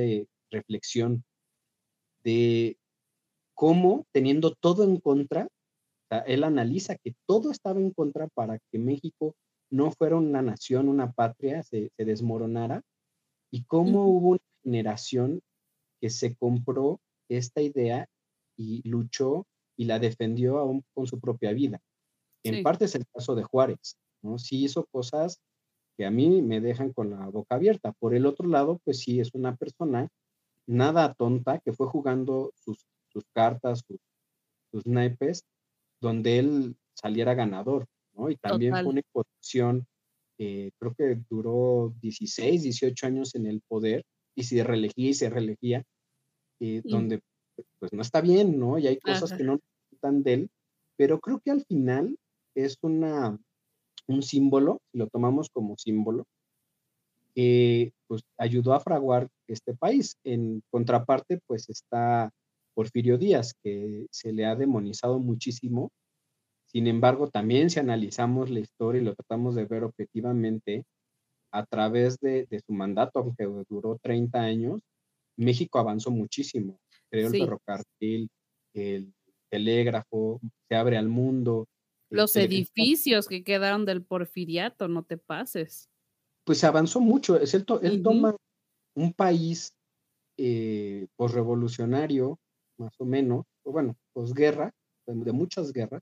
reflexión 0.50 1.24
de 2.24 2.78
cómo 3.54 4.06
teniendo 4.14 4.56
todo 4.56 4.84
en 4.84 4.98
contra, 4.98 5.50
él 6.20 6.44
analiza 6.44 6.96
que 6.98 7.14
todo 7.28 7.52
estaba 7.52 7.80
en 7.80 7.92
contra 7.92 8.28
para 8.28 8.60
que 8.72 8.80
México 8.80 9.36
no 9.72 9.92
fuera 9.92 10.18
una 10.18 10.42
nación, 10.42 10.90
una 10.90 11.12
patria, 11.14 11.64
se, 11.64 11.90
se 11.98 12.06
desmoronara, 12.06 12.84
y 13.52 13.64
cómo 13.66 14.08
hubo 14.08 14.30
una 14.32 14.40
generación 14.64 15.42
que 16.02 16.10
se 16.10 16.36
compró 16.36 17.00
esta 17.30 17.62
idea 17.62 18.08
y 18.58 18.88
luchó 18.88 19.46
y 19.78 19.86
la 19.86 20.00
defendió 20.00 20.60
aún 20.60 20.84
con 20.94 21.08
su 21.08 21.20
propia 21.20 21.54
vida. 21.54 21.80
En 22.46 22.58
Sí. 22.58 22.64
parte 22.64 22.86
es 22.86 22.96
el 22.96 23.06
caso 23.14 23.36
de 23.36 23.44
Juárez, 23.44 23.98
¿no? 24.24 24.40
Sí 24.40 24.64
hizo 24.66 24.86
cosas 24.92 25.40
que 25.98 26.06
a 26.06 26.12
mí 26.12 26.42
me 26.42 26.62
dejan 26.62 26.94
con 26.94 27.12
la 27.12 27.28
boca 27.30 27.56
abierta. 27.56 27.94
Por 28.00 28.16
el 28.16 28.26
otro 28.26 28.48
lado, 28.50 28.80
pues 28.86 29.00
sí 29.00 29.20
es 29.20 29.32
una 29.34 29.56
persona 29.58 30.10
nada 30.68 31.14
tonta, 31.16 31.60
que 31.60 31.74
fue 31.74 31.88
jugando 31.88 32.52
sus, 32.56 32.86
sus 33.14 33.26
cartas, 33.36 33.84
sus, 33.88 34.00
sus 34.72 34.86
naipes, 34.88 35.44
donde 36.02 36.40
él 36.40 36.76
saliera 36.94 37.34
ganador, 37.34 37.88
¿no? 38.14 38.30
Y 38.30 38.36
también 38.36 38.72
Total. 38.72 38.86
fue 38.86 38.94
una 38.94 39.02
posición, 39.12 39.88
eh, 40.38 40.72
creo 40.78 40.94
que 40.96 41.22
duró 41.30 41.94
16, 42.02 42.64
18 42.64 43.08
años 43.08 43.36
en 43.36 43.46
el 43.46 43.62
poder, 43.62 44.04
y 44.36 44.44
se 44.44 44.64
reelegía 44.64 45.10
y 45.10 45.14
se 45.14 45.30
reelegía, 45.30 45.84
eh, 46.60 46.82
donde 46.84 47.22
pues 47.80 47.94
no 47.94 48.02
está 48.02 48.22
bien, 48.22 48.60
¿no? 48.60 48.78
Y 48.80 48.88
hay 48.88 48.98
cosas 48.98 49.32
Ajá. 49.32 49.38
que 49.38 49.44
no 49.44 49.60
necesitan 49.60 50.24
de 50.24 50.34
él, 50.34 50.50
pero 50.98 51.20
creo 51.20 51.40
que 51.40 51.52
al 51.52 51.64
final 51.66 52.18
es 52.56 52.78
una, 52.82 53.38
un 54.08 54.22
símbolo, 54.24 54.82
si 54.92 54.98
lo 54.98 55.08
tomamos 55.08 55.50
como 55.50 55.78
símbolo, 55.78 56.26
que 57.36 57.94
pues 58.08 58.24
ayudó 58.38 58.74
a 58.74 58.80
fraguar 58.80 59.30
este 59.48 59.74
país. 59.74 60.18
En 60.24 60.64
contraparte, 60.70 61.40
pues 61.48 61.70
está 61.70 62.32
Porfirio 62.74 63.18
Díaz, 63.18 63.54
que 63.64 64.08
se 64.12 64.34
le 64.34 64.46
ha 64.46 64.56
demonizado 64.56 65.20
muchísimo. 65.20 65.92
Sin 66.68 66.88
embargo, 66.88 67.30
también 67.30 67.70
si 67.70 67.80
analizamos 67.80 68.50
la 68.50 68.60
historia 68.60 69.02
y 69.02 69.06
lo 69.06 69.16
tratamos 69.16 69.56
de 69.56 69.66
ver 69.66 69.84
objetivamente, 69.84 70.84
a 71.54 71.66
través 71.66 72.18
de, 72.20 72.46
de 72.48 72.60
su 72.62 72.74
mandato, 72.74 73.20
aunque 73.20 73.46
duró 73.70 73.98
30 74.02 74.42
años, 74.42 74.82
México 75.38 75.80
avanzó 75.80 76.12
muchísimo. 76.12 76.80
Creó 77.10 77.30
Sí. 77.30 77.38
el 77.40 77.44
ferrocarril, 77.46 78.30
el 78.74 79.14
telégrafo, 79.52 80.40
se 80.70 80.76
abre 80.76 80.98
al 80.98 81.10
mundo. 81.10 81.68
Los 82.10 82.36
edificios 82.36 83.28
que 83.28 83.44
quedaron 83.44 83.86
del 83.86 84.04
porfiriato, 84.04 84.88
no 84.88 85.04
te 85.04 85.18
pases. 85.18 85.90
Pues 86.46 86.60
se 86.60 86.68
avanzó 86.68 87.00
mucho. 87.02 87.38
Es 87.38 87.54
él 87.54 87.66
Ujú. 87.68 88.04
toma 88.04 88.36
un 88.96 89.14
país 89.14 89.74
eh, 90.38 91.08
posrevolucionario, 91.18 92.40
más 92.82 92.94
o 93.00 93.06
menos, 93.06 93.46
o 93.64 93.72
bueno, 93.72 93.96
posguerra, 94.14 94.72
de, 95.06 95.16
de 95.24 95.32
muchas 95.32 95.72
guerras, 95.72 96.02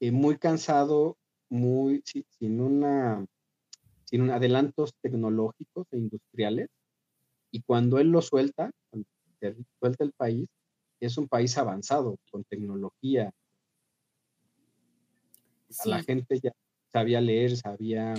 eh, 0.00 0.12
muy 0.12 0.38
cansado, 0.38 1.16
muy 1.50 2.02
si- 2.04 2.26
sin 2.38 2.60
una 2.60 3.24
sin 4.04 4.22
un 4.22 4.30
adelantos 4.30 4.94
tecnológicos 5.02 5.86
e 5.92 5.98
industriales, 5.98 6.68
y 7.52 7.60
cuando 7.62 7.98
él 7.98 8.08
lo 8.10 8.22
suelta, 8.22 8.70
cuando 8.90 9.06
él 9.40 9.66
suelta 9.78 10.04
el 10.04 10.12
país, 10.12 10.48
es 11.00 11.18
un 11.18 11.28
país 11.28 11.58
avanzado, 11.58 12.16
con 12.30 12.44
tecnología, 12.44 13.30
a 15.80 15.86
la 15.88 16.02
gente 16.02 16.40
ya 16.42 16.52
sabía 16.92 17.20
leer, 17.20 17.56
sabía 17.56 18.14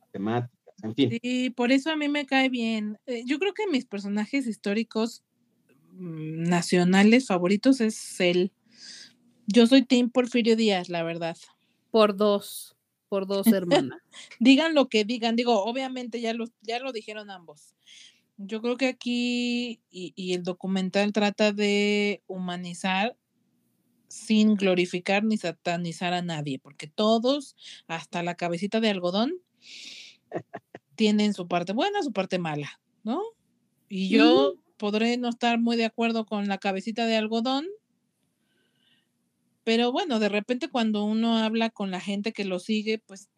matemáticas, 0.00 0.74
en 0.82 0.94
fin. 0.94 1.18
Sí, 1.22 1.50
por 1.50 1.70
eso 1.72 1.90
a 1.90 1.96
mí 1.96 2.08
me 2.08 2.26
cae 2.26 2.48
bien. 2.48 2.98
Eh, 3.06 3.22
yo 3.26 3.38
creo 3.38 3.54
que 3.54 3.68
mis 3.68 3.86
personajes 3.86 4.46
históricos 4.46 5.22
nacionales 5.92 7.26
favoritos 7.26 7.80
es 7.80 8.20
él. 8.20 8.52
Yo 9.46 9.66
soy 9.66 9.82
Team 9.82 10.10
Porfirio 10.10 10.56
Díaz, 10.56 10.88
la 10.88 11.02
verdad. 11.02 11.36
Por 11.90 12.16
dos, 12.16 12.76
por 13.08 13.26
dos, 13.26 13.46
hermana. 13.52 14.02
Digan 14.38 14.74
lo 14.74 14.88
que 14.88 15.04
digan, 15.04 15.36
digo, 15.36 15.64
obviamente 15.64 16.20
ya 16.20 16.34
lo, 16.34 16.46
ya 16.62 16.78
lo 16.78 16.92
dijeron 16.92 17.30
ambos. 17.30 17.74
Yo 18.36 18.62
creo 18.62 18.76
que 18.76 18.88
aquí, 18.88 19.82
y, 19.90 20.12
y 20.16 20.34
el 20.34 20.42
documental 20.42 21.12
trata 21.12 21.52
de 21.52 22.22
humanizar 22.26 23.16
sin 24.08 24.56
glorificar 24.56 25.24
ni 25.24 25.36
satanizar 25.36 26.14
a 26.14 26.22
nadie, 26.22 26.58
porque 26.58 26.86
todos, 26.88 27.54
hasta 27.86 28.22
la 28.22 28.34
cabecita 28.34 28.80
de 28.80 28.90
algodón, 28.90 29.34
tienen 30.96 31.32
su 31.32 31.48
parte 31.48 31.72
buena, 31.72 32.02
su 32.02 32.12
parte 32.12 32.38
mala, 32.38 32.80
¿no? 33.04 33.22
Y 33.88 34.08
yo 34.08 34.54
podré 34.80 35.18
no 35.18 35.28
estar 35.28 35.60
muy 35.60 35.76
de 35.76 35.84
acuerdo 35.84 36.24
con 36.24 36.48
la 36.48 36.56
cabecita 36.56 37.04
de 37.04 37.16
algodón, 37.16 37.66
pero 39.62 39.92
bueno, 39.92 40.18
de 40.18 40.30
repente 40.30 40.70
cuando 40.70 41.04
uno 41.04 41.36
habla 41.36 41.68
con 41.68 41.90
la 41.90 42.00
gente 42.00 42.32
que 42.32 42.46
lo 42.46 42.58
sigue, 42.58 42.98
pues 42.98 43.28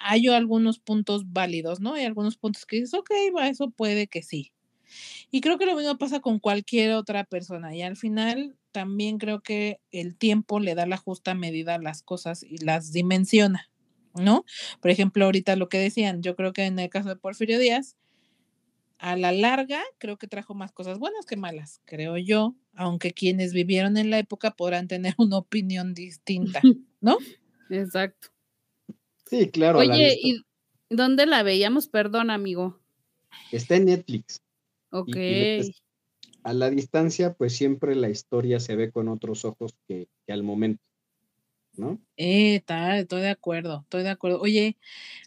hay 0.00 0.28
algunos 0.28 0.78
puntos 0.78 1.32
válidos, 1.32 1.80
¿no? 1.80 1.94
Hay 1.94 2.04
algunos 2.04 2.36
puntos 2.36 2.64
que 2.66 2.76
dices, 2.76 2.94
ok, 2.94 3.10
eso 3.42 3.70
puede 3.70 4.06
que 4.06 4.22
sí. 4.22 4.52
Y 5.32 5.40
creo 5.40 5.58
que 5.58 5.66
lo 5.66 5.74
mismo 5.74 5.98
pasa 5.98 6.20
con 6.20 6.38
cualquier 6.38 6.92
otra 6.92 7.24
persona. 7.24 7.74
Y 7.74 7.82
al 7.82 7.96
final 7.96 8.56
también 8.70 9.18
creo 9.18 9.42
que 9.42 9.80
el 9.90 10.16
tiempo 10.16 10.60
le 10.60 10.76
da 10.76 10.86
la 10.86 10.98
justa 10.98 11.34
medida 11.34 11.74
a 11.74 11.82
las 11.82 12.02
cosas 12.02 12.44
y 12.44 12.58
las 12.58 12.92
dimensiona, 12.92 13.68
¿no? 14.14 14.44
Por 14.80 14.92
ejemplo, 14.92 15.24
ahorita 15.24 15.56
lo 15.56 15.68
que 15.68 15.78
decían, 15.78 16.22
yo 16.22 16.36
creo 16.36 16.52
que 16.52 16.64
en 16.64 16.78
el 16.78 16.90
caso 16.90 17.08
de 17.08 17.16
Porfirio 17.16 17.58
Díaz, 17.58 17.96
a 19.02 19.16
la 19.16 19.32
larga 19.32 19.82
creo 19.98 20.16
que 20.16 20.28
trajo 20.28 20.54
más 20.54 20.70
cosas 20.70 21.00
buenas 21.00 21.26
que 21.26 21.36
malas, 21.36 21.82
creo 21.84 22.16
yo, 22.16 22.54
aunque 22.72 23.12
quienes 23.12 23.52
vivieron 23.52 23.96
en 23.96 24.10
la 24.10 24.20
época 24.20 24.52
podrán 24.52 24.86
tener 24.86 25.14
una 25.18 25.38
opinión 25.38 25.92
distinta, 25.92 26.60
¿no? 27.00 27.18
Exacto. 27.68 28.28
Sí, 29.26 29.50
claro. 29.50 29.80
Oye. 29.80 30.16
¿y 30.22 30.42
dónde 30.88 31.26
la 31.26 31.42
veíamos? 31.42 31.88
Perdón, 31.88 32.30
amigo. 32.30 32.78
Está 33.50 33.74
en 33.76 33.86
Netflix. 33.86 34.40
Ok. 34.90 35.16
y 35.16 35.74
A 36.44 36.52
la 36.52 36.70
distancia, 36.70 37.34
pues 37.34 37.56
siempre 37.56 37.96
la 37.96 38.08
historia 38.08 38.60
se 38.60 38.76
ve 38.76 38.92
con 38.92 39.08
otros 39.08 39.44
ojos 39.44 39.74
que, 39.88 40.06
que 40.26 40.32
al 40.32 40.44
momento, 40.44 40.80
¿no? 41.76 42.00
Eh, 42.16 42.60
tal, 42.66 42.98
estoy 43.00 43.22
de 43.22 43.30
acuerdo, 43.30 43.80
estoy 43.84 44.02
de 44.02 44.10
acuerdo. 44.10 44.40
Oye, 44.40 44.76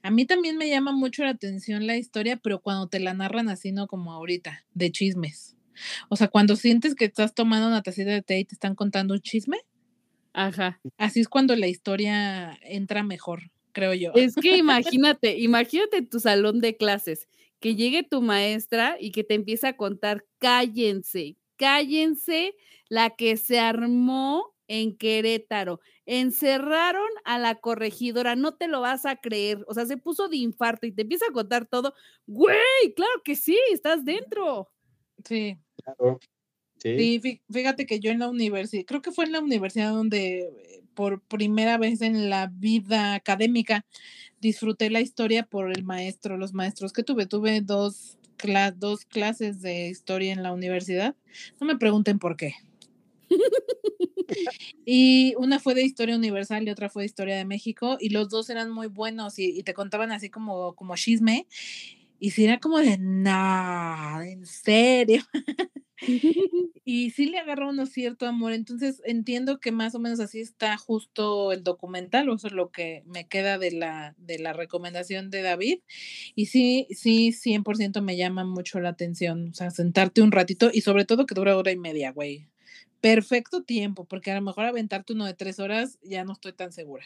a 0.03 0.11
mí 0.11 0.25
también 0.25 0.57
me 0.57 0.69
llama 0.69 0.91
mucho 0.91 1.23
la 1.23 1.31
atención 1.31 1.87
la 1.87 1.97
historia, 1.97 2.37
pero 2.37 2.61
cuando 2.61 2.87
te 2.87 2.99
la 2.99 3.13
narran 3.13 3.49
así, 3.49 3.71
no 3.71 3.87
como 3.87 4.13
ahorita, 4.13 4.65
de 4.73 4.91
chismes. 4.91 5.57
O 6.09 6.15
sea, 6.15 6.27
cuando 6.27 6.55
sientes 6.55 6.95
que 6.95 7.05
estás 7.05 7.33
tomando 7.33 7.67
una 7.67 7.81
tacita 7.81 8.11
de 8.11 8.21
té 8.21 8.39
y 8.39 8.45
te 8.45 8.55
están 8.55 8.75
contando 8.75 9.13
un 9.13 9.19
chisme, 9.19 9.57
Ajá. 10.33 10.79
así 10.97 11.21
es 11.21 11.27
cuando 11.27 11.55
la 11.55 11.67
historia 11.67 12.57
entra 12.61 13.03
mejor, 13.03 13.51
creo 13.71 13.93
yo. 13.93 14.11
Es 14.13 14.35
que 14.35 14.55
imagínate, 14.57 15.37
imagínate 15.39 16.01
tu 16.03 16.19
salón 16.19 16.61
de 16.61 16.77
clases, 16.77 17.27
que 17.59 17.75
llegue 17.75 18.03
tu 18.03 18.21
maestra 18.21 18.95
y 18.99 19.11
que 19.11 19.23
te 19.23 19.33
empiece 19.33 19.67
a 19.67 19.75
contar, 19.75 20.25
cállense, 20.37 21.35
cállense 21.57 22.53
la 22.89 23.09
que 23.11 23.37
se 23.37 23.59
armó 23.59 24.54
en 24.67 24.95
Querétaro. 24.97 25.79
Encerraron 26.05 27.07
a 27.23 27.37
la 27.39 27.55
corregidora, 27.55 28.35
no 28.35 28.55
te 28.55 28.67
lo 28.67 28.81
vas 28.81 29.05
a 29.05 29.15
creer. 29.17 29.63
O 29.67 29.73
sea, 29.73 29.85
se 29.85 29.97
puso 29.97 30.27
de 30.27 30.37
infarto 30.37 30.85
y 30.87 30.91
te 30.91 31.03
empieza 31.03 31.25
a 31.29 31.33
contar 31.33 31.65
todo. 31.65 31.93
Güey, 32.27 32.55
claro 32.95 33.21
que 33.23 33.35
sí, 33.35 33.57
estás 33.71 34.03
dentro. 34.05 34.69
Sí, 35.23 35.57
Claro. 35.83 36.19
Sí. 36.77 36.97
sí, 36.97 37.19
fí- 37.21 37.41
fíjate 37.51 37.85
que 37.85 37.99
yo 37.99 38.11
en 38.11 38.19
la 38.19 38.27
universidad, 38.29 38.83
creo 38.85 39.01
que 39.01 39.11
fue 39.11 39.25
en 39.25 39.31
la 39.31 39.39
universidad 39.39 39.91
donde 39.91 40.39
eh, 40.41 40.81
por 40.93 41.21
primera 41.21 41.77
vez 41.77 42.01
en 42.01 42.29
la 42.29 42.47
vida 42.53 43.13
académica 43.15 43.85
disfruté 44.39 44.89
la 44.89 45.01
historia 45.01 45.43
por 45.45 45.71
el 45.71 45.83
maestro, 45.83 46.37
los 46.37 46.53
maestros 46.53 46.93
que 46.93 47.03
tuve. 47.03 47.25
Tuve 47.25 47.61
dos, 47.61 48.17
cla- 48.37 48.71
dos 48.75 49.05
clases 49.05 49.61
de 49.61 49.87
historia 49.89 50.33
en 50.33 50.43
la 50.43 50.51
universidad. 50.53 51.15
No 51.59 51.65
me 51.65 51.77
pregunten 51.77 52.19
por 52.19 52.35
qué. 52.37 52.53
Y 54.85 55.33
una 55.37 55.59
fue 55.59 55.73
de 55.73 55.83
historia 55.83 56.15
universal 56.15 56.67
y 56.67 56.69
otra 56.69 56.89
fue 56.89 57.03
de 57.03 57.07
historia 57.07 57.35
de 57.35 57.45
México 57.45 57.97
y 57.99 58.09
los 58.09 58.29
dos 58.29 58.49
eran 58.49 58.69
muy 58.69 58.87
buenos 58.87 59.39
y, 59.39 59.57
y 59.57 59.63
te 59.63 59.73
contaban 59.73 60.11
así 60.11 60.29
como, 60.29 60.75
como 60.75 60.95
chisme 60.95 61.47
y 62.19 62.31
si 62.31 62.45
era 62.45 62.59
como 62.59 62.79
de, 62.79 62.97
no, 62.99 64.21
en 64.21 64.45
serio. 64.45 65.23
Y 66.87 67.09
sí 67.11 67.25
le 67.25 67.39
agarró 67.39 67.69
uno 67.69 67.87
cierto 67.87 68.27
amor, 68.27 68.53
entonces 68.53 69.01
entiendo 69.05 69.59
que 69.59 69.71
más 69.71 69.95
o 69.95 69.99
menos 69.99 70.19
así 70.19 70.39
está 70.39 70.77
justo 70.77 71.51
el 71.51 71.63
documental, 71.63 72.29
o 72.29 72.35
eso 72.35 72.47
es 72.47 72.53
lo 72.53 72.69
que 72.69 73.01
me 73.07 73.27
queda 73.27 73.57
de 73.57 73.71
la, 73.71 74.13
de 74.19 74.37
la 74.37 74.53
recomendación 74.53 75.31
de 75.31 75.41
David. 75.41 75.79
Y 76.35 76.45
sí, 76.47 76.87
sí, 76.91 77.31
100% 77.31 78.01
me 78.01 78.17
llama 78.17 78.43
mucho 78.43 78.79
la 78.79 78.89
atención, 78.89 79.49
o 79.49 79.53
sea, 79.53 79.71
sentarte 79.71 80.21
un 80.21 80.31
ratito 80.31 80.69
y 80.71 80.81
sobre 80.81 81.05
todo 81.05 81.25
que 81.25 81.35
dura 81.35 81.57
hora 81.57 81.71
y 81.71 81.77
media, 81.77 82.11
güey. 82.11 82.47
Perfecto 83.05 83.61
tiempo, 83.61 84.05
porque 84.05 84.31
a 84.31 84.35
lo 84.35 84.41
mejor 84.41 84.65
aventarte 84.65 85.13
uno 85.13 85.25
de 85.25 85.35
tres 85.35 85.59
horas 85.59 85.99
ya 86.01 86.23
no 86.23 86.33
estoy 86.33 86.53
tan 86.53 86.71
segura. 86.71 87.05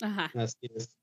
Ajá. 0.00 0.32
Así 0.34 0.68
es. 0.74 0.96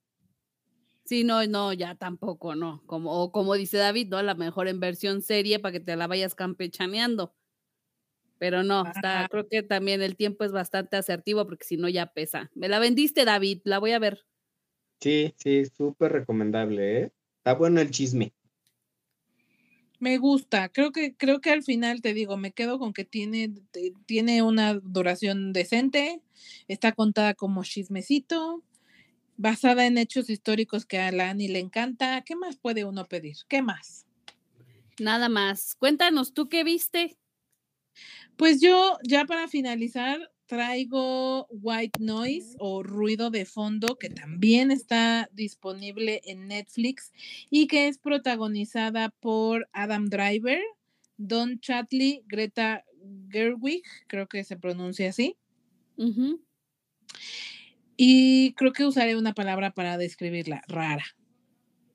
Sí, 1.06 1.24
no, 1.24 1.46
no, 1.48 1.72
ya 1.72 1.96
tampoco, 1.96 2.54
no. 2.54 2.84
Como, 2.86 3.14
o 3.14 3.32
como 3.32 3.54
dice 3.54 3.78
David, 3.78 4.10
¿no? 4.10 4.18
A 4.18 4.24
lo 4.24 4.36
mejor 4.36 4.68
en 4.68 4.82
versión 4.82 5.22
serie 5.22 5.60
para 5.60 5.72
que 5.72 5.80
te 5.80 5.96
la 5.96 6.08
vayas 6.08 6.36
campechaneando. 6.36 7.34
Pero 8.40 8.62
no, 8.62 8.86
está, 8.86 9.30
creo 9.32 9.48
que 9.48 9.64
también 9.64 10.02
el 10.02 10.18
tiempo 10.18 10.44
es 10.44 10.52
bastante 10.52 10.98
asertivo 10.98 11.46
porque 11.46 11.64
si 11.64 11.78
no 11.78 11.88
ya 11.88 12.08
pesa. 12.08 12.52
Me 12.54 12.68
la 12.68 12.80
vendiste, 12.80 13.24
David, 13.24 13.62
la 13.64 13.80
voy 13.80 13.94
a 13.94 14.00
ver. 14.00 14.26
Sí, 15.00 15.34
sí, 15.38 15.64
súper 15.66 16.12
recomendable, 16.12 17.04
¿eh? 17.04 17.12
Está 17.38 17.54
bueno 17.54 17.80
el 17.80 17.90
chisme. 17.90 18.34
Me 20.02 20.18
gusta, 20.18 20.68
creo 20.70 20.92
que, 20.92 21.16
creo 21.16 21.42
que 21.42 21.52
al 21.52 21.62
final 21.62 22.02
te 22.02 22.16
digo, 22.16 22.36
me 22.36 22.52
quedo 22.54 22.80
con 22.80 22.92
que 22.92 23.06
tiene, 23.06 23.50
te- 23.70 23.94
tiene 24.08 24.42
una 24.42 24.74
duración 24.74 25.54
decente, 25.54 26.24
está 26.68 26.92
contada 26.92 27.36
como 27.36 27.64
chismecito, 27.64 28.64
basada 29.38 29.86
en 29.86 30.00
hechos 30.00 30.32
históricos 30.32 30.88
que 30.88 30.98
a 30.98 31.12
la 31.12 31.30
Ani 31.30 31.48
le 31.48 31.60
encanta. 31.60 32.24
¿Qué 32.26 32.36
más 32.36 32.58
puede 32.58 32.84
uno 32.84 33.06
pedir? 33.06 33.36
¿Qué 33.48 33.62
más? 33.62 34.08
Nada 35.00 35.30
más. 35.30 35.76
Cuéntanos, 35.76 36.34
¿tú 36.34 36.50
qué 36.50 36.64
viste? 36.64 37.20
Pues 38.38 38.60
yo, 38.60 38.98
ya 39.08 39.26
para 39.26 39.48
finalizar, 39.48 40.32
traigo 40.52 41.48
White 41.50 42.04
Noise 42.04 42.58
o 42.60 42.84
Ruido 42.84 43.30
de 43.30 43.46
Fondo, 43.46 43.98
que 43.98 44.10
también 44.10 44.70
está 44.70 45.30
disponible 45.32 46.20
en 46.26 46.50
Netflix 46.50 47.14
y 47.50 47.68
que 47.68 47.88
es 47.88 47.98
protagonizada 47.98 49.12
por 49.22 49.70
Adam 49.72 50.08
Driver, 50.10 50.60
Don 51.16 51.62
Chatley, 51.62 52.26
Greta 52.28 52.84
Gerwig, 53.30 53.84
creo 54.08 54.28
que 54.28 54.44
se 54.44 54.58
pronuncia 54.58 55.08
así. 55.12 55.38
Y 57.96 58.54
creo 58.56 58.74
que 58.74 58.84
usaré 58.84 59.16
una 59.16 59.34
palabra 59.34 59.72
para 59.72 59.98
describirla, 59.98 60.64
rara. 60.68 61.06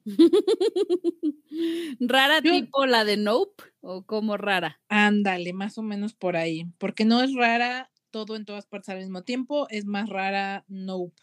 ¿Rara 2.00 2.40
Yo- 2.42 2.52
tipo 2.52 2.86
la 2.86 3.04
de 3.04 3.18
Nope 3.18 3.64
o 3.82 4.06
como 4.06 4.38
rara? 4.38 4.80
Ándale, 4.88 5.52
más 5.52 5.76
o 5.76 5.82
menos 5.82 6.14
por 6.14 6.38
ahí, 6.38 6.64
porque 6.78 7.04
no 7.04 7.22
es 7.22 7.34
rara 7.34 7.90
todo 8.24 8.36
en 8.36 8.44
todas 8.46 8.66
partes 8.66 8.88
al 8.90 8.98
mismo 8.98 9.22
tiempo, 9.22 9.66
es 9.70 9.84
más 9.84 10.08
rara 10.08 10.64
Nope. 10.68 11.14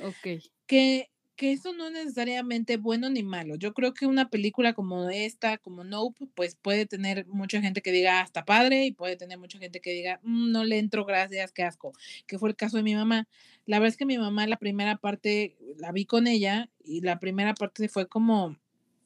Ok. 0.00 0.26
que, 0.66 1.10
que 1.36 1.52
eso 1.52 1.72
no 1.72 1.86
es 1.86 1.92
necesariamente 1.92 2.76
bueno 2.76 3.08
ni 3.10 3.22
malo. 3.22 3.54
Yo 3.56 3.72
creo 3.72 3.94
que 3.94 4.06
una 4.06 4.28
película 4.28 4.74
como 4.74 5.08
esta, 5.08 5.56
como 5.58 5.84
Nope, 5.84 6.26
pues 6.34 6.56
puede 6.56 6.84
tener 6.86 7.26
mucha 7.26 7.60
gente 7.60 7.80
que 7.80 7.92
diga 7.92 8.20
hasta 8.20 8.44
padre 8.44 8.84
y 8.86 8.92
puede 8.92 9.16
tener 9.16 9.38
mucha 9.38 9.58
gente 9.58 9.80
que 9.80 9.92
diga 9.92 10.20
"Mm, 10.22 10.50
no 10.52 10.64
le 10.64 10.78
entro, 10.78 11.04
gracias, 11.04 11.52
qué 11.52 11.62
asco, 11.62 11.92
que 12.26 12.38
fue 12.38 12.48
el 12.50 12.56
caso 12.56 12.76
de 12.76 12.82
mi 12.82 12.94
mamá. 12.94 13.26
La 13.66 13.78
verdad 13.78 13.90
es 13.92 13.96
que 13.96 14.06
mi 14.06 14.18
mamá 14.18 14.46
la 14.46 14.56
primera 14.58 14.96
parte 14.96 15.56
la 15.78 15.92
vi 15.92 16.04
con 16.06 16.26
ella 16.26 16.68
y 16.84 17.00
la 17.02 17.18
primera 17.20 17.54
parte 17.54 17.88
fue 17.88 18.08
como, 18.08 18.56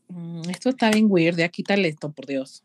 "Mm, 0.08 0.50
esto 0.50 0.70
está 0.70 0.90
bien 0.90 1.06
weird, 1.10 1.36
ya 1.38 1.48
quítale 1.50 1.88
esto, 1.88 2.12
por 2.12 2.26
Dios. 2.26 2.64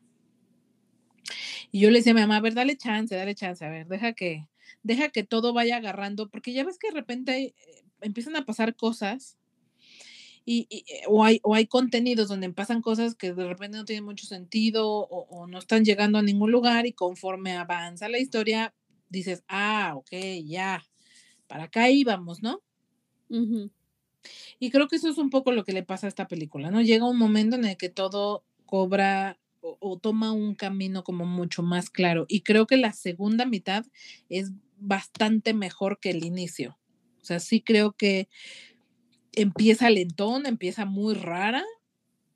Y 1.71 1.79
yo 1.79 1.91
le 1.91 1.99
decía 1.99 2.11
a 2.11 2.15
mi 2.15 2.21
mamá, 2.21 2.37
a 2.37 2.41
ver, 2.41 2.53
dale 2.53 2.77
chance, 2.77 3.15
dale 3.15 3.35
chance, 3.35 3.63
a 3.63 3.69
ver, 3.69 3.87
deja 3.87 4.13
que, 4.13 4.47
deja 4.83 5.09
que 5.09 5.23
todo 5.23 5.53
vaya 5.53 5.77
agarrando, 5.77 6.29
porque 6.29 6.53
ya 6.53 6.63
ves 6.63 6.77
que 6.77 6.89
de 6.89 6.95
repente 6.95 7.37
eh, 7.37 7.55
empiezan 8.01 8.35
a 8.35 8.45
pasar 8.45 8.75
cosas 8.75 9.37
y, 10.45 10.67
y, 10.69 10.85
eh, 10.87 11.03
o, 11.07 11.23
hay, 11.25 11.39
o 11.43 11.55
hay 11.55 11.67
contenidos 11.67 12.29
donde 12.29 12.49
pasan 12.51 12.81
cosas 12.81 13.15
que 13.15 13.33
de 13.33 13.47
repente 13.47 13.77
no 13.77 13.85
tienen 13.85 14.05
mucho 14.05 14.25
sentido 14.25 14.89
o, 14.89 15.27
o 15.29 15.47
no 15.47 15.59
están 15.59 15.83
llegando 15.83 16.17
a 16.17 16.21
ningún 16.21 16.51
lugar 16.51 16.85
y 16.85 16.93
conforme 16.93 17.57
avanza 17.57 18.07
la 18.07 18.19
historia 18.19 18.73
dices, 19.09 19.43
ah, 19.47 19.93
ok, 19.95 20.11
ya, 20.45 20.83
para 21.47 21.65
acá 21.65 21.89
íbamos, 21.89 22.41
¿no? 22.41 22.61
Y 24.59 24.69
creo 24.71 24.87
que 24.87 24.97
eso 24.97 25.09
es 25.09 25.17
un 25.17 25.29
poco 25.29 25.51
lo 25.51 25.63
que 25.63 25.73
le 25.73 25.83
pasa 25.83 26.07
a 26.07 26.09
esta 26.09 26.27
película, 26.27 26.71
¿no? 26.71 26.81
Llega 26.81 27.09
un 27.09 27.17
momento 27.17 27.55
en 27.55 27.65
el 27.65 27.77
que 27.77 27.89
todo 27.89 28.43
cobra 28.65 29.39
o, 29.67 29.77
o 29.79 29.97
toma 29.97 30.31
un 30.31 30.55
camino 30.55 31.03
como 31.03 31.25
mucho 31.25 31.63
más 31.63 31.89
claro. 31.89 32.25
Y 32.27 32.41
creo 32.41 32.67
que 32.67 32.77
la 32.77 32.93
segunda 32.93 33.45
mitad 33.45 33.85
es 34.29 34.51
bastante 34.77 35.53
mejor 35.53 35.99
que 35.99 36.11
el 36.11 36.23
inicio. 36.23 36.77
O 37.21 37.25
sea, 37.25 37.39
sí 37.39 37.61
creo 37.61 37.91
que 37.93 38.29
empieza 39.33 39.89
lentón, 39.89 40.45
empieza 40.45 40.85
muy 40.85 41.13
rara 41.13 41.63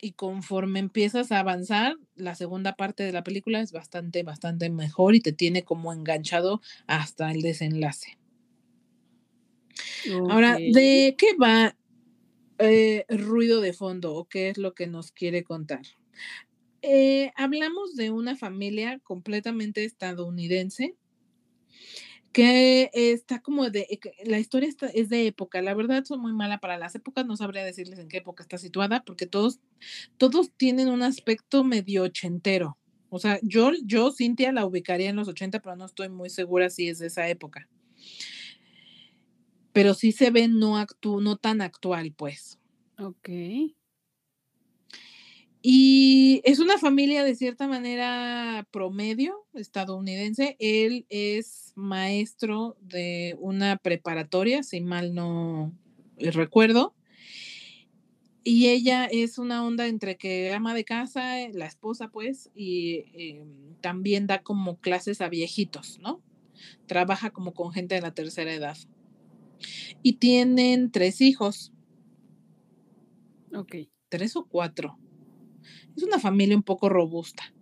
y 0.02 0.14
conforme 0.14 0.80
empiezas 0.80 1.32
a 1.32 1.40
avanzar, 1.40 1.96
la 2.16 2.36
segunda 2.36 2.76
parte 2.76 3.04
de 3.04 3.12
la 3.12 3.24
película 3.24 3.62
es 3.62 3.72
bastante, 3.72 4.24
bastante 4.24 4.70
mejor 4.70 5.16
y 5.16 5.22
te 5.22 5.32
tiene 5.32 5.64
como 5.64 5.94
enganchado 5.94 6.62
hasta 6.88 7.32
el 7.32 7.42
desenlace. 7.42 8.18
Ahora. 10.30 10.58
¿de 10.58 11.16
qué 11.18 11.28
va 11.42 11.78
eh, 12.58 13.06
ruido 13.10 13.62
de 13.62 13.74
fondo 13.74 14.16
o 14.16 14.26
qué 14.28 14.50
es 14.50 14.58
lo 14.58 14.74
que 14.74 14.88
nos 14.88 15.12
quiere 15.12 15.44
contar? 15.44 15.82
Eh, 16.82 17.32
hablamos 17.36 17.96
de 17.96 18.10
una 18.10 18.36
familia 18.36 19.00
completamente 19.00 19.84
estadounidense 19.84 20.96
que 22.32 22.90
está 22.94 23.42
como 23.42 23.70
de, 23.70 23.82
eh, 23.90 24.00
la 24.26 24.40
historia 24.40 24.70
es 24.94 25.10
de 25.10 25.28
época, 25.28 25.62
la 25.62 25.74
verdad 25.74 26.04
soy 26.06 26.18
muy 26.18 26.34
mala 26.34 26.60
para 26.60 26.78
las 26.78 26.96
épocas, 26.96 27.26
no 27.26 27.36
sabría 27.36 27.64
decirles 27.66 28.00
en 28.00 28.08
qué 28.08 28.18
época 28.18 28.42
está 28.42 28.58
situada, 28.58 29.04
porque 29.04 29.28
todos, 29.28 29.60
todos 30.18 30.52
tienen 30.56 30.88
un 30.88 31.04
aspecto 31.04 31.64
medio 31.64 32.04
ochentero. 32.04 32.78
O 33.10 33.20
sea, 33.20 33.40
yo, 33.44 33.72
yo, 33.84 34.12
Cintia, 34.12 34.54
la 34.54 34.66
ubicaría 34.66 35.10
en 35.10 35.18
los 35.18 35.28
80, 35.28 35.60
pero 35.60 35.76
no 35.76 35.86
estoy 35.86 36.08
muy 36.08 36.30
segura 36.30 36.70
si 36.70 36.88
es 36.88 37.00
de 37.00 37.08
esa 37.08 37.28
época. 37.28 37.68
Pero 39.74 39.94
sí 39.94 40.14
se 40.14 40.32
ve 40.32 40.48
no, 40.48 40.78
actu 40.78 41.20
no 41.20 41.36
tan 41.36 41.60
actual, 41.60 42.14
pues. 42.14 42.60
Ok. 42.98 43.30
Y 45.62 46.42
es 46.44 46.60
una 46.60 46.80
familia 46.80 47.24
de 47.24 47.36
cierta 47.36 47.68
manera 47.68 48.68
promedio 48.72 49.46
estadounidense. 49.54 50.56
Él 50.60 51.06
es 51.10 51.74
maestro 51.76 52.78
de 52.82 53.36
una 53.40 53.78
preparatoria, 53.78 54.64
si 54.64 54.82
mal 54.82 55.14
no 55.14 55.72
recuerdo. 56.18 56.96
Y 58.44 58.70
ella 58.70 59.06
es 59.06 59.38
una 59.38 59.64
onda 59.64 59.86
entre 59.86 60.18
que 60.18 60.52
ama 60.52 60.74
de 60.74 60.84
casa, 60.84 61.40
eh, 61.42 61.52
la 61.54 61.68
esposa 61.68 62.08
pues, 62.08 62.50
y 62.56 63.06
eh, 63.14 63.46
también 63.82 64.26
da 64.26 64.42
como 64.42 64.80
clases 64.80 65.22
a 65.22 65.30
viejitos, 65.30 66.00
¿no? 66.00 66.24
Trabaja 66.88 67.30
como 67.30 67.54
con 67.54 67.72
gente 67.72 67.94
de 67.94 68.02
la 68.02 68.16
tercera 68.16 68.52
edad. 68.52 68.78
Y 70.02 70.14
tienen 70.14 70.90
tres 70.92 71.22
hijos, 71.22 71.72
Ok. 73.54 73.76
tres 74.10 74.36
o 74.36 74.46
cuatro. 74.46 74.98
Es 75.96 76.04
una 76.04 76.20
familia 76.20 76.56
un 76.56 76.64
poco 76.64 76.90
robusta. 76.90 77.54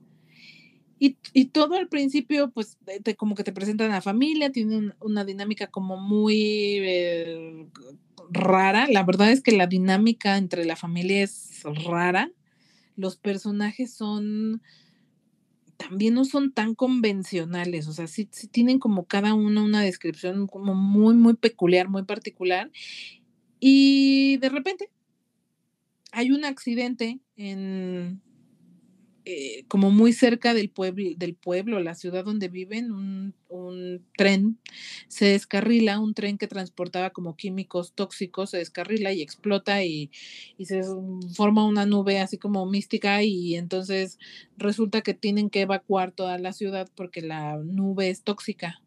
Y, 1.00 1.18
y 1.34 1.46
todo 1.46 1.76
al 1.76 1.88
principio, 1.88 2.52
pues, 2.52 2.78
como 3.18 3.36
que 3.36 3.46
te 3.46 3.54
presentan 3.54 3.92
a 3.92 3.96
la 3.96 4.02
familia, 4.02 4.52
tienen 4.52 4.94
una 5.00 5.24
dinámica 5.24 5.68
como 5.68 5.96
muy 5.98 6.34
eh, 6.82 7.68
rara. 8.30 8.86
La 8.88 9.04
verdad 9.04 9.32
es 9.32 9.42
que 9.42 9.54
la 9.54 9.68
dinámica 9.68 10.38
entre 10.38 10.66
la 10.66 10.76
familia 10.76 11.24
es 11.24 11.64
rara. 11.86 12.32
Los 12.98 13.16
personajes 13.16 13.94
son, 13.94 14.62
también 15.78 16.16
no 16.16 16.26
son 16.26 16.52
tan 16.52 16.76
convencionales, 16.76 17.88
o 17.88 17.94
sea, 17.94 18.08
sí, 18.08 18.28
sí 18.32 18.48
tienen 18.48 18.80
como 18.80 19.06
cada 19.06 19.34
uno 19.34 19.64
una 19.64 19.82
descripción 19.82 20.48
como 20.48 20.76
muy, 20.76 21.16
muy 21.16 21.36
peculiar, 21.36 21.88
muy 21.88 22.04
particular. 22.04 22.70
Y 23.62 24.36
de 24.38 24.50
repente 24.50 24.90
hay 26.12 26.32
un 26.32 26.44
accidente 26.44 27.20
en 27.40 28.22
eh, 29.26 29.66
como 29.68 29.92
muy 29.92 30.12
cerca 30.12 30.54
del 30.56 30.70
pueblo, 30.70 31.12
del 31.16 31.36
pueblo, 31.36 31.80
la 31.80 31.94
ciudad 31.94 32.26
donde 32.26 32.48
viven, 32.48 32.92
un, 32.92 33.36
un 33.48 34.04
tren 34.18 34.58
se 35.08 35.26
descarrila, 35.26 36.00
un 36.00 36.16
tren 36.16 36.38
que 36.40 36.48
transportaba 36.48 37.12
como 37.12 37.36
químicos 37.36 37.94
tóxicos 37.94 38.50
se 38.50 38.58
descarrila 38.58 39.14
y 39.14 39.22
explota 39.22 39.84
y, 39.84 40.10
y 40.58 40.66
se 40.66 40.82
forma 41.36 41.66
una 41.68 41.86
nube 41.86 42.20
así 42.20 42.40
como 42.40 42.66
mística 42.66 43.22
y 43.22 43.56
entonces 43.56 44.18
resulta 44.58 45.02
que 45.02 45.14
tienen 45.14 45.50
que 45.50 45.62
evacuar 45.62 46.12
toda 46.12 46.40
la 46.40 46.52
ciudad 46.52 46.90
porque 46.96 47.22
la 47.22 47.58
nube 47.58 48.10
es 48.10 48.24
tóxica 48.24 48.82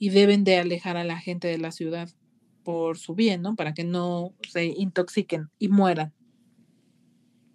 y 0.00 0.10
deben 0.10 0.42
de 0.44 0.56
alejar 0.56 0.96
a 0.96 1.04
la 1.04 1.20
gente 1.20 1.46
de 1.46 1.58
la 1.58 1.70
ciudad 1.70 2.10
por 2.64 2.98
su 2.98 3.14
bien, 3.14 3.42
¿no? 3.42 3.54
Para 3.54 3.74
que 3.74 3.84
no 3.84 4.34
se 4.48 4.64
intoxiquen 4.64 5.50
y 5.58 5.68
mueran. 5.68 6.12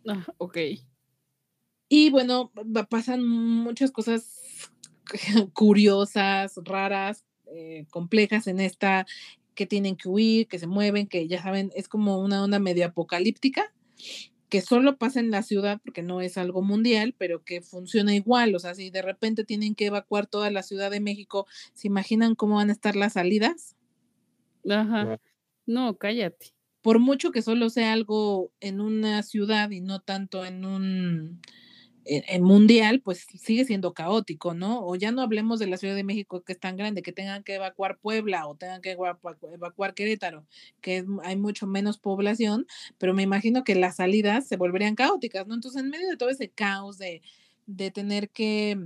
Ah, 0.07 0.25
ok. 0.37 0.57
Y 1.89 2.09
bueno, 2.09 2.51
pasan 2.89 3.25
muchas 3.25 3.91
cosas 3.91 4.71
curiosas, 5.53 6.53
raras, 6.63 7.23
eh, 7.47 7.85
complejas 7.89 8.47
en 8.47 8.59
esta, 8.59 9.05
que 9.53 9.65
tienen 9.65 9.95
que 9.95 10.09
huir, 10.09 10.47
que 10.47 10.59
se 10.59 10.67
mueven, 10.67 11.07
que 11.07 11.27
ya 11.27 11.41
saben, 11.41 11.71
es 11.75 11.87
como 11.87 12.19
una 12.19 12.43
onda 12.43 12.59
medio 12.59 12.85
apocalíptica, 12.85 13.73
que 14.49 14.61
solo 14.61 14.97
pasa 14.97 15.19
en 15.19 15.31
la 15.31 15.43
ciudad 15.43 15.81
porque 15.83 16.01
no 16.01 16.21
es 16.21 16.37
algo 16.37 16.61
mundial, 16.61 17.15
pero 17.17 17.43
que 17.43 17.61
funciona 17.61 18.13
igual. 18.15 18.55
O 18.55 18.59
sea, 18.59 18.75
si 18.75 18.89
de 18.89 19.01
repente 19.01 19.43
tienen 19.43 19.75
que 19.75 19.87
evacuar 19.87 20.27
toda 20.27 20.51
la 20.51 20.63
Ciudad 20.63 20.91
de 20.91 20.99
México, 20.99 21.47
¿se 21.73 21.87
imaginan 21.87 22.35
cómo 22.35 22.55
van 22.55 22.69
a 22.69 22.73
estar 22.73 22.95
las 22.95 23.13
salidas? 23.13 23.75
Ajá. 24.69 25.19
No, 25.65 25.97
cállate. 25.97 26.54
Por 26.85 26.99
mucho 26.99 27.31
que 27.31 27.41
solo 27.41 27.71
sea 27.71 27.93
algo 27.93 28.51
en 28.59 28.79
una 28.79 29.23
ciudad 29.23 29.71
y 29.71 29.81
no 29.81 30.01
tanto 30.01 30.45
en 30.45 30.65
un 30.65 31.41
en, 32.05 32.23
en 32.27 32.43
mundial, 32.43 33.01
pues 33.01 33.25
sigue 33.41 33.65
siendo 33.65 33.95
caótico, 33.95 34.53
¿no? 34.53 34.85
O 34.85 34.95
ya 34.95 35.11
no 35.11 35.23
hablemos 35.23 35.57
de 35.59 35.65
la 35.67 35.77
Ciudad 35.77 35.95
de 35.95 36.03
México 36.03 36.43
que 36.43 36.53
es 36.53 36.59
tan 36.59 36.77
grande, 36.77 37.01
que 37.01 37.11
tengan 37.11 37.43
que 37.43 37.55
evacuar 37.55 37.97
Puebla 37.97 38.47
o 38.47 38.55
tengan 38.55 38.81
que 38.83 38.95
evacua- 38.97 39.37
evacuar 39.51 39.95
Querétaro, 39.95 40.45
que 40.81 41.03
hay 41.23 41.35
mucho 41.37 41.65
menos 41.65 41.97
población, 41.97 42.67
pero 42.99 43.15
me 43.15 43.23
imagino 43.23 43.63
que 43.63 43.73
las 43.73 43.95
salidas 43.95 44.47
se 44.47 44.57
volverían 44.57 44.93
caóticas, 44.95 45.47
¿no? 45.47 45.55
Entonces, 45.55 45.81
en 45.81 45.89
medio 45.89 46.07
de 46.09 46.17
todo 46.17 46.29
ese 46.29 46.49
caos 46.51 46.99
de, 46.99 47.23
de 47.65 47.89
tener 47.89 48.29
que, 48.29 48.77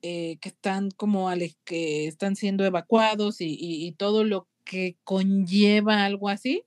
eh, 0.00 0.38
que 0.40 0.48
están 0.48 0.90
como 0.92 1.28
que 1.64 2.06
están 2.06 2.36
siendo 2.36 2.64
evacuados 2.64 3.42
y- 3.42 3.56
y 3.60 3.92
todo 3.92 4.24
lo 4.24 4.48
que 4.64 4.96
conlleva 5.04 6.04
algo 6.06 6.30
así, 6.30 6.64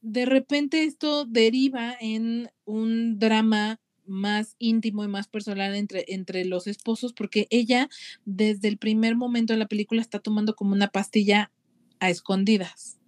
De 0.00 0.26
repente 0.26 0.84
esto 0.84 1.24
deriva 1.24 1.96
en 2.00 2.50
un 2.64 3.18
drama 3.18 3.80
más 4.06 4.54
íntimo 4.58 5.04
y 5.04 5.08
más 5.08 5.28
personal 5.28 5.74
entre, 5.74 6.04
entre 6.08 6.44
los 6.44 6.66
esposos, 6.66 7.12
porque 7.12 7.46
ella 7.50 7.88
desde 8.24 8.68
el 8.68 8.78
primer 8.78 9.16
momento 9.16 9.52
de 9.52 9.58
la 9.58 9.66
película 9.66 10.00
está 10.00 10.20
tomando 10.20 10.54
como 10.54 10.72
una 10.72 10.88
pastilla 10.88 11.50
a 11.98 12.10
escondidas 12.10 12.98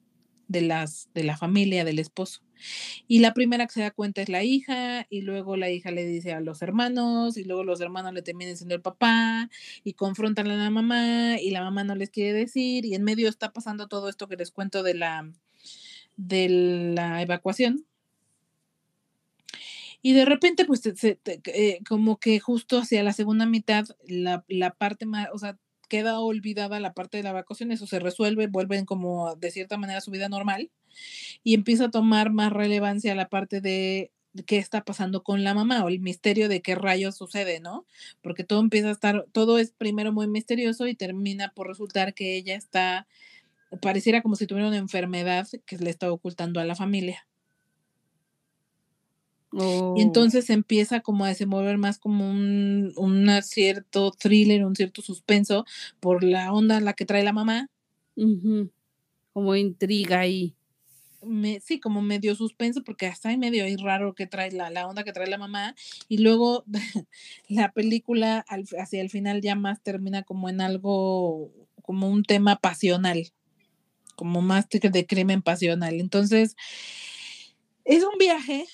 de, 0.48 0.62
las, 0.62 1.08
de 1.14 1.24
la 1.24 1.36
familia 1.36 1.84
del 1.84 1.98
esposo. 1.98 2.42
Y 3.06 3.20
la 3.20 3.34
primera 3.34 3.66
que 3.66 3.74
se 3.74 3.80
da 3.80 3.92
cuenta 3.92 4.20
es 4.20 4.28
la 4.28 4.42
hija, 4.42 5.06
y 5.10 5.20
luego 5.20 5.56
la 5.56 5.70
hija 5.70 5.92
le 5.92 6.04
dice 6.04 6.32
a 6.32 6.40
los 6.40 6.60
hermanos, 6.62 7.36
y 7.36 7.44
luego 7.44 7.62
los 7.62 7.80
hermanos 7.80 8.12
le 8.12 8.22
terminan 8.22 8.54
diciendo 8.54 8.74
el 8.74 8.82
papá, 8.82 9.48
y 9.84 9.92
confrontan 9.92 10.50
a 10.50 10.56
la 10.56 10.70
mamá, 10.70 11.40
y 11.40 11.50
la 11.50 11.62
mamá 11.62 11.84
no 11.84 11.94
les 11.94 12.10
quiere 12.10 12.32
decir, 12.32 12.84
y 12.84 12.94
en 12.94 13.04
medio 13.04 13.28
está 13.28 13.52
pasando 13.52 13.86
todo 13.86 14.08
esto 14.08 14.26
que 14.26 14.36
les 14.36 14.50
cuento 14.50 14.82
de 14.82 14.94
la, 14.94 15.30
de 16.18 16.48
la 16.94 17.22
evacuación. 17.22 17.86
Y 20.02 20.12
de 20.12 20.26
repente, 20.26 20.66
pues, 20.66 20.82
eh, 20.84 21.80
como 21.88 22.18
que 22.18 22.38
justo 22.38 22.78
hacia 22.78 23.02
la 23.02 23.12
segunda 23.12 23.46
mitad, 23.46 23.86
la, 24.06 24.44
la 24.48 24.70
parte 24.70 25.06
más, 25.06 25.28
o 25.32 25.38
sea, 25.38 25.58
queda 25.88 26.20
olvidada 26.20 26.80
la 26.80 26.92
parte 26.92 27.16
de 27.16 27.22
la 27.22 27.30
evacuación, 27.30 27.72
eso 27.72 27.86
se 27.86 27.98
resuelve, 27.98 28.46
vuelven 28.46 28.84
como 28.84 29.34
de 29.36 29.50
cierta 29.50 29.78
manera 29.78 29.98
a 29.98 30.02
su 30.02 30.10
vida 30.10 30.28
normal 30.28 30.70
y 31.42 31.54
empieza 31.54 31.86
a 31.86 31.90
tomar 31.90 32.30
más 32.30 32.52
relevancia 32.52 33.14
la 33.14 33.28
parte 33.28 33.60
de 33.60 34.12
qué 34.46 34.58
está 34.58 34.84
pasando 34.84 35.22
con 35.22 35.42
la 35.42 35.54
mamá 35.54 35.82
o 35.84 35.88
el 35.88 36.00
misterio 36.00 36.48
de 36.48 36.60
qué 36.60 36.74
rayos 36.74 37.16
sucede, 37.16 37.60
¿no? 37.60 37.86
Porque 38.22 38.44
todo 38.44 38.60
empieza 38.60 38.88
a 38.88 38.92
estar, 38.92 39.26
todo 39.32 39.58
es 39.58 39.72
primero 39.72 40.12
muy 40.12 40.28
misterioso 40.28 40.86
y 40.86 40.94
termina 40.94 41.52
por 41.54 41.66
resultar 41.66 42.14
que 42.14 42.36
ella 42.36 42.54
está, 42.54 43.06
pareciera 43.80 44.22
como 44.22 44.34
si 44.36 44.46
tuviera 44.46 44.68
una 44.68 44.76
enfermedad 44.78 45.46
que 45.66 45.76
le 45.78 45.90
está 45.90 46.10
ocultando 46.12 46.60
a 46.60 46.64
la 46.64 46.74
familia. 46.74 47.26
Y 49.50 49.56
Oh. 49.60 49.94
entonces 49.96 50.50
empieza 50.50 51.00
como 51.00 51.24
a 51.24 51.28
desenvolver 51.28 51.78
más 51.78 51.98
como 51.98 52.30
un, 52.30 52.92
un 52.96 53.30
cierto 53.42 54.10
thriller, 54.10 54.64
un 54.64 54.76
cierto 54.76 55.00
suspenso 55.00 55.64
por 56.00 56.22
la 56.22 56.52
onda 56.52 56.76
en 56.76 56.84
la 56.84 56.92
que 56.92 57.06
trae 57.06 57.22
la 57.24 57.32
mamá. 57.32 57.70
Como 59.32 59.54
intriga 59.56 60.20
ahí. 60.20 60.54
Me, 61.22 61.60
sí, 61.60 61.80
como 61.80 62.02
medio 62.02 62.34
suspenso, 62.34 62.84
porque 62.84 63.06
hasta 63.06 63.30
hay 63.30 63.38
medio 63.38 63.64
ahí 63.64 63.74
raro 63.76 64.14
que 64.14 64.26
trae 64.26 64.52
la, 64.52 64.70
la 64.70 64.86
onda 64.86 65.02
que 65.02 65.12
trae 65.12 65.28
la 65.28 65.38
mamá. 65.38 65.74
Y 66.08 66.18
luego 66.18 66.64
la 67.48 67.72
película 67.72 68.44
al- 68.48 68.68
hacia 68.78 69.00
el 69.00 69.08
final 69.08 69.40
ya 69.40 69.54
más 69.54 69.82
termina 69.82 70.22
como 70.24 70.48
en 70.50 70.60
algo, 70.60 71.50
como 71.82 72.10
un 72.10 72.22
tema 72.22 72.56
pasional, 72.56 73.32
como 74.18 74.42
más 74.42 74.68
de, 74.68 75.06
crimen 75.06 75.42
pasional. 75.42 76.00
Entonces, 76.00 76.56
es 77.84 78.02
un 78.02 78.18
viaje 78.18 78.66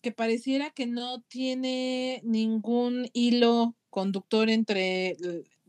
que 0.00 0.12
pareciera 0.12 0.70
que 0.70 0.86
no 0.86 1.22
tiene 1.22 2.20
ningún 2.22 3.08
hilo 3.12 3.74
conductor 3.90 4.48
entre 4.48 5.16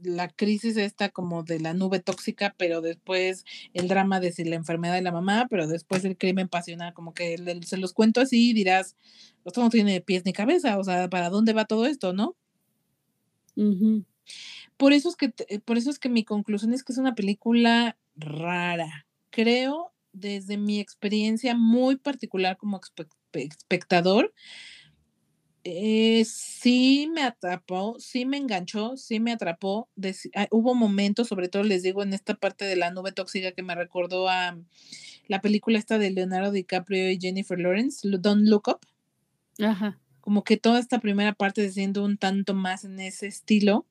la 0.04 0.28
crisis 0.28 0.78
esta 0.78 1.10
como 1.10 1.42
de 1.42 1.60
la 1.60 1.74
nube 1.74 2.00
tóxica, 2.00 2.54
pero 2.60 2.82
después 2.82 3.44
el 3.74 3.88
drama 3.88 4.20
de 4.20 4.32
si 4.32 4.44
la 4.44 4.56
enfermedad 4.56 4.94
de 4.94 5.02
la 5.02 5.12
mamá, 5.12 5.48
pero 5.50 5.66
después 5.66 6.06
el 6.06 6.16
crimen 6.16 6.48
pasional, 6.48 6.94
como 6.94 7.16
que 7.16 7.40
le- 7.40 7.64
se 7.64 7.78
los 7.78 7.94
cuento 7.94 8.22
así 8.22 8.52
y 8.52 8.54
dirás, 8.54 8.96
esto 9.46 9.64
no 9.64 9.72
tiene 9.72 10.00
pies 10.02 10.26
ni 10.26 10.34
cabeza, 10.34 10.78
o 10.78 10.84
sea, 10.84 11.10
¿para 11.10 11.32
dónde 11.32 11.54
va 11.54 11.66
todo 11.66 11.88
esto, 11.88 12.14
no? 12.14 12.36
Por 14.78 14.94
eso 14.94 15.10
es 15.10 15.16
que, 15.16 15.30
por 15.66 15.78
eso 15.78 15.90
es 15.90 15.98
que 15.98 16.10
mi 16.10 16.24
conclusión 16.24 16.74
es 16.74 16.84
que 16.84 16.94
es 16.94 17.00
una 17.00 17.16
película 17.16 17.98
rara. 18.16 19.07
Creo, 19.38 19.94
desde 20.14 20.58
mi 20.58 20.80
experiencia 20.80 21.56
muy 21.56 21.96
particular 21.96 22.58
como 22.58 22.82
espe- 22.82 23.08
espectador, 23.34 24.34
eh, 25.64 26.26
sí 26.26 27.08
me 27.14 27.22
atrapó, 27.22 28.00
sí 28.00 28.26
me 28.26 28.38
enganchó, 28.38 28.98
sí 28.98 29.20
me 29.20 29.32
atrapó. 29.32 29.90
Deci- 29.96 30.32
ah, 30.34 30.48
hubo 30.50 30.74
momentos, 30.74 31.28
sobre 31.28 31.50
todo 31.50 31.62
les 31.62 31.84
digo, 31.84 32.02
en 32.02 32.14
esta 32.14 32.34
parte 32.34 32.66
de 32.66 32.78
la 32.78 32.90
nube 32.90 33.12
tóxica 33.12 33.52
que 33.52 33.62
me 33.62 33.76
recordó 33.76 34.28
a 34.28 34.58
la 35.28 35.40
película 35.40 35.78
esta 35.78 36.00
de 36.00 36.10
Leonardo 36.10 36.52
DiCaprio 36.52 37.12
y 37.12 37.20
Jennifer 37.22 37.60
Lawrence, 37.60 38.10
Don't 38.10 38.48
Look 38.48 38.70
Up. 38.70 38.80
Ajá. 39.64 40.00
Como 40.20 40.44
que 40.44 40.58
toda 40.58 40.80
esta 40.80 40.98
primera 41.00 41.34
parte 41.34 41.62
se 41.62 41.74
siente 41.74 42.00
un 42.00 42.18
tanto 42.18 42.56
más 42.56 42.86
en 42.86 43.00
ese 43.00 43.28
estilo. 43.28 43.86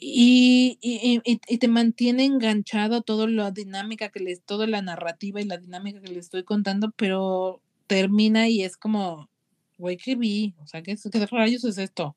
Y, 0.00 0.78
y- 0.80 1.20
y- 1.24 1.40
y 1.48 1.58
te 1.58 1.68
mantiene 1.68 2.24
enganchado 2.24 3.02
todo 3.02 3.26
la 3.26 3.50
dinámica 3.50 4.10
que 4.10 4.20
les, 4.20 4.42
toda 4.42 4.66
la 4.66 4.82
narrativa 4.82 5.40
y 5.40 5.44
la 5.44 5.58
dinámica 5.58 6.00
que 6.00 6.08
les 6.08 6.26
estoy 6.26 6.44
contando, 6.44 6.92
pero 6.96 7.60
termina 7.86 8.48
y 8.48 8.62
es 8.62 8.76
como, 8.76 9.28
güey, 9.78 9.96
¿qué 9.96 10.14
vi? 10.16 10.54
O 10.62 10.66
sea, 10.66 10.82
¿qué, 10.82 10.96
qué 11.10 11.26
rayos 11.26 11.64
es 11.64 11.78
esto? 11.78 12.16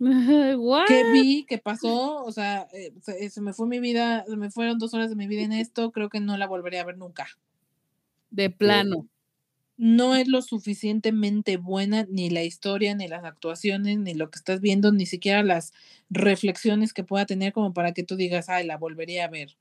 What? 0.00 0.84
¿Qué 0.86 1.04
vi? 1.04 1.44
¿Qué 1.48 1.58
pasó? 1.58 2.22
O 2.24 2.32
sea, 2.32 2.68
eh, 2.72 2.92
se, 3.02 3.30
se 3.30 3.40
me 3.40 3.52
fue 3.52 3.66
mi 3.66 3.80
vida, 3.80 4.24
se 4.26 4.36
me 4.36 4.50
fueron 4.50 4.78
dos 4.78 4.94
horas 4.94 5.10
de 5.10 5.16
mi 5.16 5.26
vida 5.26 5.42
en 5.42 5.52
esto, 5.52 5.90
creo 5.92 6.08
que 6.08 6.20
no 6.20 6.36
la 6.36 6.46
volveré 6.46 6.78
a 6.78 6.84
ver 6.84 6.96
nunca. 6.98 7.26
De 8.30 8.50
plano. 8.50 9.06
No 9.78 10.14
es 10.16 10.28
lo 10.28 10.42
suficientemente 10.42 11.56
buena 11.56 12.06
ni 12.10 12.30
la 12.30 12.42
historia, 12.44 12.94
ni 12.94 13.08
las 13.08 13.24
actuaciones, 13.24 13.98
ni 13.98 14.12
lo 14.14 14.30
que 14.30 14.38
estás 14.38 14.60
viendo, 14.60 14.92
ni 14.92 15.06
siquiera 15.06 15.42
las 15.42 15.72
reflexiones 16.10 16.92
que 16.92 17.04
pueda 17.04 17.26
tener 17.26 17.52
como 17.54 17.72
para 17.72 17.92
que 17.94 18.02
tú 18.02 18.16
digas, 18.16 18.48
ay, 18.50 18.66
la 18.66 18.76
volvería 18.76 19.24
a 19.24 19.28
ver. 19.28 19.56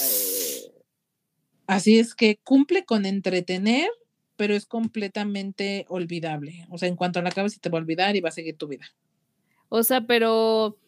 Eh, 0.00 0.72
Así 1.66 1.98
es 1.98 2.14
que 2.14 2.38
cumple 2.44 2.84
con 2.84 3.06
entretener, 3.06 3.88
pero 4.36 4.54
es 4.54 4.66
completamente 4.66 5.86
olvidable. 5.88 6.66
O 6.70 6.78
sea, 6.78 6.88
en 6.88 6.96
cuanto 6.96 7.22
la 7.22 7.30
acabes, 7.30 7.54
se 7.54 7.60
te 7.60 7.70
va 7.70 7.78
a 7.78 7.82
olvidar 7.82 8.16
y 8.16 8.20
va 8.20 8.30
a 8.30 8.32
seguir 8.32 8.56
tu 8.56 8.68
vida. 8.68 8.86
O 9.68 9.82
sea, 9.82 10.02
pero 10.02 10.78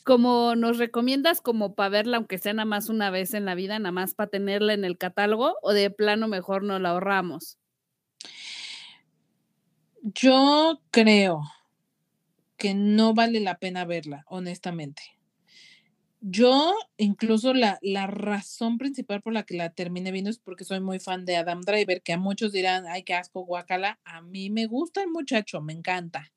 como 0.00 0.54
nos 0.56 0.78
recomiendas 0.78 1.40
como 1.40 1.74
para 1.74 1.90
verla, 1.90 2.16
aunque 2.16 2.38
sea 2.38 2.52
nada 2.52 2.66
más 2.66 2.88
una 2.88 3.10
vez 3.10 3.34
en 3.34 3.44
la 3.44 3.54
vida, 3.54 3.78
nada 3.78 3.92
más 3.92 4.14
para 4.14 4.30
tenerla 4.30 4.74
en 4.74 4.84
el 4.84 4.98
catálogo, 4.98 5.56
o 5.62 5.72
de 5.72 5.90
plano 5.90 6.28
mejor 6.28 6.62
no 6.62 6.78
la 6.78 6.90
ahorramos. 6.90 7.58
Yo 10.02 10.80
creo 10.90 11.42
que 12.56 12.74
no 12.74 13.14
vale 13.14 13.40
la 13.40 13.58
pena 13.58 13.84
verla, 13.84 14.24
honestamente. 14.26 15.02
Yo, 16.22 16.74
incluso 16.98 17.54
la, 17.54 17.78
la 17.80 18.06
razón 18.06 18.76
principal 18.76 19.22
por 19.22 19.32
la 19.32 19.44
que 19.44 19.56
la 19.56 19.70
terminé 19.70 20.12
viendo 20.12 20.28
es 20.28 20.38
porque 20.38 20.64
soy 20.64 20.80
muy 20.80 21.00
fan 21.00 21.24
de 21.24 21.36
Adam 21.36 21.62
Driver, 21.62 22.02
que 22.02 22.12
a 22.12 22.18
muchos 22.18 22.52
dirán, 22.52 22.84
ay, 22.86 23.04
qué 23.04 23.14
asco, 23.14 23.40
guacala. 23.40 23.98
A 24.04 24.20
mí 24.20 24.50
me 24.50 24.66
gusta 24.66 25.02
el 25.02 25.08
muchacho, 25.08 25.62
me 25.62 25.72
encanta. 25.72 26.30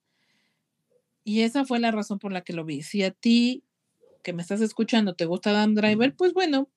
Y 1.24 1.42
esa 1.42 1.66
fue 1.66 1.80
la 1.80 1.92
razón 1.92 2.20
por 2.20 2.32
la 2.34 2.42
que 2.42 2.54
lo 2.54 2.66
vi. 2.66 2.82
Si 2.84 3.04
a 3.04 3.12
ti, 3.12 3.64
que 4.24 4.34
me 4.34 4.42
estás 4.42 4.62
escuchando, 4.62 5.16
te 5.16 5.26
gusta 5.26 5.52
Adam 5.52 5.76
Driver, 5.76 6.16
pues 6.16 6.34
bueno, 6.34 6.70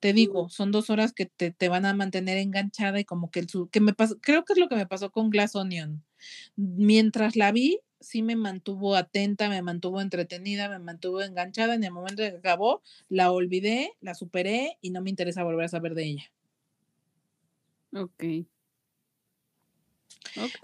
te 0.00 0.12
digo, 0.12 0.48
son 0.48 0.72
dos 0.72 0.90
horas 0.90 1.12
que 1.12 1.26
te, 1.26 1.50
te 1.52 1.68
van 1.68 1.86
a 1.86 1.94
mantener 1.94 2.38
enganchada 2.38 3.00
y 3.00 3.04
como 3.04 3.30
que 3.30 3.40
el 3.40 3.48
su- 3.48 3.68
que 3.68 3.80
me 3.80 3.94
pasó, 3.94 4.18
creo 4.20 4.44
que 4.44 4.52
es 4.54 4.58
lo 4.58 4.68
que 4.68 4.76
me 4.76 4.86
pasó 4.86 5.10
con 5.10 5.30
Glass 5.30 5.54
Onion. 5.56 6.04
Mientras 6.56 7.36
la 7.36 7.52
vi, 7.52 7.80
sí 8.00 8.22
me 8.22 8.36
mantuvo 8.36 8.96
atenta, 8.96 9.48
me 9.48 9.62
mantuvo 9.62 10.00
entretenida, 10.00 10.68
me 10.68 10.78
mantuvo 10.78 11.22
enganchada. 11.22 11.74
En 11.74 11.84
el 11.84 11.92
momento 11.92 12.22
que 12.22 12.28
acabó, 12.28 12.82
la 13.08 13.32
olvidé, 13.32 13.92
la 14.00 14.14
superé 14.14 14.78
y 14.82 14.90
no 14.90 15.02
me 15.02 15.10
interesa 15.10 15.44
volver 15.44 15.66
a 15.66 15.68
saber 15.68 15.94
de 15.94 16.04
ella. 16.04 16.32
Ok. 17.92 18.46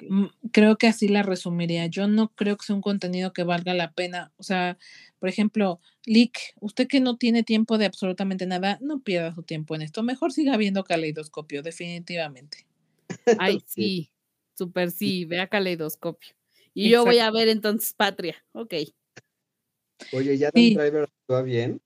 Mm, 0.08 0.26
Creo 0.52 0.76
que 0.76 0.86
así 0.86 1.08
la 1.08 1.22
resumiría. 1.22 1.86
Yo 1.86 2.08
no 2.08 2.28
creo 2.34 2.56
que 2.56 2.66
sea 2.66 2.76
un 2.76 2.82
contenido 2.82 3.32
que 3.32 3.44
valga 3.44 3.74
la 3.74 3.92
pena. 3.92 4.32
O 4.36 4.42
sea, 4.42 4.78
por 5.18 5.28
ejemplo, 5.28 5.80
Lick, 6.04 6.38
usted 6.60 6.88
que 6.88 7.00
no 7.00 7.16
tiene 7.16 7.42
tiempo 7.42 7.78
de 7.78 7.86
absolutamente 7.86 8.46
nada, 8.46 8.78
no 8.80 9.00
pierda 9.00 9.34
su 9.34 9.42
tiempo 9.42 9.74
en 9.74 9.82
esto. 9.82 10.02
Mejor 10.02 10.32
siga 10.32 10.56
viendo 10.56 10.84
Caleidoscopio, 10.84 11.62
definitivamente. 11.62 12.66
Ay, 13.38 13.62
sí. 13.66 14.10
Súper 14.54 14.90
sí. 14.90 15.24
Vea 15.24 15.48
caleidoscopio. 15.48 16.34
Y 16.74 16.90
yo 16.90 17.04
voy 17.04 17.18
a 17.18 17.30
ver 17.30 17.48
entonces 17.48 17.92
Patria. 17.92 18.36
Ok. 18.52 18.74
Oye, 20.12 20.36
¿ya 20.38 20.50
Sí. 20.54 20.74
Dan 20.74 20.84
Driver 20.84 21.04
actúa 21.04 21.42
bien? 21.42 21.80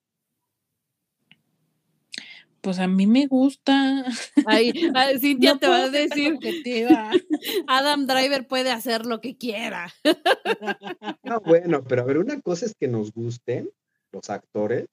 Pues 2.66 2.80
a 2.80 2.88
mí 2.88 3.06
me 3.06 3.28
gusta. 3.28 4.04
Ay, 4.44 4.72
ay, 4.92 5.18
Cintia 5.20 5.52
No 5.52 5.60
te 5.60 5.68
va 5.68 5.84
a 5.84 5.88
decir. 5.88 6.36
Adam 7.68 8.08
Driver 8.08 8.44
puede 8.48 8.72
hacer 8.72 9.06
lo 9.06 9.20
que 9.20 9.36
quiera. 9.36 9.94
No, 11.22 11.40
bueno, 11.40 11.84
pero 11.84 12.02
a 12.02 12.04
ver, 12.04 12.18
una 12.18 12.40
cosa 12.40 12.66
es 12.66 12.74
que 12.74 12.88
nos 12.88 13.12
gusten 13.12 13.70
los 14.10 14.30
actores 14.30 14.88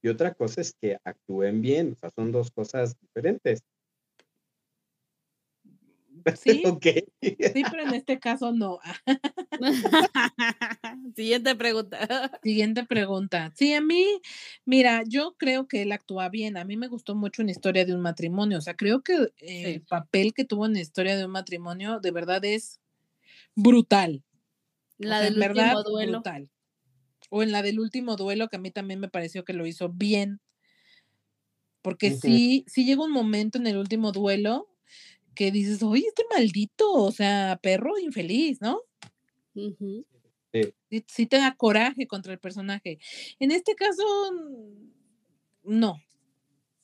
y 0.00 0.08
otra 0.08 0.34
cosa 0.34 0.60
es 0.60 0.74
que 0.80 0.98
actúen 1.02 1.60
bien. 1.60 1.94
O 1.94 1.96
sea, 1.96 2.10
son 2.14 2.30
dos 2.30 2.52
cosas 2.52 2.94
diferentes. 3.00 3.64
Sí, 6.34 6.62
Ok. 6.66 6.86
sí, 7.52 7.64
pero 7.70 7.82
en 7.84 7.94
este 7.94 8.18
caso 8.18 8.52
no. 8.52 8.78
Siguiente 11.16 11.54
pregunta. 11.56 11.98
Siguiente 12.42 12.84
pregunta. 12.84 13.52
Sí, 13.56 13.72
a 13.74 13.80
mí, 13.80 14.20
mira, 14.64 15.02
yo 15.06 15.34
creo 15.38 15.66
que 15.68 15.82
él 15.82 15.92
actúa 15.92 16.28
bien. 16.28 16.56
A 16.56 16.64
mí 16.64 16.76
me 16.76 16.88
gustó 16.88 17.14
mucho 17.14 17.42
una 17.42 17.50
historia 17.50 17.84
de 17.84 17.94
un 17.94 18.00
matrimonio. 18.00 18.58
O 18.58 18.60
sea, 18.60 18.74
creo 18.76 19.02
que 19.02 19.14
eh, 19.38 19.74
el 19.74 19.82
papel 19.82 20.34
que 20.34 20.44
tuvo 20.44 20.66
en 20.66 20.74
la 20.74 20.80
historia 20.80 21.16
de 21.16 21.24
un 21.24 21.30
matrimonio 21.32 22.00
de 22.00 22.10
verdad 22.10 22.44
es 22.44 22.80
brutal. 23.56 24.24
O 25.04 25.08
La 25.08 25.18
sea, 25.18 25.30
del 25.30 25.38
verdad, 25.38 25.72
último 25.76 25.82
duelo. 25.82 26.12
brutal. 26.18 26.50
O 27.30 27.42
en 27.42 27.52
la 27.52 27.62
del 27.62 27.80
último 27.80 28.16
duelo, 28.16 28.48
que 28.48 28.56
a 28.56 28.60
mí 28.60 28.70
también 28.70 29.00
me 29.00 29.08
pareció 29.08 29.44
que 29.44 29.52
lo 29.52 29.66
hizo 29.66 29.88
bien. 29.90 30.40
Porque 31.82 32.10
sí, 32.10 32.64
sí 32.66 32.84
llega 32.84 33.04
un 33.04 33.12
momento 33.12 33.58
en 33.58 33.66
el 33.66 33.76
último 33.76 34.12
duelo 34.12 34.67
que 35.38 35.52
dices, 35.52 35.84
oye, 35.84 36.04
este 36.08 36.24
maldito, 36.34 36.92
o 36.94 37.12
sea, 37.12 37.60
perro 37.62 37.96
infeliz, 37.96 38.60
¿no? 38.60 38.80
Ujú. 39.54 40.04
sí, 40.52 41.04
sí 41.06 41.26
te 41.26 41.36
da 41.36 41.54
coraje 41.54 42.08
contra 42.08 42.32
el 42.32 42.40
personaje. 42.40 42.98
En 43.38 43.52
este 43.52 43.76
caso, 43.76 44.02
no. 45.62 46.02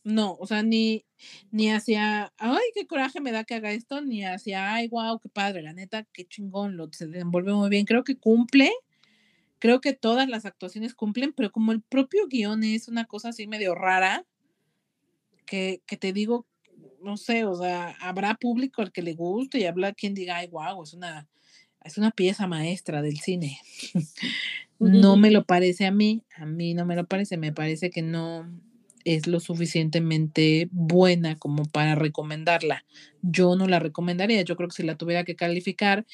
No, 0.04 0.36
o 0.38 0.46
sea, 0.46 0.62
ni, 0.62 1.04
ni 1.50 1.72
hacia, 1.72 2.32
ay, 2.36 2.62
qué 2.74 2.86
coraje 2.86 3.20
me 3.20 3.32
da 3.32 3.42
que 3.42 3.54
haga 3.54 3.72
esto, 3.72 4.00
ni 4.02 4.24
hacia, 4.24 4.72
ay, 4.72 4.86
wow, 4.86 5.18
qué 5.18 5.28
padre, 5.28 5.60
la 5.62 5.72
neta, 5.72 6.06
qué 6.12 6.24
chingón, 6.24 6.76
lo 6.76 6.88
se 6.92 7.08
desenvuelve 7.08 7.52
muy 7.54 7.70
bien. 7.70 7.86
Creo 7.86 8.04
que 8.04 8.16
cumple, 8.16 8.70
creo 9.58 9.80
que 9.80 9.94
todas 9.94 10.28
las 10.28 10.46
actuaciones 10.46 10.94
cumplen, 10.94 11.32
pero 11.32 11.50
como 11.50 11.72
el 11.72 11.82
propio 11.82 12.28
guion 12.28 12.62
es 12.62 12.86
una 12.86 13.04
cosa 13.06 13.30
así 13.30 13.48
medio 13.48 13.74
rara, 13.74 14.24
que, 15.44 15.82
que 15.86 15.96
te 15.96 16.12
digo, 16.12 16.46
no 17.04 17.16
sé, 17.16 17.44
o 17.44 17.54
sea, 17.54 17.96
habrá 18.00 18.34
público 18.34 18.82
al 18.82 18.92
que 18.92 19.02
le 19.02 19.14
guste 19.14 19.58
y 19.58 19.64
habrá 19.64 19.92
quien 19.92 20.14
diga, 20.14 20.38
ay, 20.38 20.48
wow, 20.48 20.82
es 20.82 20.94
una, 20.94 21.28
es 21.84 21.98
una 21.98 22.10
pieza 22.10 22.46
maestra 22.46 23.02
del 23.02 23.18
cine. 23.18 23.58
no 24.78 25.16
me 25.16 25.30
lo 25.30 25.44
parece 25.44 25.86
a 25.86 25.92
mí, 25.92 26.24
a 26.36 26.46
mí 26.46 26.74
no 26.74 26.86
me 26.86 26.96
lo 26.96 27.06
parece, 27.06 27.36
me 27.36 27.52
parece 27.52 27.90
que 27.90 28.02
no 28.02 28.50
es 29.04 29.26
lo 29.26 29.38
suficientemente 29.38 30.68
buena 30.72 31.36
como 31.36 31.64
para 31.66 31.94
recomendarla. 31.94 32.84
Yo 33.22 33.54
no 33.54 33.68
la 33.68 33.78
recomendaría, 33.78 34.42
yo 34.42 34.56
creo 34.56 34.68
que 34.68 34.76
si 34.76 34.82
la 34.82 34.96
tuviera 34.96 35.24
que 35.24 35.36
calificar 35.36 36.06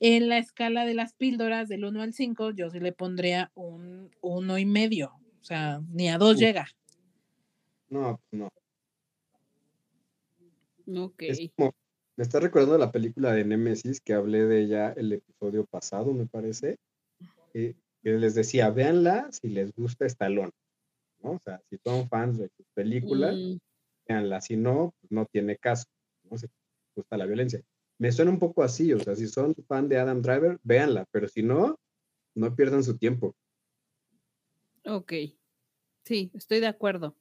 en 0.00 0.28
la 0.28 0.38
escala 0.38 0.84
de 0.84 0.94
las 0.94 1.14
píldoras 1.14 1.68
del 1.68 1.84
1 1.84 2.02
al 2.02 2.12
5, 2.12 2.50
yo 2.50 2.70
sí 2.70 2.80
le 2.80 2.92
pondría 2.92 3.50
un 3.54 4.10
uno 4.20 4.58
y 4.58 4.66
medio, 4.66 5.12
o 5.40 5.44
sea, 5.44 5.80
ni 5.90 6.10
a 6.10 6.18
dos 6.18 6.34
Uf. 6.34 6.40
llega. 6.40 6.66
No, 7.88 8.20
pues 8.30 8.40
no. 8.40 8.48
Ok. 10.86 11.22
Es 11.22 11.50
como, 11.56 11.74
me 12.16 12.22
está 12.24 12.40
recordando 12.40 12.78
la 12.78 12.92
película 12.92 13.32
de 13.32 13.44
Nemesis 13.44 14.00
que 14.00 14.14
hablé 14.14 14.44
de 14.44 14.62
ella 14.62 14.92
el 14.96 15.12
episodio 15.12 15.64
pasado, 15.66 16.12
me 16.12 16.26
parece. 16.26 16.76
eh, 17.54 17.74
que 18.02 18.10
les 18.10 18.34
decía, 18.34 18.70
véanla 18.70 19.30
si 19.32 19.48
les 19.48 19.72
gusta 19.74 20.04
Stallone, 20.06 20.52
¿no? 21.22 21.32
O 21.32 21.40
sea, 21.44 21.60
si 21.70 21.78
son 21.78 22.08
fans 22.08 22.38
de 22.38 22.50
sus 22.56 22.66
películas, 22.74 23.34
Mm, 23.34 23.56
véanla. 24.08 24.40
Si 24.42 24.56
no, 24.56 24.92
pues 25.00 25.10
no 25.12 25.26
tiene 25.26 25.56
caso, 25.56 25.86
¿no? 26.30 26.36
Si 26.36 26.46
les 26.46 26.54
gusta 26.96 27.16
la 27.16 27.26
violencia. 27.26 27.62
Me 27.98 28.12
suena 28.12 28.30
un 28.30 28.38
poco 28.38 28.62
así, 28.62 28.92
o 28.92 28.98
sea, 29.00 29.16
si 29.16 29.26
son 29.28 29.54
fan 29.68 29.88
de 29.88 29.98
Adam 29.98 30.20
Driver, 30.20 30.58
véanla, 30.62 31.06
pero 31.10 31.28
si 31.28 31.42
no, 31.42 31.78
no 32.34 32.54
pierdan 32.54 32.84
su 32.84 32.98
tiempo. 32.98 33.34
ok. 34.84 35.12
Sí, 36.04 36.30
estoy 36.34 36.60
de 36.60 36.66
acuerdo. 36.66 37.16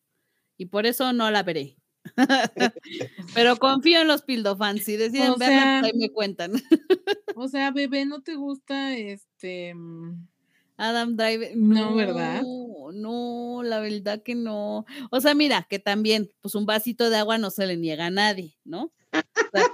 Y 0.57 0.65
por 0.65 0.85
eso 0.85 1.13
no 1.13 1.31
la 1.31 1.43
veré. 1.43 1.77
Pero 3.33 3.57
confío 3.57 4.01
en 4.01 4.07
los 4.07 4.21
pildofans. 4.23 4.83
Si 4.83 4.97
deciden 4.97 5.31
O 5.31 5.37
verla, 5.37 5.55
sea, 5.55 5.79
ahí 5.81 5.93
me 5.95 6.09
cuentan. 6.09 6.53
O 7.35 7.47
sea, 7.47 7.71
bebé, 7.71 8.05
¿no 8.05 8.21
te 8.21 8.35
gusta 8.35 8.95
este 8.95 9.73
Adam 10.77 11.15
Driver. 11.15 11.55
No, 11.55 11.95
¿verdad? 11.95 12.41
No, 12.93 13.61
la 13.63 13.79
verdad 13.79 14.21
que 14.23 14.35
no. 14.35 14.85
O 15.11 15.19
sea, 15.19 15.33
mira, 15.33 15.65
que 15.69 15.79
también, 15.79 16.29
pues 16.41 16.55
un 16.55 16.65
vasito 16.65 17.09
de 17.09 17.17
agua 17.17 17.37
no 17.37 17.49
se 17.49 17.65
le 17.67 17.77
niega 17.77 18.07
a 18.07 18.11
nadie, 18.11 18.57
¿no? 18.63 18.91
O 19.13 19.49
sea, 19.51 19.65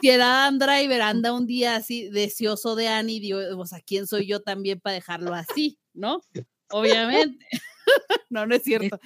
si 0.00 0.10
el 0.10 0.20
Adam 0.20 0.58
Driver 0.58 1.02
anda 1.02 1.32
un 1.32 1.46
día 1.46 1.76
así 1.76 2.08
deseoso 2.10 2.76
de 2.76 2.88
Annie, 2.88 3.20
digo, 3.20 3.40
o 3.56 3.66
sea, 3.66 3.80
¿quién 3.80 4.06
soy 4.06 4.26
yo 4.26 4.40
también 4.40 4.80
para 4.80 4.94
dejarlo 4.94 5.34
así, 5.34 5.78
no? 5.94 6.20
Obviamente. 6.70 7.46
no, 8.30 8.46
no 8.46 8.54
es 8.54 8.62
cierto. 8.62 8.98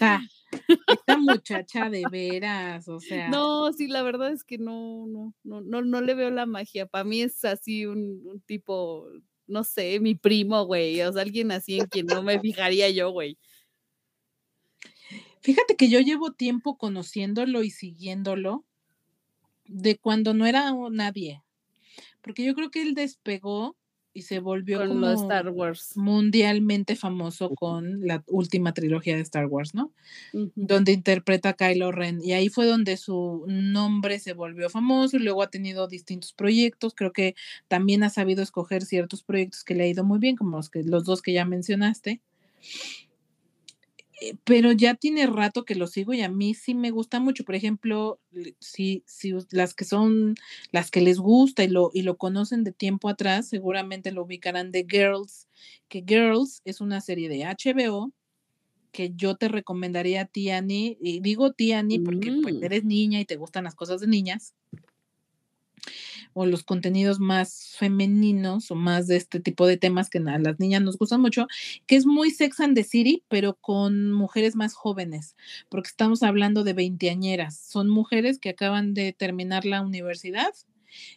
Esta 0.87 1.17
muchacha 1.19 1.91
de 1.91 2.07
veras? 2.11 2.89
O 2.89 3.01
sea, 3.01 3.31
No, 3.31 3.73
sí, 3.73 3.89
la 3.89 4.03
verdad 4.03 4.33
es 4.33 4.45
que 4.45 4.59
no, 4.59 5.07
no, 5.07 5.35
no, 5.45 5.61
no, 5.61 5.83
no 5.83 6.01
le 6.01 6.15
veo 6.15 6.31
la 6.31 6.47
magia. 6.47 6.87
Para 6.87 7.05
mí 7.05 7.23
es 7.23 7.45
así 7.45 7.87
un, 7.87 8.23
un 8.27 8.41
tipo, 8.43 9.09
no 9.47 9.65
sé, 9.65 10.01
mi 10.01 10.15
primo, 10.15 10.65
güey. 10.65 11.01
O 11.03 11.13
sea, 11.13 11.23
alguien 11.23 11.51
así 11.53 11.79
en 11.79 11.87
quien 11.87 12.07
no 12.07 12.23
me 12.23 12.41
fijaría 12.41 12.91
yo, 12.91 13.11
güey. 13.11 13.39
fíjate 15.41 15.77
que 15.77 15.89
yo 15.89 16.01
llevo 16.01 16.33
tiempo 16.33 16.77
conociéndolo 16.77 17.63
y 17.63 17.71
siguiéndolo 17.71 18.65
de 19.65 19.99
cuando 19.99 20.35
no 20.35 20.47
era 20.47 20.73
nadie. 20.91 21.43
Porque 22.21 22.45
yo 22.45 22.55
creo 22.55 22.71
que 22.71 22.83
él 22.83 22.95
despegó 22.95 23.77
y 24.17 24.23
se 24.23 24.41
volvió 24.41 24.79
Con 24.79 24.89
como 24.89 25.11
Star 25.11 25.51
Wars. 25.51 25.93
mundialmente 25.95 26.97
famoso 26.97 27.51
con 27.51 28.07
la 28.07 28.25
última 28.29 28.73
trilogía 28.73 29.15
de 29.15 29.21
Star 29.21 29.45
Wars, 29.45 29.75
¿no? 29.75 29.93
Donde 30.55 30.93
interpreta 30.93 31.51
a 31.51 31.53
Kylo 31.53 31.93
Ren. 31.93 32.21
Y 32.23 32.33
ahí 32.33 32.49
fue 32.49 32.65
donde 32.65 32.97
su 32.97 33.45
nombre 33.47 34.19
se 34.19 34.33
volvió 34.33 34.71
famoso 34.71 35.19
y 35.19 35.21
luego 35.21 35.43
ha 35.43 35.51
tenido 35.51 35.87
distintos 35.87 36.33
proyectos. 36.33 36.95
Creo 36.95 37.13
que 37.13 37.35
también 37.69 38.03
ha 38.05 38.09
sabido 38.09 38.43
escoger 38.43 38.87
ciertos 38.87 39.23
proyectos 39.23 39.65
que 39.65 39.75
le 39.75 39.85
ha 39.85 39.89
ido 39.89 40.03
muy 40.03 40.19
bien, 40.19 40.37
como 40.37 40.57
los, 40.57 40.71
que, 40.71 40.83
los 40.83 41.05
dos 41.05 41.21
que 41.21 41.35
ya 41.35 41.45
mencionaste. 41.45 42.23
Eh, 44.21 44.35
Pero 44.45 44.73
ya 44.73 44.95
tiene 44.95 45.27
rato 45.27 45.65
que 45.65 45.75
lo 45.75 45.87
sigo 45.87 46.15
y 46.15 46.23
a 46.23 46.29
mí 46.29 46.55
sí 46.55 46.75
me 46.75 46.91
gusta 46.91 47.21
mucho. 47.21 47.45
Por 47.45 47.55
ejemplo, 47.55 48.19
si, 48.61 49.03
si 49.07 49.35
las 49.51 49.75
que 49.75 49.85
son, 49.85 50.35
las 50.73 50.91
que 50.91 51.01
les 51.03 51.19
gusta 51.19 51.65
y 51.65 51.69
lo, 51.69 51.91
y 51.93 52.03
lo 52.03 52.17
conocen 52.17 52.65
de 52.65 52.73
tiempo 52.73 53.09
atrás, 53.09 53.49
seguramente 53.49 54.13
lo 54.13 54.23
ubicarán 54.25 54.71
de 54.73 54.87
Girls, 54.89 55.49
que 55.89 56.05
Girls 56.07 56.63
es 56.65 56.81
una 56.81 57.01
serie 57.01 57.29
de 57.29 57.45
HBO 57.45 58.13
que 58.93 59.13
yo 59.15 59.37
te 59.37 59.49
recomendaría 59.49 60.23
a 60.23 60.25
ti, 60.25 60.49
Annie, 60.49 60.97
y 61.03 61.21
digo 61.21 61.53
ti, 61.53 61.73
Annie, 61.73 62.01
porque 62.01 62.33
pues, 62.43 62.55
Mm. 62.55 62.65
eres 62.65 62.85
niña 62.85 63.21
y 63.21 63.27
te 63.27 63.37
gustan 63.37 63.65
las 63.65 63.75
cosas 63.75 64.01
de 64.01 64.07
niñas, 64.07 64.55
o 66.39 66.45
los 66.45 66.65
contenidos 66.65 67.19
más 67.19 67.75
femeninos 67.79 68.71
o 68.71 68.75
más 68.75 69.07
de 69.07 69.17
este 69.17 69.41
tipo 69.41 69.67
de 69.67 69.79
temas 69.79 70.11
que 70.11 70.19
a 70.19 70.39
las 70.39 70.61
niñas 70.61 70.83
nos 70.83 70.99
gustan 70.99 71.23
mucho, 71.23 71.47
que 71.87 71.97
es 71.97 72.05
muy 72.05 72.31
Sex 72.31 72.61
and 72.61 72.77
the 72.77 72.85
City, 72.85 73.25
pero 73.29 73.55
con 73.55 74.13
mujeres 74.13 74.55
más 74.55 74.75
jóvenes, 74.75 75.35
porque 75.71 75.89
estamos 75.89 76.23
hablando 76.23 76.63
de 76.63 76.75
veinteañeras. 76.75 77.59
Son 77.59 77.89
mujeres 77.89 78.39
que 78.39 78.51
acaban 78.51 78.93
de 78.93 79.15
terminar 79.15 79.65
la 79.65 79.81
universidad 79.81 80.53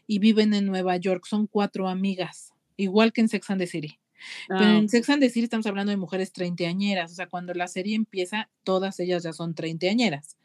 y 0.08 0.20
viven 0.20 0.54
en 0.54 0.66
Nueva 0.66 0.96
York. 0.96 1.26
Son 1.28 1.48
cuatro 1.48 1.90
amigas, 1.90 2.54
igual 2.78 3.12
que 3.12 3.20
en 3.20 3.28
Sex 3.28 3.50
and 3.50 3.60
the 3.60 3.68
City. 3.68 4.00
Pero 4.48 4.62
Ah, 4.62 4.78
en 4.78 4.88
Sex 4.88 5.10
and 5.10 5.22
the 5.22 5.30
City 5.30 5.44
estamos 5.44 5.66
hablando 5.66 5.90
de 5.90 5.98
mujeres 5.98 6.32
treintañeras, 6.32 7.12
o 7.12 7.16
sea, 7.16 7.28
cuando 7.28 7.54
la 7.54 7.68
serie 7.68 7.98
empieza, 7.98 8.50
todas 8.64 9.02
ellas 9.02 9.24
ya 9.24 9.34
son 9.34 9.54
treintañeras. 9.54 10.38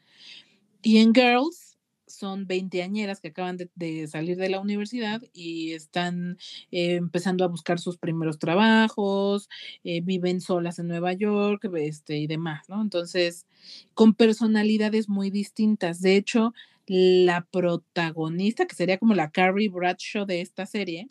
Y 0.81 0.97
en 0.97 1.13
Girls 1.13 1.64
son 2.07 2.47
veinteañeras 2.47 3.19
que 3.19 3.29
acaban 3.29 3.57
de, 3.57 4.07
salir 4.07 4.37
de 4.37 4.49
la 4.49 4.59
universidad 4.59 5.21
y 5.33 5.73
están 5.73 6.37
eh, 6.71 6.95
empezando 6.95 7.43
a 7.43 7.47
buscar 7.47 7.79
sus 7.79 7.97
primeros 7.97 8.39
trabajos, 8.39 9.49
eh, 9.83 10.01
viven 10.01 10.41
solas 10.41 10.79
en 10.79 10.87
Nueva 10.87 11.13
York 11.13 11.69
este, 11.75 12.17
y 12.17 12.27
demás, 12.27 12.69
¿no? 12.69 12.81
Entonces, 12.81 13.45
con 13.93 14.13
personalidades 14.13 15.09
muy 15.09 15.29
distintas. 15.29 16.01
De 16.01 16.15
hecho, 16.15 16.53
la 16.87 17.47
protagonista, 17.51 18.65
que 18.65 18.75
sería 18.75 18.97
como 18.97 19.15
la 19.15 19.31
Carrie 19.31 19.69
Bradshaw 19.69 20.25
de 20.25 20.41
esta 20.41 20.65
serie, 20.65 21.07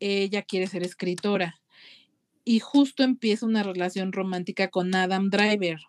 ella 0.00 0.42
quiere 0.42 0.66
ser 0.66 0.82
escritora 0.82 1.60
y 2.44 2.60
justo 2.60 3.02
empieza 3.02 3.46
una 3.46 3.62
relación 3.62 4.12
romántica 4.12 4.68
con 4.68 4.94
Adam 4.94 5.30
Driver. 5.30 5.80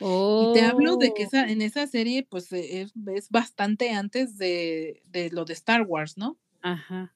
Y 0.00 0.52
te 0.54 0.62
hablo 0.62 0.96
de 0.96 1.12
que 1.14 1.24
oh, 1.24 1.26
esa, 1.26 1.48
en 1.48 1.62
esa 1.62 1.86
serie, 1.86 2.26
pues 2.28 2.52
eh, 2.52 2.82
es, 2.82 2.92
es 3.14 3.30
bastante 3.30 3.90
antes 3.90 4.38
de, 4.38 5.02
de 5.06 5.30
lo 5.30 5.44
de 5.44 5.54
Star 5.54 5.82
Wars, 5.82 6.16
¿no? 6.16 6.38
Ajá. 6.62 7.14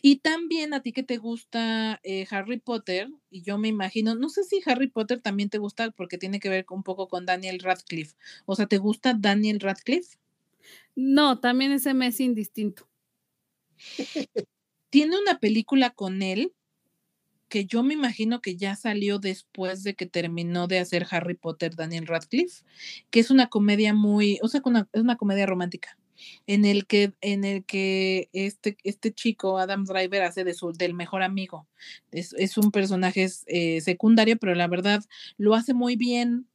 Y 0.00 0.16
también 0.16 0.74
a 0.74 0.82
ti 0.82 0.92
que 0.92 1.02
te 1.02 1.16
gusta 1.16 2.00
eh, 2.04 2.26
Harry 2.30 2.58
Potter, 2.60 3.10
y 3.30 3.42
yo 3.42 3.58
me 3.58 3.68
imagino, 3.68 4.14
no 4.14 4.28
sé 4.28 4.44
si 4.44 4.60
Harry 4.66 4.88
Potter 4.88 5.20
también 5.20 5.50
te 5.50 5.58
gusta 5.58 5.90
porque 5.90 6.18
tiene 6.18 6.38
que 6.38 6.48
ver 6.48 6.66
un 6.70 6.82
poco 6.82 7.08
con 7.08 7.26
Daniel 7.26 7.58
Radcliffe. 7.58 8.14
O 8.46 8.54
sea, 8.54 8.66
¿te 8.66 8.78
gusta 8.78 9.14
Daniel 9.14 9.60
Radcliffe? 9.60 10.18
No, 10.94 11.40
también 11.40 11.72
ese 11.72 11.94
mes 11.94 12.20
indistinto. 12.20 12.88
Tiene 14.90 15.18
una 15.18 15.38
película 15.38 15.90
con 15.90 16.22
él 16.22 16.52
que 17.48 17.64
yo 17.66 17.82
me 17.82 17.94
imagino 17.94 18.40
que 18.40 18.56
ya 18.56 18.76
salió 18.76 19.18
después 19.18 19.82
de 19.82 19.94
que 19.94 20.06
terminó 20.06 20.66
de 20.68 20.78
hacer 20.78 21.06
Harry 21.10 21.34
Potter 21.34 21.74
Daniel 21.74 22.06
Radcliffe, 22.06 22.62
que 23.10 23.20
es 23.20 23.30
una 23.30 23.48
comedia 23.48 23.94
muy, 23.94 24.38
o 24.42 24.48
sea, 24.48 24.60
una- 24.64 24.88
es 24.92 25.00
una 25.02 25.16
comedia 25.16 25.46
romántica. 25.46 25.96
en 26.48 26.64
el 26.64 26.86
que, 26.88 27.12
en 27.20 27.44
el 27.44 27.64
que 27.64 28.28
este, 28.32 28.76
este 28.82 29.12
chico, 29.12 29.56
Adam 29.58 29.84
Driver, 29.84 30.22
hace 30.22 30.42
de 30.42 30.52
su, 30.52 30.72
del 30.72 30.92
mejor 30.92 31.22
amigo. 31.22 31.68
Es, 32.10 32.32
es 32.36 32.58
un 32.58 32.72
personaje 32.72 33.28
eh, 33.46 33.80
secundario, 33.82 34.36
pero 34.36 34.56
la 34.56 34.66
verdad 34.66 35.04
lo 35.36 35.54
hace 35.54 35.74
muy 35.74 35.94
bien. 35.94 36.48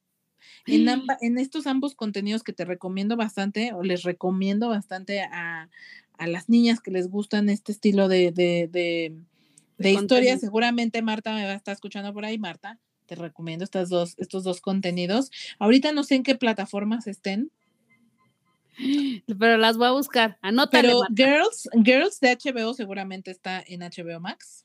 En, 0.67 0.89
amba- 0.89 1.17
en 1.21 1.37
estos 1.37 1.65
ambos 1.65 1.95
contenidos 1.95 2.43
que 2.43 2.51
te 2.51 2.65
recomiendo 2.65 3.15
bastante, 3.15 3.71
o 3.73 3.83
les 3.83 4.03
recomiendo 4.03 4.67
bastante 4.67 5.21
a, 5.21 5.69
a 6.17 6.27
las 6.27 6.49
niñas 6.49 6.81
que 6.81 6.91
les 6.91 7.07
gustan 7.09 7.47
este 7.47 7.71
estilo 7.71 8.09
de, 8.09 8.31
de, 8.33 8.67
de, 8.69 9.13
de 9.77 9.91
historia, 9.91 10.37
seguramente 10.37 11.01
Marta 11.01 11.33
me 11.33 11.45
va 11.45 11.51
a 11.51 11.55
estar 11.55 11.73
escuchando 11.73 12.13
por 12.13 12.25
ahí, 12.25 12.37
Marta. 12.37 12.79
Te 13.05 13.15
recomiendo 13.15 13.63
estas 13.65 13.89
dos, 13.89 14.15
estos 14.17 14.43
dos 14.43 14.61
contenidos. 14.61 15.29
Ahorita 15.59 15.91
no 15.91 16.03
sé 16.03 16.15
en 16.15 16.23
qué 16.23 16.35
plataformas 16.35 17.07
estén, 17.07 17.51
Pero 19.37 19.57
las 19.57 19.77
voy 19.77 19.87
a 19.87 19.91
buscar. 19.91 20.37
Anótale, 20.41 20.87
pero 20.87 20.99
Marta. 21.01 21.13
Girls, 21.15 21.69
Girls 21.83 22.19
de 22.19 22.31
HBO 22.35 22.73
seguramente 22.73 23.29
está 23.31 23.63
en 23.67 23.81
HBO 23.81 24.19
Max. 24.19 24.63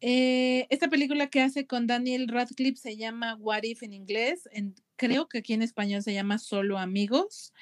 Eh, 0.00 0.66
esta 0.70 0.88
película 0.88 1.28
que 1.28 1.40
hace 1.42 1.66
con 1.66 1.86
Daniel 1.86 2.28
Radcliffe 2.28 2.76
se 2.80 2.96
llama 2.96 3.36
What 3.36 3.62
If 3.64 3.82
en 3.82 3.92
inglés. 3.92 4.48
en- 4.52 4.74
creo 4.96 5.28
que 5.28 5.38
aquí 5.38 5.52
en 5.52 5.62
español 5.62 6.02
se 6.02 6.14
llama 6.14 6.38
Solo 6.38 6.78
Amigos. 6.78 7.52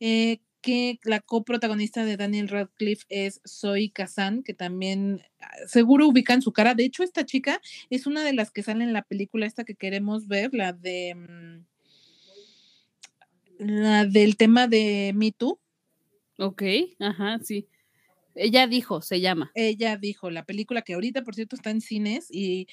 eh, 0.00 0.40
que 0.60 0.98
la 1.04 1.20
coprotagonista 1.20 2.04
de 2.04 2.16
Daniel 2.16 2.48
Radcliffe 2.48 3.06
es 3.08 3.40
Zoe 3.46 3.90
Kazan, 3.90 4.42
que 4.42 4.54
también 4.54 5.22
ah, 5.40 5.48
seguro 5.66 6.08
ubican 6.08 6.42
su 6.42 6.52
cara. 6.52 6.74
De 6.74 6.84
hecho, 6.84 7.02
esta 7.02 7.24
chica 7.24 7.60
es 7.88 8.06
una 8.06 8.24
de 8.24 8.32
las 8.32 8.50
que 8.50 8.62
sale 8.62 8.84
en 8.84 8.92
la 8.92 9.02
película 9.02 9.46
esta 9.46 9.64
que 9.64 9.74
queremos 9.74 10.28
ver, 10.28 10.50
la 10.52 10.72
de 10.72 11.14
mm, 11.14 11.64
la 13.60 14.06
del 14.06 14.36
tema 14.36 14.66
de 14.68 15.12
Me 15.14 15.32
Too. 15.32 15.58
Ok, 16.38 16.62
ajá, 16.98 17.38
sí. 17.42 17.66
Ella 18.34 18.66
dijo, 18.66 19.02
se 19.02 19.20
llama. 19.20 19.50
ella 19.54 19.96
dijo, 19.96 20.30
la 20.30 20.44
película 20.44 20.82
que 20.82 20.94
ahorita, 20.94 21.22
por 21.24 21.34
cierto, 21.34 21.56
está 21.56 21.70
en 21.70 21.80
cines 21.80 22.28
y 22.30 22.68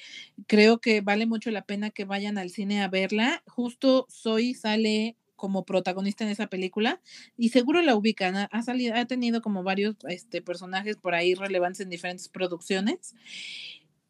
creo 0.46 0.80
que 0.80 1.00
vale 1.00 1.26
mucho 1.26 1.50
la 1.50 1.62
pena 1.62 1.90
que 1.90 2.04
vayan 2.04 2.38
al 2.38 2.50
cine 2.50 2.82
a 2.82 2.88
verla. 2.88 3.42
Justo 3.46 4.06
Zoe 4.10 4.54
sale 4.54 5.16
como 5.38 5.64
protagonista 5.64 6.24
en 6.24 6.30
esa 6.30 6.48
película 6.48 7.00
y 7.38 7.48
seguro 7.48 7.80
la 7.80 7.96
ubican. 7.96 8.36
Ha, 8.50 8.62
salido, 8.62 8.94
ha 8.94 9.06
tenido 9.06 9.40
como 9.40 9.62
varios 9.62 9.96
este, 10.08 10.42
personajes 10.42 10.98
por 10.98 11.14
ahí 11.14 11.34
relevantes 11.34 11.80
en 11.80 11.88
diferentes 11.88 12.28
producciones. 12.28 13.14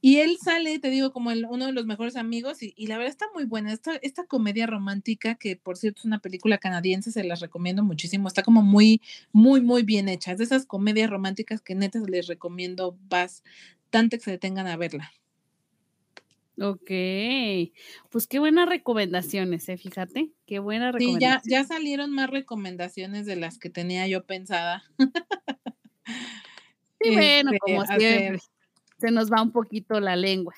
Y 0.01 0.19
él 0.19 0.39
sale, 0.43 0.79
te 0.79 0.91
digo, 0.91 1.13
como 1.13 1.33
el- 1.33 1.47
uno 1.51 1.67
de 1.67 1.73
los 1.73 1.87
mejores 1.87 2.15
amigos 2.17 2.59
y, 2.63 2.87
la 2.87 2.99
verdad 2.99 3.11
está 3.11 3.27
muy 3.35 3.45
buena. 3.45 3.73
Esta, 3.73 3.97
esta 3.97 4.27
comedia 4.27 4.67
romántica, 4.67 5.35
que 5.35 5.57
por 5.57 5.77
cierto 5.77 6.01
es 6.01 6.05
una 6.05 6.21
película 6.21 6.59
canadiense, 6.59 7.11
se 7.13 7.25
las 7.25 7.41
recomiendo 7.41 7.83
muchísimo. 7.85 8.29
Está 8.29 8.43
como 8.43 8.63
muy, 8.63 9.03
muy, 9.33 9.61
muy 9.61 9.83
bien 9.83 10.09
hecha. 10.09 10.33
Es 10.33 10.39
de 10.39 10.45
esas 10.45 10.67
comedias 10.67 11.11
románticas 11.11 11.61
que 11.63 11.75
neta 11.75 11.99
les 12.09 12.29
recomiendo 12.29 12.97
bastante 13.09 14.19
que 14.19 14.25
se 14.25 14.31
detengan 14.33 14.69
a 14.69 14.77
verla. 14.77 15.11
Ok. 16.61 16.91
Pues 18.11 18.27
qué 18.29 18.39
buenas 18.39 18.69
recomendaciones, 18.69 19.69
¿eh? 19.69 19.77
Fíjate. 19.77 20.33
Qué 20.47 20.59
buena 20.59 20.93
Sí, 20.99 21.17
ya, 21.21 21.41
ya 21.45 21.65
salieron 21.65 22.13
más 22.13 22.31
recomendaciones 22.31 23.27
de 23.27 23.37
las 23.37 23.59
que 23.59 23.71
tenía 23.71 24.07
yo 24.09 24.25
pensada. 24.25 24.83
Sí, 27.01 27.11
bueno, 27.13 27.53
este, 27.53 27.59
como 27.61 27.87
siempre. 27.87 28.39
Se 28.99 29.11
nos 29.13 29.31
va 29.31 29.41
un 29.43 29.53
poquito 29.53 30.01
la 30.01 30.17
lengua. 30.17 30.55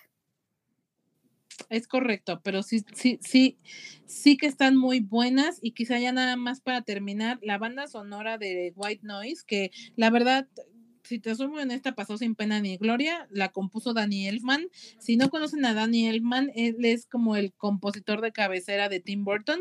Es 1.68 1.86
correcto, 1.86 2.40
pero 2.42 2.62
sí, 2.62 2.84
sí, 2.94 3.18
sí, 3.22 3.58
sí 4.06 4.36
que 4.36 4.46
están 4.46 4.76
muy 4.76 5.00
buenas 5.00 5.58
y 5.60 5.72
quizá 5.72 5.98
ya 5.98 6.10
nada 6.12 6.36
más 6.36 6.60
para 6.60 6.82
terminar, 6.82 7.38
la 7.42 7.58
banda 7.58 7.86
sonora 7.86 8.38
de 8.38 8.72
White 8.74 9.06
Noise, 9.06 9.44
que 9.46 9.70
la 9.96 10.08
verdad, 10.10 10.48
si 11.10 11.18
te 11.18 11.34
soy 11.34 11.48
muy 11.48 11.60
honesta, 11.60 11.96
pasó 11.96 12.16
sin 12.16 12.36
pena 12.36 12.60
ni 12.60 12.76
gloria, 12.76 13.26
la 13.32 13.48
compuso 13.48 13.94
Danny 13.94 14.28
Elfman. 14.28 14.68
Si 15.00 15.16
no 15.16 15.28
conocen 15.28 15.64
a 15.64 15.74
Danny 15.74 16.06
Elfman, 16.06 16.52
él 16.54 16.84
es 16.84 17.04
como 17.06 17.34
el 17.34 17.52
compositor 17.52 18.20
de 18.20 18.30
cabecera 18.30 18.88
de 18.88 19.00
Tim 19.00 19.24
Burton. 19.24 19.60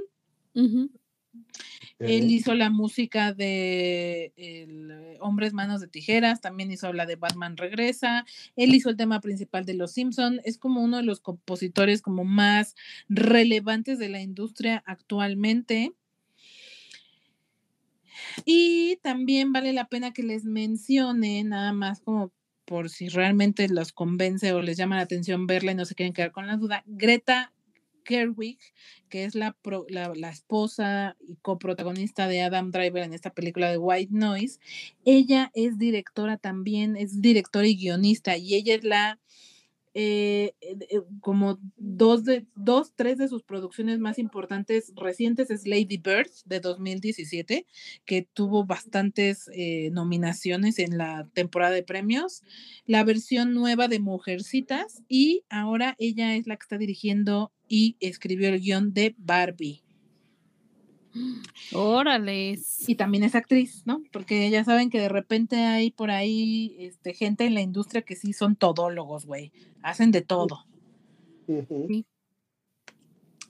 Él 1.98 2.30
hizo 2.30 2.54
la 2.54 2.70
música 2.70 3.34
de 3.34 4.32
el, 4.38 5.18
Hombres 5.22 5.54
Manos 5.54 5.82
de 5.82 5.88
Tijeras, 5.88 6.40
también 6.40 6.72
hizo 6.72 6.94
la 6.94 7.08
de 7.08 7.16
Batman 7.16 7.58
Regresa, 7.58 8.28
él 8.56 8.76
hizo 8.76 8.92
el 8.92 8.96
tema 8.96 9.20
principal 9.20 9.66
de 9.66 9.74
Los 9.74 9.94
Simpson, 9.94 10.42
es 10.44 10.60
como 10.60 10.84
uno 10.84 10.98
de 10.98 11.04
los 11.04 11.20
compositores 11.20 12.04
como 12.04 12.26
más 12.26 12.76
relevantes 13.10 13.98
de 13.98 14.10
la 14.10 14.22
industria 14.22 14.84
actualmente. 14.86 15.94
Y 18.46 18.98
también 19.02 19.54
vale 19.54 19.74
la 19.74 19.88
pena 19.88 20.12
que 20.14 20.24
les 20.24 20.46
mencione, 20.46 21.44
nada 21.44 21.74
más 21.74 22.02
como 22.02 22.32
por 22.66 22.90
si 22.90 23.10
realmente 23.10 23.68
los 23.68 23.92
convence 23.92 24.54
o 24.54 24.62
les 24.62 24.78
llama 24.78 24.98
la 24.98 25.02
atención 25.04 25.48
verla 25.48 25.72
y 25.72 25.76
no 25.76 25.86
se 25.86 25.96
quieren 25.96 26.14
quedar 26.14 26.32
con 26.32 26.46
la 26.48 26.56
duda, 26.58 26.84
Greta 26.86 27.52
Gerwig, 28.06 28.60
que 29.10 29.24
es 29.24 29.36
la, 29.36 29.54
pro- 29.54 29.86
la, 29.90 30.14
la 30.16 30.30
esposa 30.30 31.16
y 31.20 31.36
coprotagonista 31.38 32.28
de 32.28 32.42
Adam 32.42 32.72
Driver 32.72 33.04
en 33.04 33.14
esta 33.14 33.32
película 33.32 33.70
de 33.70 33.78
White 33.78 34.14
Noise, 34.14 34.60
ella 35.06 35.52
es 35.54 35.78
directora 35.78 36.38
también, 36.38 36.96
es 36.96 37.22
directora 37.22 37.68
y 37.68 37.76
guionista, 37.76 38.38
y 38.38 38.56
ella 38.56 38.76
es 38.76 38.84
la, 38.84 39.20
eh, 39.94 40.54
eh, 40.62 40.78
eh, 40.90 41.02
como 41.20 41.60
dos, 41.78 42.24
de, 42.24 42.46
dos, 42.56 42.94
tres 42.96 43.18
de 43.18 43.28
sus 43.28 43.44
producciones 43.44 44.00
más 44.00 44.20
importantes 44.20 44.94
recientes 44.96 45.50
es 45.50 45.66
Lady 45.66 45.98
Bird 45.98 46.30
de 46.46 46.60
2017, 46.60 47.66
que 48.06 48.28
tuvo 48.34 48.66
bastantes 48.66 49.50
nominaciones 49.92 50.80
en 50.80 50.98
la 50.98 51.28
temporada 51.34 51.74
de 51.74 51.84
premios, 51.84 52.44
la 52.86 53.04
versión 53.04 53.54
nueva 53.54 53.88
de 53.88 54.00
Mujercitas, 54.00 55.02
y 55.08 55.44
ahora 55.50 55.96
ella 55.98 56.36
es 56.36 56.48
la 56.48 56.56
que 56.56 56.64
está 56.64 56.78
dirigiendo 56.78 57.52
y 57.68 57.98
escribió 58.00 58.50
el 58.50 58.60
guion 58.60 58.94
de 58.94 59.16
Barbie. 59.18 59.84
Órale. 61.74 62.58
Y 62.88 62.96
también 62.96 63.24
es 63.24 63.36
actriz, 63.36 63.84
¿no? 63.86 64.02
Porque 64.12 64.50
ya 64.50 64.64
saben 64.64 64.90
que 64.90 65.00
de 65.00 65.10
repente 65.10 65.58
hay 65.58 65.92
por 65.92 66.12
ahí 66.12 66.76
este, 66.80 67.14
gente 67.14 67.46
en 67.46 67.54
la 67.56 67.62
industria 67.62 68.02
que 68.04 68.16
sí 68.16 68.34
son 68.34 68.56
todólogos, 68.56 69.26
güey. 69.26 69.52
Hacen 69.82 70.12
de 70.12 70.22
todo. 70.22 70.66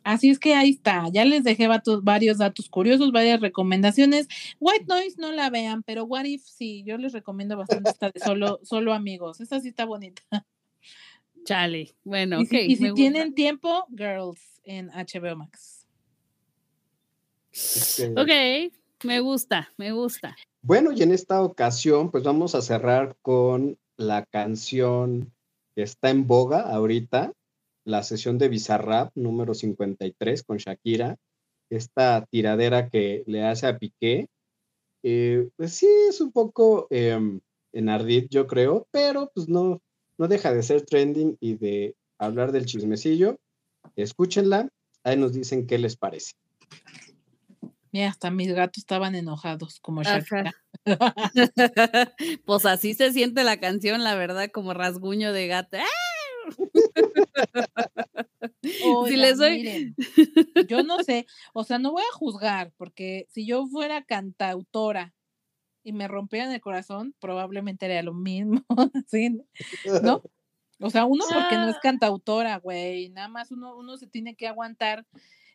Así 0.04 0.30
es 0.30 0.40
que 0.40 0.56
ahí 0.56 0.72
está. 0.72 1.10
Ya 1.12 1.26
les 1.26 1.44
dejé 1.44 1.68
vatos- 1.68 2.04
varios 2.04 2.38
datos 2.38 2.70
curiosos, 2.70 3.12
varias 3.12 3.42
recomendaciones. 3.42 4.28
White 4.60 4.86
Noise 4.88 5.18
no 5.20 5.32
la 5.32 5.50
vean, 5.50 5.84
pero 5.84 6.06
What 6.06 6.24
If 6.26 6.44
sí, 6.46 6.84
yo 6.86 6.98
les 6.98 7.12
recomiendo 7.14 7.58
bastante 7.58 7.90
esta 7.92 8.10
de 8.10 8.20
solo, 8.20 8.60
solo 8.64 8.94
amigos. 8.94 9.42
Esta 9.42 9.60
sí 9.60 9.68
está 9.70 9.86
bonita. 9.86 10.22
Chale. 11.44 11.94
Bueno, 12.04 12.40
y 12.40 12.44
ok. 12.46 12.50
si, 12.50 12.58
y 12.60 12.76
si 12.78 12.84
gusta. 12.90 12.96
tienen 12.96 13.34
tiempo, 13.36 13.86
Girls 13.96 14.40
en 14.64 14.88
HBO 14.90 15.36
Max. 15.36 15.79
Este, 17.52 18.10
Ok, 18.12 18.72
me 19.04 19.20
gusta, 19.20 19.70
me 19.78 19.92
gusta. 19.92 20.36
Bueno, 20.62 20.92
y 20.92 21.02
en 21.04 21.12
esta 21.12 21.42
ocasión, 21.42 22.12
pues 22.12 22.24
vamos 22.24 22.56
a 22.56 22.62
cerrar 22.62 23.16
con 23.22 23.78
la 23.98 24.26
canción 24.26 25.34
que 25.76 25.84
está 25.84 26.10
en 26.10 26.28
boga 26.28 26.62
ahorita, 26.62 27.34
la 27.86 28.04
sesión 28.04 28.38
de 28.38 28.50
Bizarrap 28.50 29.12
número 29.16 29.54
53 29.54 30.44
con 30.44 30.58
Shakira, 30.58 31.18
esta 31.70 32.26
tiradera 32.30 32.90
que 32.90 33.24
le 33.26 33.44
hace 33.44 33.68
a 33.68 33.78
Piqué. 33.78 34.28
Eh, 35.04 35.50
pues 35.56 35.74
sí, 35.74 35.88
es 36.10 36.20
un 36.20 36.32
poco 36.32 36.88
em, 36.90 37.40
enardid, 37.72 38.28
yo 38.30 38.48
creo, 38.48 38.88
pero 38.92 39.32
pues 39.34 39.48
no, 39.48 39.82
no 40.18 40.28
deja 40.28 40.54
de 40.54 40.64
ser 40.64 40.86
trending 40.86 41.38
y 41.40 41.56
de 41.56 41.96
hablar 42.18 42.52
del 42.52 42.66
chismecillo. 42.66 43.40
Escúchenla, 43.96 44.70
ahí 45.04 45.18
nos 45.18 45.34
dicen 45.34 45.68
qué 45.68 45.78
les 45.78 45.96
parece. 45.96 46.34
Mira, 47.92 48.10
hasta 48.10 48.30
mis 48.32 48.52
gatos 48.54 48.80
estaban 48.80 49.16
enojados, 49.16 49.80
como 49.80 50.04
Shakira. 50.04 50.54
Pues 52.46 52.66
así 52.66 52.94
se 52.94 53.12
siente 53.12 53.44
la 53.44 53.60
canción, 53.60 54.04
la 54.04 54.16
verdad, 54.16 54.50
como 54.52 54.74
rasguño 54.74 55.34
de 55.34 55.48
gato. 55.48 55.78
¡Ah! 55.78 56.50
Si 59.08 59.16
les 59.16 59.38
doy- 59.38 59.62
miren, 59.62 59.96
yo 60.70 60.84
no 60.84 61.04
sé, 61.04 61.26
o 61.54 61.64
sea, 61.64 61.80
no 61.80 61.92
voy 61.92 62.04
a 62.04 62.16
juzgar, 62.16 62.72
porque 62.78 63.26
si 63.30 63.46
yo 63.46 63.66
fuera 63.68 64.04
cantautora 64.04 65.14
y 65.84 65.94
me 65.94 66.08
rompieran 66.08 66.52
el 66.52 66.62
corazón, 66.62 67.16
probablemente 67.20 67.86
haría 67.86 68.04
lo 68.04 68.14
mismo, 68.14 68.64
¿sí? 69.08 69.42
¿no? 70.04 70.22
O 70.80 70.90
sea, 70.90 71.06
uno 71.06 71.24
porque 71.34 71.56
no 71.56 71.70
es 71.70 71.76
Ah. 71.78 71.80
cantautora, 71.82 72.58
güey, 72.58 73.10
nada 73.10 73.28
más 73.30 73.52
uno, 73.52 73.76
uno 73.78 73.98
se 73.98 74.08
tiene 74.08 74.36
que 74.36 74.48
aguantar 74.48 75.06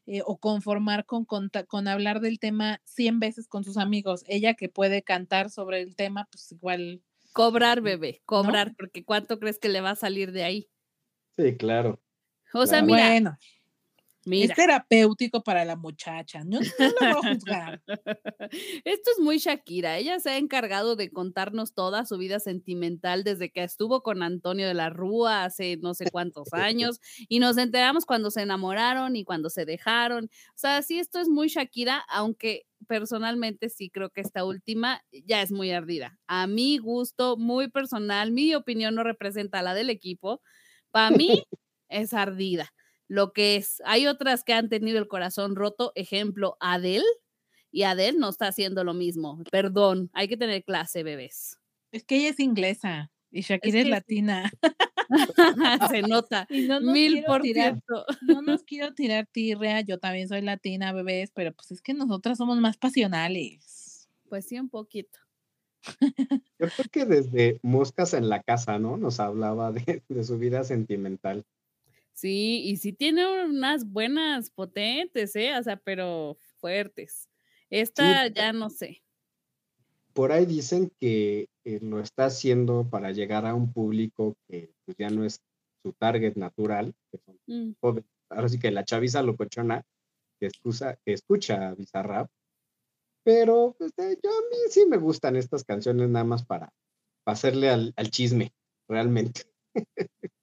eh, 0.06 0.22
o 0.24 0.38
conformar 0.38 1.06
con, 1.06 1.24
conta- 1.24 1.64
con 1.64 1.88
hablar 1.88 2.20
del 2.20 2.38
tema 2.38 2.80
100 2.84 3.20
veces 3.20 3.48
con 3.48 3.64
sus 3.64 3.76
amigos. 3.78 4.22
Ella 4.26 4.54
que 4.54 4.68
puede 4.68 5.02
cantar 5.02 5.50
sobre 5.50 5.80
el 5.82 5.96
tema, 5.96 6.28
pues 6.30 6.50
igual, 6.52 7.02
Cobrar, 7.32 7.80
bebé, 7.80 8.22
cobrar, 8.26 8.74
porque 8.76 9.04
¿cuánto 9.04 9.40
crees 9.40 9.58
que 9.58 9.68
le 9.68 9.80
va 9.80 9.90
a 9.90 9.96
salir 9.96 10.30
de 10.32 10.44
ahí? 10.44 10.70
Sí, 11.36 11.56
claro. 11.56 12.00
O 12.52 12.66
sea, 12.66 12.78
Claro. 12.78 12.86
mira, 12.86 13.08
bueno, 13.08 13.36
Mira. 14.26 14.52
Es 14.52 14.56
terapéutico 14.56 15.42
para 15.42 15.64
la 15.64 15.76
muchacha. 15.76 16.42
No, 16.44 16.60
no 16.60 16.66
lo 16.78 16.94
voy 16.98 17.08
a 17.08 17.34
juzgar. 17.34 17.82
Esto 18.84 19.10
es 19.12 19.18
muy 19.20 19.38
Shakira. 19.38 19.98
Ella 19.98 20.18
se 20.20 20.30
ha 20.30 20.38
encargado 20.38 20.96
de 20.96 21.10
contarnos 21.10 21.74
toda 21.74 22.06
su 22.06 22.16
vida 22.18 22.40
sentimental 22.40 23.24
desde 23.24 23.50
que 23.50 23.62
estuvo 23.62 24.02
con 24.02 24.22
Antonio 24.22 24.66
de 24.66 24.74
la 24.74 24.90
Rúa 24.90 25.44
hace 25.44 25.78
no 25.82 25.94
sé 25.94 26.10
cuántos 26.10 26.52
años 26.52 27.00
y 27.28 27.38
nos 27.38 27.58
enteramos 27.58 28.06
cuando 28.06 28.30
se 28.30 28.42
enamoraron 28.42 29.16
y 29.16 29.24
cuando 29.24 29.50
se 29.50 29.64
dejaron. 29.64 30.26
O 30.26 30.58
sea, 30.58 30.82
sí, 30.82 30.98
esto 30.98 31.20
es 31.20 31.28
muy 31.28 31.48
Shakira, 31.48 32.04
aunque 32.08 32.66
personalmente 32.86 33.68
sí 33.68 33.90
creo 33.90 34.10
que 34.10 34.20
esta 34.20 34.44
última 34.44 35.02
ya 35.10 35.42
es 35.42 35.52
muy 35.52 35.70
ardida. 35.70 36.18
A 36.26 36.46
mi 36.46 36.78
gusto, 36.78 37.36
muy 37.36 37.68
personal, 37.70 38.30
mi 38.30 38.54
opinión 38.54 38.94
no 38.94 39.02
representa 39.02 39.62
la 39.62 39.74
del 39.74 39.90
equipo. 39.90 40.40
Para 40.90 41.10
mí 41.10 41.28
es 41.88 42.14
ardida 42.14 42.72
lo 43.08 43.32
que 43.32 43.56
es. 43.56 43.82
Hay 43.84 44.06
otras 44.06 44.44
que 44.44 44.52
han 44.54 44.68
tenido 44.68 44.98
el 44.98 45.08
corazón 45.08 45.56
roto, 45.56 45.92
ejemplo, 45.94 46.56
Adele, 46.60 47.04
y 47.70 47.82
Adele 47.82 48.18
no 48.18 48.28
está 48.28 48.48
haciendo 48.48 48.84
lo 48.84 48.94
mismo. 48.94 49.42
Perdón, 49.50 50.10
hay 50.14 50.28
que 50.28 50.36
tener 50.36 50.64
clase, 50.64 51.02
bebés. 51.02 51.58
Es 51.92 52.04
que 52.04 52.16
ella 52.16 52.30
es 52.30 52.40
inglesa 52.40 53.10
y 53.30 53.40
Shakira 53.42 53.78
es, 53.78 53.84
que- 53.84 53.90
latina. 53.90 54.52
Se 55.90 56.02
nota. 56.02 56.46
No 56.70 56.80
Mil 56.80 57.22
por 57.24 57.42
tirar- 57.42 57.72
ciento. 57.74 58.06
No 58.22 58.42
nos 58.42 58.62
quiero 58.66 58.94
tirar 58.94 59.26
tirrea, 59.30 59.80
yo 59.82 59.98
también 59.98 60.28
soy 60.28 60.40
latina, 60.40 60.92
bebés, 60.92 61.30
pero 61.34 61.52
pues 61.52 61.70
es 61.72 61.82
que 61.82 61.94
nosotras 61.94 62.38
somos 62.38 62.58
más 62.58 62.76
pasionales. 62.78 64.08
Pues 64.28 64.46
sí, 64.46 64.58
un 64.58 64.68
poquito. 64.70 65.18
Yo 66.58 66.68
creo 66.68 66.88
que 66.90 67.04
desde 67.04 67.58
Moscas 67.62 68.14
en 68.14 68.28
la 68.30 68.42
casa, 68.42 68.78
¿no? 68.78 68.96
Nos 68.96 69.20
hablaba 69.20 69.70
de, 69.72 70.02
de 70.08 70.24
su 70.24 70.38
vida 70.38 70.64
sentimental. 70.64 71.44
Sí, 72.14 72.62
y 72.64 72.76
sí 72.76 72.92
tiene 72.92 73.44
unas 73.44 73.90
buenas 73.90 74.50
potentes, 74.50 75.34
¿eh? 75.34 75.56
O 75.58 75.62
sea, 75.62 75.76
pero 75.76 76.36
fuertes. 76.58 77.28
Esta 77.70 78.28
ya 78.28 78.52
no 78.52 78.70
sé. 78.70 79.02
Por 80.12 80.30
ahí 80.30 80.46
dicen 80.46 80.92
que 81.00 81.48
eh, 81.64 81.80
lo 81.82 81.98
está 82.00 82.26
haciendo 82.26 82.88
para 82.88 83.10
llegar 83.10 83.46
a 83.46 83.54
un 83.54 83.72
público 83.72 84.36
que 84.48 84.72
pues, 84.84 84.96
ya 84.96 85.10
no 85.10 85.24
es 85.24 85.40
su 85.82 85.92
target 85.92 86.36
natural, 86.36 86.94
que 87.10 87.18
son 87.18 87.36
Mm, 87.46 87.72
jóvenes. 87.80 88.08
Ahora 88.30 88.48
sí 88.48 88.58
que 88.58 88.70
la 88.70 88.84
chaviza 88.84 89.22
locochona 89.22 89.82
que, 90.40 90.46
escucha, 90.46 90.96
que 91.04 91.12
escucha 91.12 91.74
Bizarrap. 91.74 92.30
Pero 93.24 93.74
pues, 93.78 93.92
eh, 93.98 94.18
yo 94.22 94.30
a 94.30 94.42
mí 94.50 94.56
sí 94.70 94.86
me 94.86 94.98
gustan 94.98 95.36
estas 95.36 95.64
canciones 95.64 96.08
nada 96.08 96.24
más 96.24 96.44
para, 96.44 96.72
para 97.24 97.34
hacerle 97.34 97.70
al, 97.70 97.92
al 97.96 98.10
chisme, 98.10 98.52
realmente. 98.88 99.42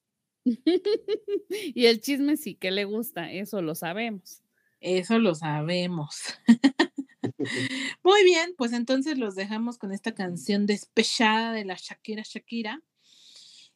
y 1.49 1.85
el 1.85 2.01
chisme 2.01 2.37
sí 2.37 2.55
que 2.55 2.71
le 2.71 2.85
gusta, 2.85 3.31
eso 3.31 3.61
lo 3.61 3.75
sabemos. 3.75 4.41
Eso 4.79 5.19
lo 5.19 5.35
sabemos. 5.35 6.17
Muy 8.03 8.23
bien, 8.23 8.53
pues 8.57 8.73
entonces 8.73 9.17
los 9.17 9.35
dejamos 9.35 9.77
con 9.77 9.91
esta 9.91 10.13
canción 10.13 10.65
despechada 10.65 11.53
de 11.53 11.65
la 11.65 11.75
Shakira 11.79 12.23
Shakira. 12.25 12.81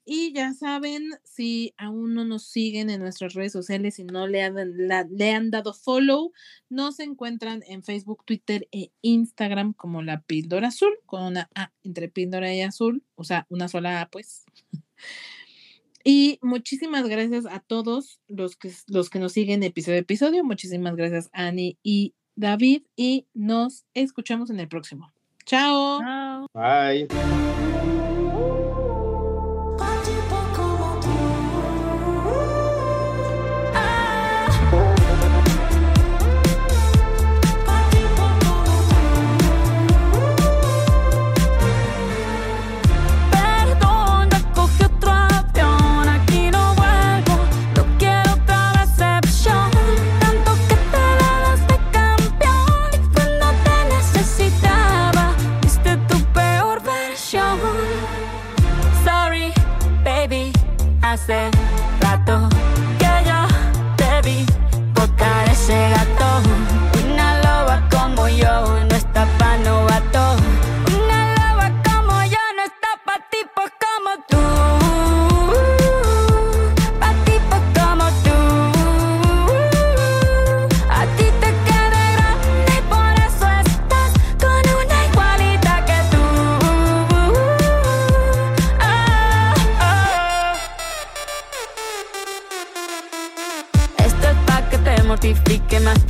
Y 0.08 0.34
ya 0.34 0.54
saben, 0.54 1.04
si 1.24 1.74
aún 1.78 2.14
no 2.14 2.26
nos 2.26 2.44
siguen 2.46 2.92
en 2.92 3.02
nuestras 3.02 3.34
redes 3.34 3.52
sociales 3.54 3.98
y 3.98 4.04
no 4.04 4.28
le 4.28 4.44
han, 4.44 4.56
la- 4.88 5.08
le 5.10 5.32
han 5.32 5.50
dado 5.50 5.74
follow, 5.74 6.32
nos 6.70 7.00
encuentran 7.00 7.64
en 7.68 7.82
Facebook, 7.84 8.24
Twitter 8.24 8.68
e 8.72 8.92
Instagram 9.02 9.74
como 9.74 10.04
la 10.04 10.22
píldora 10.22 10.68
azul, 10.68 10.94
con 11.08 11.24
una 11.24 11.50
A 11.56 11.74
entre 11.84 12.08
píldora 12.10 12.54
y 12.54 12.62
azul, 12.62 13.04
o 13.16 13.24
sea, 13.24 13.48
una 13.50 13.68
sola 13.68 14.02
A, 14.02 14.10
pues. 14.12 14.46
Y 16.08 16.38
muchísimas 16.44 17.10
gracias 17.10 17.48
a 17.48 17.60
todos 17.60 18.22
los 18.28 18.56
que, 18.56 18.72
los 18.88 19.10
que 19.10 19.18
nos 19.18 19.34
siguen 19.34 19.64
episodio 19.64 19.98
a 19.98 20.02
episodio. 20.02 20.44
Muchísimas 20.44 20.96
gracias, 20.96 21.32
Ani 21.34 21.80
y 21.82 22.14
David. 22.36 22.84
Y 22.96 23.26
nos 23.34 23.86
escuchamos 23.96 24.52
en 24.52 24.60
el 24.60 24.68
próximo. 24.68 25.12
Chao. 25.46 26.00
Chao. 26.00 26.48
Bye. 26.54 27.08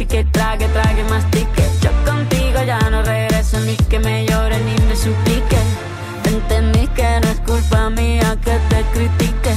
Mastique, 0.06 0.32
trague, 0.32 0.68
trague, 0.68 1.04
mastique. 1.10 1.64
Yo 1.82 1.90
contigo 2.06 2.64
ya 2.64 2.80
no 2.90 3.02
regreso 3.02 3.60
ni 3.62 3.76
que 3.76 4.00
me 4.00 4.26
llore 4.26 4.58
ni 4.60 4.76
me 4.88 4.96
suplique. 4.96 5.58
Entendí 6.26 6.88
que 6.88 7.20
no 7.22 7.30
es 7.30 7.40
culpa 7.42 7.90
mía 7.90 8.38
que 8.44 8.58
te 8.70 8.84
critique. 8.94 9.54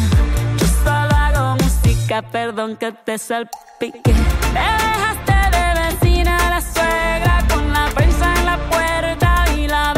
Yo 0.59 0.67
solo 0.85 1.15
hago 1.15 1.57
música, 1.63 2.23
perdón 2.23 2.77
que 2.77 2.93
te 2.93 3.19
salpique. 3.19 4.13
Me 4.55 4.61
dejaste 4.61 5.57
de 5.57 5.81
vecina 5.81 6.51
la 6.51 6.61
suegra 6.61 7.45
con 7.53 7.73
la 7.73 7.87
prensa 7.95 8.35
en 8.35 8.47
la 8.47 8.59
puerta 8.71 9.45
y 9.57 9.67
la 9.67 9.98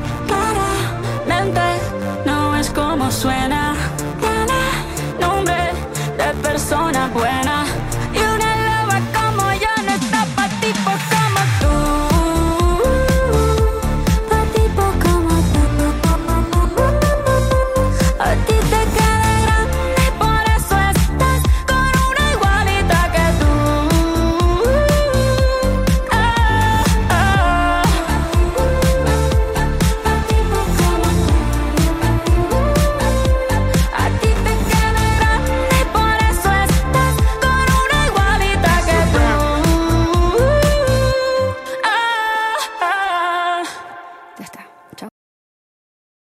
suena, 3.11 3.75
buena, 4.19 4.61
nombre 5.19 5.73
de 6.17 6.33
persona 6.41 7.07
buena. 7.13 7.50